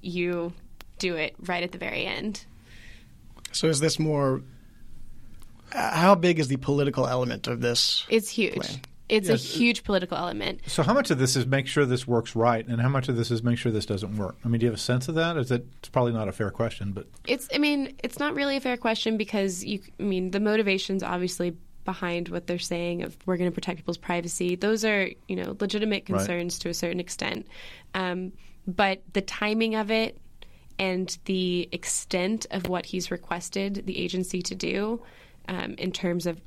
you 0.00 0.52
do 0.98 1.16
it 1.16 1.34
right 1.40 1.62
at 1.62 1.72
the 1.72 1.78
very 1.78 2.04
end. 2.04 2.44
So 3.58 3.68
is 3.68 3.80
this 3.80 3.98
more? 3.98 4.42
Uh, 5.72 5.90
how 5.96 6.14
big 6.14 6.38
is 6.38 6.46
the 6.48 6.56
political 6.56 7.06
element 7.06 7.46
of 7.48 7.60
this? 7.60 8.06
It's 8.08 8.28
huge. 8.30 8.54
plan. 8.54 8.80
It's 9.08 9.28
a 9.28 9.36
huge 9.36 9.84
political 9.84 10.16
element. 10.16 10.60
So, 10.66 10.82
how 10.82 10.94
much 10.94 11.10
of 11.10 11.18
this 11.18 11.34
is 11.34 11.44
make 11.46 11.66
sure 11.66 11.84
this 11.84 12.06
works 12.06 12.36
right, 12.36 12.64
and 12.66 12.80
how 12.80 12.88
much 12.88 13.08
of 13.08 13.16
this 13.16 13.30
is 13.30 13.42
make 13.42 13.58
sure 13.58 13.72
this 13.72 13.86
doesn't 13.86 14.16
work? 14.16 14.36
I 14.44 14.48
mean, 14.48 14.60
do 14.60 14.66
you 14.66 14.70
have 14.70 14.78
a 14.78 14.82
sense 14.82 15.08
of 15.08 15.14
that? 15.16 15.36
Is 15.36 15.50
it? 15.50 15.66
It's 15.80 15.88
probably 15.88 16.12
not 16.12 16.28
a 16.28 16.32
fair 16.32 16.50
question, 16.50 16.92
but 16.92 17.06
It's. 17.26 17.48
I 17.52 17.58
mean, 17.58 17.96
it's 18.04 18.18
not 18.20 18.34
really 18.34 18.56
a 18.56 18.60
fair 18.60 18.76
question 18.76 19.16
because 19.16 19.64
you. 19.64 19.80
I 19.98 20.04
mean, 20.04 20.30
the 20.30 20.40
motivations 20.40 21.02
obviously 21.02 21.56
behind 21.84 22.28
what 22.28 22.46
they're 22.46 22.58
saying 22.58 23.02
of 23.02 23.16
we're 23.26 23.38
going 23.38 23.50
to 23.50 23.54
protect 23.54 23.78
people's 23.78 23.98
privacy. 23.98 24.54
Those 24.54 24.84
are 24.84 25.08
you 25.26 25.36
know 25.36 25.56
legitimate 25.58 26.04
Right. 26.08 26.18
concerns 26.18 26.58
to 26.60 26.68
a 26.68 26.74
certain 26.74 27.00
extent, 27.00 27.46
um, 27.94 28.32
but 28.66 29.02
the 29.14 29.22
timing 29.22 29.74
of 29.74 29.90
it 29.90 30.18
and 30.78 31.18
the 31.24 31.68
extent 31.72 32.46
of 32.50 32.68
what 32.68 32.86
he's 32.86 33.10
requested 33.10 33.86
the 33.86 33.98
agency 33.98 34.42
to 34.42 34.54
do 34.54 35.02
um, 35.48 35.74
in 35.78 35.92
terms 35.92 36.26
of 36.26 36.40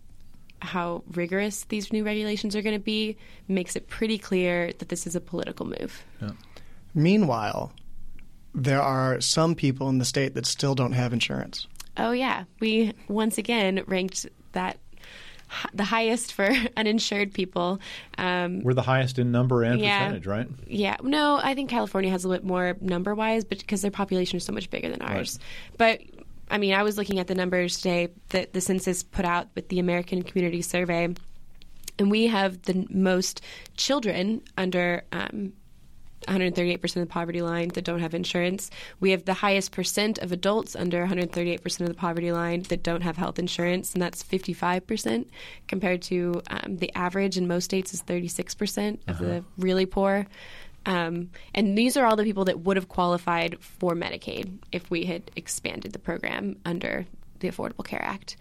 how 0.61 1.03
rigorous 1.13 1.63
these 1.65 1.91
new 1.91 2.03
regulations 2.03 2.55
are 2.55 2.61
going 2.61 2.75
to 2.75 2.83
be 2.83 3.17
makes 3.47 3.75
it 3.75 3.87
pretty 3.87 4.17
clear 4.17 4.71
that 4.77 4.89
this 4.89 5.07
is 5.07 5.15
a 5.15 5.21
political 5.21 5.65
move. 5.65 6.03
Meanwhile, 6.93 7.73
there 8.53 8.81
are 8.81 9.19
some 9.21 9.55
people 9.55 9.89
in 9.89 9.97
the 9.97 10.05
state 10.05 10.35
that 10.35 10.45
still 10.45 10.75
don't 10.75 10.91
have 10.91 11.13
insurance. 11.13 11.67
Oh 11.97 12.11
yeah, 12.11 12.45
we 12.59 12.93
once 13.07 13.37
again 13.37 13.83
ranked 13.87 14.27
that 14.51 14.77
the 15.73 15.83
highest 15.83 16.33
for 16.33 16.49
uninsured 16.77 17.33
people. 17.33 17.79
Um, 18.17 18.61
we're 18.63 18.73
the 18.73 18.81
highest 18.81 19.19
in 19.19 19.31
number 19.31 19.63
and 19.63 19.79
Yeah. 19.79 19.99
percentage, 19.99 20.27
right? 20.27 20.47
yeah, 20.67 20.97
no, 21.03 21.39
I 21.41 21.53
think 21.55 21.69
California 21.69 22.09
has 22.11 22.23
a 22.23 22.27
little 22.29 22.43
bit 22.43 22.47
more 22.47 22.77
number 22.81 23.13
wise, 23.15 23.43
but 23.43 23.59
because 23.59 23.81
their 23.81 23.91
population 23.91 24.37
is 24.37 24.45
so 24.45 24.53
much 24.53 24.69
bigger 24.69 24.89
than 24.89 25.01
ours. 25.01 25.39
But 25.77 26.01
I 26.49 26.57
mean, 26.57 26.73
I 26.73 26.83
was 26.83 26.97
looking 26.97 27.19
at 27.19 27.27
the 27.27 27.35
numbers 27.35 27.77
today 27.77 28.09
that 28.29 28.53
the 28.53 28.59
census 28.61 29.03
put 29.03 29.23
out 29.25 29.47
with 29.55 29.69
the 29.69 29.79
American 29.79 30.21
Community 30.23 30.61
Survey, 30.61 31.13
and 31.99 32.11
we 32.11 32.27
have 32.27 32.61
the 32.63 32.85
most 32.89 33.41
children 33.77 34.41
under. 34.57 35.03
Um, 35.11 35.53
138% 36.27 36.83
of 36.83 36.93
the 36.93 37.05
poverty 37.05 37.41
line 37.41 37.69
that 37.69 37.83
don't 37.83 37.99
have 37.99 38.13
insurance. 38.13 38.69
We 38.99 39.11
have 39.11 39.25
the 39.25 39.33
highest 39.33 39.71
percent 39.71 40.19
of 40.19 40.31
adults 40.31 40.75
under 40.75 41.05
138% 41.05 41.81
of 41.81 41.87
the 41.87 41.93
poverty 41.93 42.31
line 42.31 42.63
that 42.63 42.83
don't 42.83 43.01
have 43.01 43.17
health 43.17 43.39
insurance, 43.39 43.93
and 43.93 44.01
that's 44.01 44.23
55% 44.23 45.25
compared 45.67 46.01
to 46.03 46.41
um, 46.49 46.77
the 46.77 46.93
average 46.95 47.37
in 47.37 47.47
most 47.47 47.65
states 47.65 47.93
is 47.93 48.03
36% 48.03 48.99
of 49.07 49.19
the 49.19 49.43
really 49.57 49.85
poor. 49.85 50.27
Um, 50.85 51.29
and 51.53 51.77
these 51.77 51.95
are 51.97 52.05
all 52.05 52.15
the 52.15 52.23
people 52.23 52.45
that 52.45 52.61
would 52.61 52.77
have 52.77 52.87
qualified 52.87 53.57
for 53.59 53.93
Medicaid 53.93 54.57
if 54.71 54.89
we 54.89 55.05
had 55.05 55.29
expanded 55.35 55.93
the 55.93 55.99
program 55.99 56.57
under 56.65 57.05
the 57.39 57.49
Affordable 57.49 57.85
Care 57.85 58.03
Act. 58.03 58.35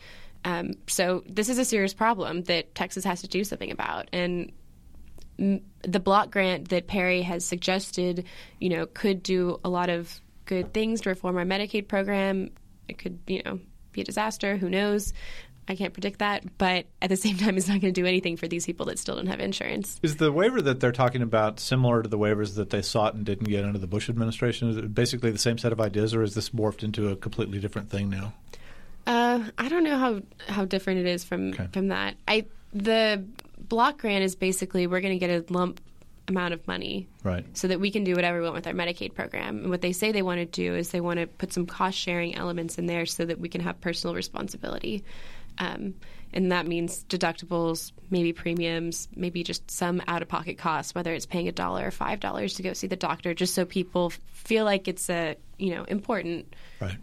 Um, 0.44 0.72
so 0.86 1.22
this 1.28 1.48
is 1.48 1.58
a 1.58 1.64
serious 1.64 1.92
problem 1.92 2.42
that 2.44 2.74
Texas 2.74 3.04
has 3.04 3.20
to 3.20 3.28
do 3.28 3.44
something 3.44 3.70
about. 3.70 4.08
And 4.12 4.52
the 5.82 6.00
block 6.00 6.30
grant 6.30 6.68
that 6.68 6.86
Perry 6.86 7.22
has 7.22 7.44
suggested, 7.44 8.24
you 8.58 8.68
know, 8.68 8.86
could 8.86 9.22
do 9.22 9.58
a 9.64 9.68
lot 9.68 9.88
of 9.88 10.20
good 10.44 10.72
things 10.74 11.00
to 11.02 11.08
reform 11.08 11.36
our 11.36 11.44
Medicaid 11.44 11.88
program. 11.88 12.50
It 12.88 12.98
could, 12.98 13.18
you 13.26 13.42
know, 13.44 13.58
be 13.92 14.02
a 14.02 14.04
disaster. 14.04 14.56
Who 14.56 14.68
knows? 14.68 15.12
I 15.68 15.76
can't 15.76 15.92
predict 15.92 16.18
that. 16.18 16.44
But 16.58 16.86
at 17.00 17.08
the 17.08 17.16
same 17.24 17.36
time, 17.38 17.56
it's 17.56 17.68
not 17.68 17.80
going 17.80 17.94
to 17.94 18.00
do 18.00 18.06
anything 18.06 18.36
for 18.36 18.48
these 18.48 18.66
people 18.66 18.86
that 18.86 18.98
still 18.98 19.16
don't 19.16 19.28
have 19.28 19.40
insurance. 19.40 19.98
Is 20.02 20.16
the 20.16 20.32
waiver 20.32 20.60
that 20.60 20.80
they're 20.80 20.92
talking 20.92 21.22
about 21.22 21.60
similar 21.60 22.02
to 22.02 22.08
the 22.08 22.18
waivers 22.18 22.56
that 22.56 22.70
they 22.70 22.82
sought 22.82 23.14
and 23.14 23.24
didn't 23.24 23.48
get 23.48 23.64
under 23.64 23.78
the 23.78 23.86
Bush 23.86 24.10
administration? 24.10 24.68
Is 24.68 24.76
it 24.76 24.94
basically 24.94 25.30
the 25.30 25.38
same 25.38 25.56
set 25.58 25.72
of 25.72 25.80
ideas, 25.80 26.14
or 26.14 26.22
is 26.22 26.34
this 26.34 26.50
morphed 26.50 26.82
into 26.82 27.08
a 27.08 27.16
completely 27.16 27.60
different 27.60 27.88
thing 27.90 28.10
now? 28.10 28.32
Uh, 29.06 29.44
I 29.56 29.68
don't 29.68 29.84
know 29.84 29.96
how 29.98 30.20
how 30.52 30.64
different 30.66 31.00
it 31.00 31.06
is 31.06 31.24
from 31.24 31.52
Okay. 31.52 31.68
from 31.72 31.88
that. 31.88 32.16
I 32.28 32.46
the 32.74 33.24
block 33.70 33.96
grant 33.98 34.22
is 34.22 34.36
basically 34.36 34.86
we're 34.86 35.00
going 35.00 35.18
to 35.18 35.26
get 35.26 35.30
a 35.30 35.50
lump 35.52 35.80
amount 36.28 36.52
of 36.52 36.66
money 36.68 37.08
Right. 37.24 37.44
so 37.56 37.66
that 37.68 37.80
we 37.80 37.90
can 37.90 38.04
do 38.04 38.14
whatever 38.14 38.38
we 38.38 38.44
want 38.44 38.54
with 38.54 38.66
our 38.66 38.72
Medicaid 38.74 39.14
program. 39.14 39.60
And 39.60 39.70
what 39.70 39.80
they 39.80 39.92
say 39.92 40.12
they 40.12 40.22
want 40.22 40.38
to 40.38 40.46
do 40.46 40.74
is 40.74 40.90
they 40.90 41.00
want 41.00 41.18
to 41.18 41.26
put 41.26 41.52
some 41.52 41.66
cost 41.66 41.98
sharing 41.98 42.36
elements 42.36 42.78
in 42.78 42.86
there 42.86 43.06
so 43.06 43.24
that 43.24 43.40
we 43.40 43.48
can 43.48 43.62
have 43.62 43.80
personal 43.80 44.14
responsibility. 44.14 45.02
Um, 45.58 45.94
and 46.32 46.52
that 46.52 46.66
means 46.68 47.04
deductibles, 47.08 47.90
maybe 48.10 48.32
premiums, 48.32 49.08
maybe 49.16 49.42
just 49.42 49.68
some 49.70 50.00
out 50.06 50.22
of 50.22 50.28
pocket 50.28 50.58
costs, 50.58 50.94
whether 50.94 51.12
it's 51.12 51.26
paying 51.26 51.48
a 51.48 51.52
dollar 51.52 51.86
or 51.86 51.90
five 51.90 52.20
dollars 52.20 52.54
to 52.54 52.62
go 52.62 52.72
see 52.74 52.86
the 52.86 52.94
doctor, 52.96 53.34
just 53.34 53.54
so 53.54 53.64
people 53.64 54.12
feel 54.32 54.64
like 54.64 54.86
it's 54.86 55.10
a 55.10 55.34
you 55.58 55.74
know 55.74 55.82
important. 55.84 56.54
Right. 56.80 56.96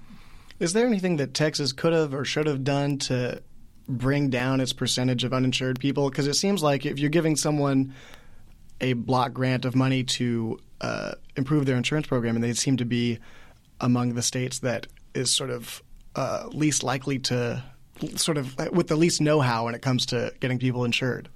Is 0.60 0.72
there 0.72 0.88
anything 0.88 1.18
that 1.18 1.34
Texas 1.34 1.74
could 1.74 1.92
have 1.94 2.14
or 2.14 2.24
should 2.24 2.48
have 2.48 2.64
done 2.64 2.98
to 3.00 3.42
bring 3.88 4.30
down 4.30 4.60
its 4.60 4.74
percentage 4.74 5.24
of 5.24 5.34
uninsured 5.34 5.80
people? 5.80 6.10
Because 6.10 6.28
it 6.28 6.36
seems 6.36 6.62
like 6.62 6.86
if 6.86 7.00
you're 7.00 7.10
giving 7.10 7.36
someone 7.36 7.94
a 8.82 8.94
block 8.94 9.34
grant 9.34 9.66
of 9.66 9.76
money 9.76 10.04
to 10.04 10.60
uh, 10.82 11.14
improve 11.36 11.66
their 11.66 11.78
insurance 11.78 12.08
program, 12.08 12.36
and 12.36 12.44
they 12.44 12.54
seem 12.54 12.78
to 12.78 12.86
be 12.86 13.20
among 13.80 14.14
the 14.14 14.22
states 14.22 14.60
that 14.60 14.88
is 15.14 15.32
sort 15.32 15.50
of 15.50 15.82
uh, 16.16 16.48
least 16.52 16.84
likely 16.84 17.20
to, 17.20 17.64
sort 18.16 18.38
of 18.38 18.56
with 18.72 18.88
the 18.88 18.96
least 18.96 19.22
know-how 19.22 19.66
when 19.66 19.76
it 19.76 19.82
comes 19.82 20.06
to 20.08 20.34
getting 20.40 20.60
people 20.60 20.86
insured. 20.86 21.30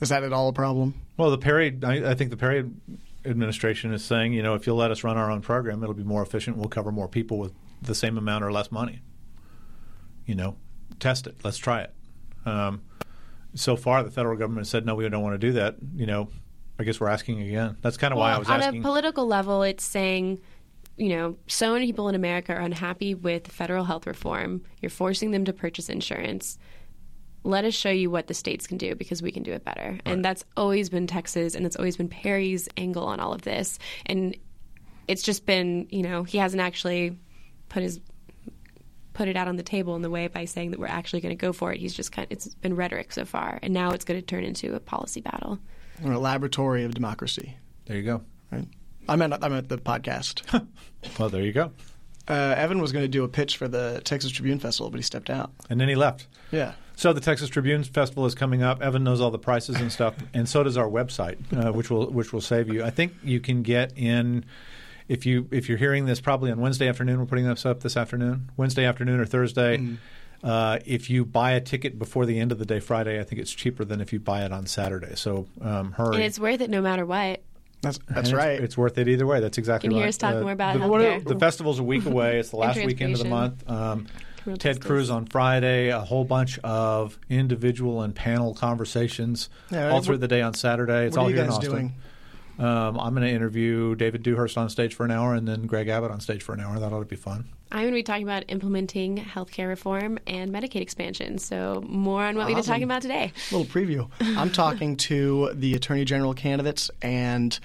Is 0.00 0.08
that 0.08 0.22
at 0.22 0.32
all 0.32 0.48
a 0.48 0.52
problem? 0.52 0.94
Well, 1.16 1.30
the 1.30 1.38
Perry, 1.38 1.78
I, 1.82 2.10
I 2.10 2.14
think 2.14 2.30
the 2.30 2.36
Perry 2.36 2.68
administration 3.24 3.92
is 3.94 4.04
saying, 4.04 4.32
you 4.32 4.42
know, 4.42 4.54
if 4.54 4.66
you'll 4.66 4.76
let 4.76 4.90
us 4.90 5.04
run 5.04 5.16
our 5.16 5.30
own 5.30 5.40
program, 5.40 5.82
it'll 5.82 5.94
be 5.94 6.02
more 6.02 6.22
efficient. 6.22 6.56
We'll 6.56 6.68
cover 6.68 6.92
more 6.92 7.08
people 7.08 7.38
with 7.38 7.52
the 7.80 7.94
same 7.94 8.18
amount 8.18 8.44
or 8.44 8.52
less 8.52 8.70
money. 8.70 9.00
You 10.26 10.34
know, 10.34 10.56
test 11.00 11.26
it. 11.26 11.36
Let's 11.44 11.58
try 11.58 11.82
it. 11.82 11.94
Um, 12.46 12.82
so 13.54 13.76
far, 13.76 14.02
the 14.02 14.10
federal 14.10 14.36
government 14.36 14.66
has 14.66 14.70
said 14.70 14.84
no, 14.84 14.94
we 14.94 15.08
don't 15.08 15.22
want 15.22 15.34
to 15.34 15.46
do 15.46 15.52
that. 15.54 15.76
You 15.94 16.06
know, 16.06 16.28
I 16.78 16.84
guess 16.84 17.00
we're 17.00 17.08
asking 17.08 17.42
again. 17.42 17.76
That's 17.82 17.96
kind 17.96 18.12
of 18.12 18.18
why 18.18 18.32
I 18.32 18.38
was 18.38 18.48
on 18.48 18.62
asking. 18.62 18.80
a 18.80 18.82
political 18.82 19.26
level, 19.26 19.62
it's 19.62 19.84
saying 19.84 20.40
you 20.96 21.08
know, 21.08 21.36
so 21.46 21.72
many 21.72 21.86
people 21.86 22.08
in 22.08 22.14
America 22.14 22.54
are 22.54 22.60
unhappy 22.60 23.14
with 23.14 23.48
federal 23.48 23.84
health 23.84 24.06
reform. 24.06 24.62
You're 24.80 24.90
forcing 24.90 25.32
them 25.32 25.44
to 25.46 25.52
purchase 25.52 25.88
insurance. 25.88 26.58
Let 27.42 27.64
us 27.64 27.74
show 27.74 27.90
you 27.90 28.10
what 28.10 28.28
the 28.28 28.34
states 28.34 28.66
can 28.66 28.78
do 28.78 28.94
because 28.94 29.20
we 29.20 29.32
can 29.32 29.42
do 29.42 29.52
it 29.52 29.64
better. 29.64 29.98
And 30.04 30.24
that's 30.24 30.44
always 30.56 30.88
been 30.88 31.06
Texas 31.06 31.54
and 31.54 31.66
it's 31.66 31.76
always 31.76 31.96
been 31.96 32.08
Perry's 32.08 32.68
angle 32.76 33.04
on 33.04 33.20
all 33.20 33.34
of 33.34 33.42
this. 33.42 33.78
And 34.06 34.36
it's 35.08 35.22
just 35.22 35.44
been, 35.44 35.86
you 35.90 36.02
know, 36.02 36.22
he 36.22 36.38
hasn't 36.38 36.62
actually 36.62 37.18
put 37.68 37.82
his 37.82 38.00
put 39.14 39.28
it 39.28 39.36
out 39.36 39.48
on 39.48 39.56
the 39.56 39.62
table 39.62 39.96
in 39.96 40.02
the 40.02 40.10
way 40.10 40.26
by 40.28 40.44
saying 40.44 40.70
that 40.72 40.78
we're 40.80 40.86
actually 40.86 41.20
going 41.22 41.30
to 41.36 41.40
go 41.40 41.52
for 41.52 41.72
it. 41.72 41.80
He's 41.80 41.94
just 41.94 42.12
kind 42.12 42.26
of, 42.26 42.32
it's 42.32 42.54
been 42.56 42.76
rhetoric 42.76 43.12
so 43.12 43.24
far, 43.24 43.58
and 43.62 43.72
now 43.72 43.90
it's 43.92 44.04
going 44.04 44.20
to 44.20 44.26
turn 44.26 44.44
into 44.44 44.74
a 44.74 44.80
policy 44.80 45.20
battle. 45.22 45.58
We're 46.02 46.12
a 46.12 46.18
laboratory 46.18 46.84
of 46.84 46.94
democracy. 46.94 47.56
There 47.86 47.96
you 47.96 48.02
go. 48.02 48.22
Right? 48.52 48.66
I 49.08 49.16
meant 49.16 49.32
I 49.42 49.48
meant 49.48 49.68
the 49.68 49.78
podcast. 49.78 50.66
Well, 51.18 51.28
there 51.28 51.42
you 51.42 51.52
go. 51.52 51.70
uh, 52.28 52.54
Evan 52.56 52.80
was 52.80 52.90
going 52.90 53.04
to 53.04 53.08
do 53.08 53.24
a 53.24 53.28
pitch 53.28 53.58
for 53.58 53.68
the 53.68 54.00
Texas 54.04 54.32
Tribune 54.32 54.58
Festival, 54.58 54.88
but 54.90 54.96
he 54.96 55.02
stepped 55.02 55.28
out. 55.28 55.52
And 55.68 55.78
then 55.78 55.88
he 55.90 55.94
left. 55.94 56.26
Yeah. 56.50 56.72
So 56.96 57.12
the 57.12 57.20
Texas 57.20 57.50
Tribune 57.50 57.84
Festival 57.84 58.24
is 58.24 58.34
coming 58.34 58.62
up. 58.62 58.80
Evan 58.80 59.04
knows 59.04 59.20
all 59.20 59.30
the 59.30 59.38
prices 59.38 59.76
and 59.76 59.92
stuff, 59.92 60.14
and 60.32 60.48
so 60.48 60.62
does 60.62 60.78
our 60.78 60.88
website, 60.88 61.36
uh, 61.52 61.72
which 61.72 61.90
will 61.90 62.10
which 62.10 62.32
will 62.32 62.40
save 62.40 62.72
you. 62.72 62.82
I 62.82 62.88
think 62.90 63.12
you 63.22 63.38
can 63.40 63.62
get 63.62 63.92
in 63.98 64.46
if 65.08 65.26
you 65.26 65.48
if 65.50 65.68
you're 65.68 65.78
hearing 65.78 66.06
this 66.06 66.20
probably 66.20 66.50
on 66.50 66.60
Wednesday 66.60 66.88
afternoon. 66.88 67.18
We're 67.18 67.26
putting 67.26 67.46
this 67.46 67.66
up 67.66 67.80
this 67.80 67.96
afternoon, 67.96 68.50
Wednesday 68.56 68.84
afternoon 68.84 69.20
or 69.20 69.26
Thursday. 69.26 69.98
Uh, 70.42 70.78
if 70.84 71.08
you 71.08 71.24
buy 71.24 71.52
a 71.52 71.60
ticket 71.60 71.98
before 71.98 72.26
the 72.26 72.38
end 72.38 72.52
of 72.52 72.58
the 72.58 72.66
day, 72.66 72.78
Friday, 72.78 73.18
I 73.18 73.24
think 73.24 73.40
it's 73.40 73.52
cheaper 73.52 73.82
than 73.82 74.02
if 74.02 74.12
you 74.12 74.20
buy 74.20 74.44
it 74.44 74.52
on 74.52 74.66
Saturday. 74.66 75.14
So 75.14 75.46
um, 75.62 75.92
hurry. 75.92 76.16
And 76.16 76.24
it's 76.24 76.38
worth 76.38 76.60
it 76.60 76.68
no 76.68 76.82
matter 76.82 77.06
what. 77.06 77.42
That's 77.80 77.98
that's 78.08 78.32
right. 78.32 78.60
It's 78.60 78.76
worth 78.76 78.98
it 78.98 79.08
either 79.08 79.26
way. 79.26 79.40
That's 79.40 79.58
exactly 79.58 79.88
Can 79.88 79.92
you 79.92 79.98
right. 79.98 80.04
hear 80.04 80.08
us 80.08 80.16
talk 80.16 80.34
more 80.42 80.52
about 80.52 80.74
the, 80.74 80.80
healthcare? 80.80 81.24
the 81.26 81.38
festival's 81.38 81.78
a 81.78 81.82
week 81.82 82.06
away. 82.06 82.38
It's 82.38 82.50
the 82.50 82.56
last 82.56 82.76
weekend 82.76 83.14
of 83.14 83.20
the 83.20 83.28
month. 83.28 83.68
Um, 83.68 84.06
Ted. 84.58 84.80
Cruz 84.80 85.10
on 85.10 85.26
Friday. 85.26 85.88
A 85.88 86.00
whole 86.00 86.24
bunch 86.24 86.58
of 86.58 87.18
individual 87.30 88.02
and 88.02 88.14
panel 88.14 88.54
conversations 88.54 89.48
Yeah, 89.70 89.90
all 89.90 90.02
through 90.02 90.18
the 90.18 90.28
day 90.28 90.42
on 90.42 90.54
Saturday. 90.54 91.06
It's 91.06 91.16
what 91.16 91.22
all 91.22 91.28
are 91.28 91.30
you 91.30 91.36
here 91.36 91.44
in 91.44 91.50
uh, 91.50 91.54
Austin. 91.54 91.70
doing? 91.70 91.94
Um, 92.58 92.98
I'm 92.98 93.14
going 93.14 93.26
to 93.26 93.32
interview 93.32 93.94
David 93.96 94.22
Dewhurst 94.22 94.56
on 94.56 94.68
stage 94.68 94.94
for 94.94 95.04
an 95.04 95.10
hour, 95.10 95.34
and 95.34 95.46
then 95.46 95.66
Greg 95.66 95.88
Abbott 95.88 96.10
on 96.10 96.20
stage 96.20 96.42
for 96.42 96.52
an 96.54 96.60
hour. 96.60 96.78
That 96.78 96.92
ought 96.92 97.00
to 97.00 97.04
be 97.04 97.16
fun. 97.16 97.48
I'm 97.72 97.80
going 97.80 97.92
to 97.92 97.98
be 97.98 98.02
talking 98.04 98.22
about 98.22 98.44
implementing 98.48 99.16
healthcare 99.16 99.66
reform 99.66 100.18
and 100.26 100.52
Medicaid 100.52 100.80
expansion. 100.80 101.38
So, 101.38 101.82
more 101.86 102.22
on 102.22 102.36
what 102.36 102.46
we've 102.46 102.54
been 102.54 102.64
talking 102.64 102.84
about 102.84 103.02
today. 103.02 103.32
A 103.50 103.54
little 103.56 103.66
preview. 103.66 104.08
I'm 104.20 104.50
talking 104.50 104.96
to 104.98 105.50
the 105.54 105.74
attorney 105.74 106.04
general 106.04 106.34
candidates 106.34 106.90
and 107.02 107.58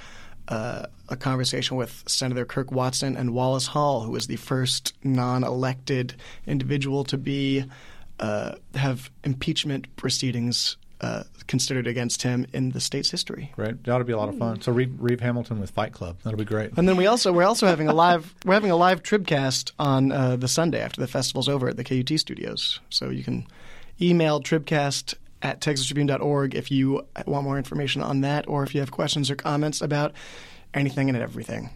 uh, 0.48 0.88
a 1.10 1.16
conversation 1.16 1.78
with 1.78 2.04
Senator 2.08 2.44
Kirk 2.46 2.72
Watson 2.72 3.16
and 3.16 3.34
Wallace 3.34 3.68
Hall, 3.68 4.02
who 4.02 4.12
was 4.12 4.26
the 4.26 4.38
first 4.38 4.94
non-elected 5.04 6.16
individual 6.48 7.04
to 7.06 7.18
be 7.18 7.66
uh, 8.20 8.56
have 8.74 9.12
impeachment 9.24 9.96
proceedings 9.96 10.78
uh, 11.02 11.24
considered 11.48 11.88
against 11.88 12.24
him 12.24 12.46
in 12.54 12.72
the 12.72 12.80
state's 12.80 13.10
history. 13.10 13.52
Right? 13.58 13.82
That 13.84 13.92
ought 13.92 14.00
to 14.00 14.04
be 14.04 14.14
a 14.14 14.18
lot 14.18 14.30
of 14.30 14.38
fun. 14.38 14.62
So 14.62 14.72
Reeve, 14.72 14.94
Reeve 14.98 15.20
Hamilton 15.20 15.60
with 15.60 15.72
Fight 15.72 15.94
Club. 15.94 16.18
That'll 16.24 16.38
be 16.38 16.46
great. 16.46 16.72
And 16.78 16.88
then 16.88 16.98
we 16.98 17.08
also 17.08 17.32
we're 17.32 17.46
also 17.46 17.68
having 17.68 17.88
a 17.88 17.94
live 17.94 18.34
we're 18.46 18.54
having 18.54 18.72
a 18.72 18.76
live 18.76 19.04
Tribcast 19.04 19.72
on 19.80 20.12
uh, 20.12 20.36
the 20.36 20.48
Sunday 20.48 20.82
after 20.82 21.02
the 21.02 21.08
festival's 21.08 21.48
over 21.48 21.70
at 21.70 21.78
the 21.78 21.84
KUT 21.84 22.20
studios. 22.20 22.80
So 22.90 23.10
you 23.10 23.24
can 23.24 23.48
email 24.02 24.42
Tribcast 24.42 25.16
at 25.42 25.62
texastribune.org 25.62 26.56
if 26.56 26.70
you 26.70 27.06
want 27.26 27.46
more 27.46 27.58
information 27.58 28.02
on 28.02 28.22
that, 28.22 28.48
or 28.48 28.64
if 28.64 28.74
you 28.76 28.82
have 28.82 28.92
questions 28.92 29.32
or 29.32 29.36
comments 29.36 29.82
about 29.82 30.14
anything 30.74 31.10
and 31.10 31.18
everything. 31.18 31.70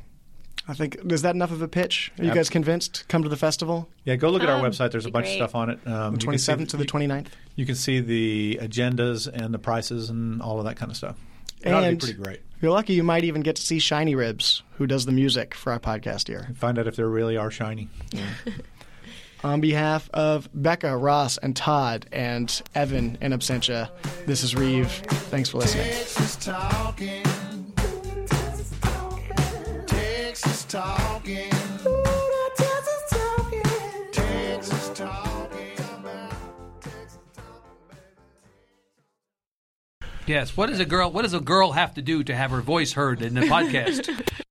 I 0.67 0.73
think 0.73 0.97
is 1.11 1.23
that 1.23 1.35
enough 1.35 1.51
of 1.51 1.61
a 1.61 1.67
pitch? 1.67 2.11
Are 2.17 2.23
you 2.23 2.27
Yep. 2.27 2.35
guys 2.35 2.49
convinced? 2.49 3.03
Come 3.09 3.21
to 3.23 3.29
the 3.29 3.35
festival, 3.37 3.89
Yeah, 4.05 4.15
go 4.15 4.29
look 4.29 4.43
at 4.43 4.49
our 4.49 4.57
Um, 4.57 4.63
website. 4.71 4.91
There's 4.91 5.05
a 5.05 5.11
bunch 5.11 5.25
great. 5.25 5.41
of 5.41 5.49
stuff 5.49 5.55
on 5.55 5.69
it. 5.69 5.79
Um, 5.85 5.91
the 5.91 5.95
you 5.95 6.09
can 6.11 6.19
twenty 6.19 6.37
see- 6.37 6.65
to 6.65 6.77
the 6.77 6.85
29th. 6.85 7.27
You 7.57 7.65
can 7.65 7.75
see 7.75 7.99
the 7.99 8.59
agendas 8.61 9.27
and 9.27 9.53
the 9.53 9.59
prices 9.59 10.09
and 10.09 10.41
all 10.41 10.59
of 10.59 10.65
that 10.65 10.75
kind 10.77 10.89
of 10.89 10.95
stuff. 10.97 11.15
It 11.61 11.69
ought 11.73 11.81
to 11.81 11.85
be 11.85 11.89
And 11.89 11.99
pretty 11.99 12.13
great. 12.15 12.39
If 12.57 12.63
you're 12.63 12.71
lucky, 12.71 12.93
you 12.93 13.03
might 13.03 13.23
even 13.25 13.41
get 13.41 13.55
to 13.57 13.61
see 13.61 13.79
Shiny 13.79 14.15
Ribs, 14.15 14.63
who 14.77 14.87
does 14.87 15.05
the 15.05 15.11
music 15.11 15.53
for 15.53 15.71
our 15.73 15.79
podcast 15.79 16.27
here. 16.27 16.49
Find 16.55 16.79
out 16.79 16.87
if 16.87 16.95
they 16.95 17.03
really 17.03 17.35
are 17.37 17.51
shiny. 17.51 17.89
On 19.43 19.59
behalf 19.59 20.09
of 20.13 20.47
Becca, 20.53 20.95
Ross, 20.95 21.37
and 21.37 21.53
Todd, 21.53 22.05
and 22.13 22.61
Evan 22.73 23.17
in 23.19 23.33
absentia, 23.33 23.89
this 24.25 24.41
is 24.41 24.55
Reeve. 24.55 24.87
Thanks 24.89 25.49
for 25.49 25.57
listening. 25.57 25.91
Texas 30.73 30.89
talking. 30.89 31.49
Texas 32.57 33.03
talking. 33.11 33.61
Texas 34.11 34.89
talking 34.95 35.77
about 35.99 36.33
Texas 36.81 37.19
talking, 37.35 37.97
Yes. 40.25 40.57
What 40.57 40.69
does 40.69 40.79
a 40.79 40.85
girl? 40.85 41.11
What 41.11 41.21
does 41.21 41.35
a 41.35 41.39
girl 41.39 41.73
have 41.73 41.93
to 41.93 42.01
do 42.01 42.23
to 42.23 42.33
have 42.33 42.49
her 42.49 42.61
voice 42.61 42.93
heard 42.93 43.21
in 43.21 43.35
the 43.35 43.41
podcast? 43.41 44.27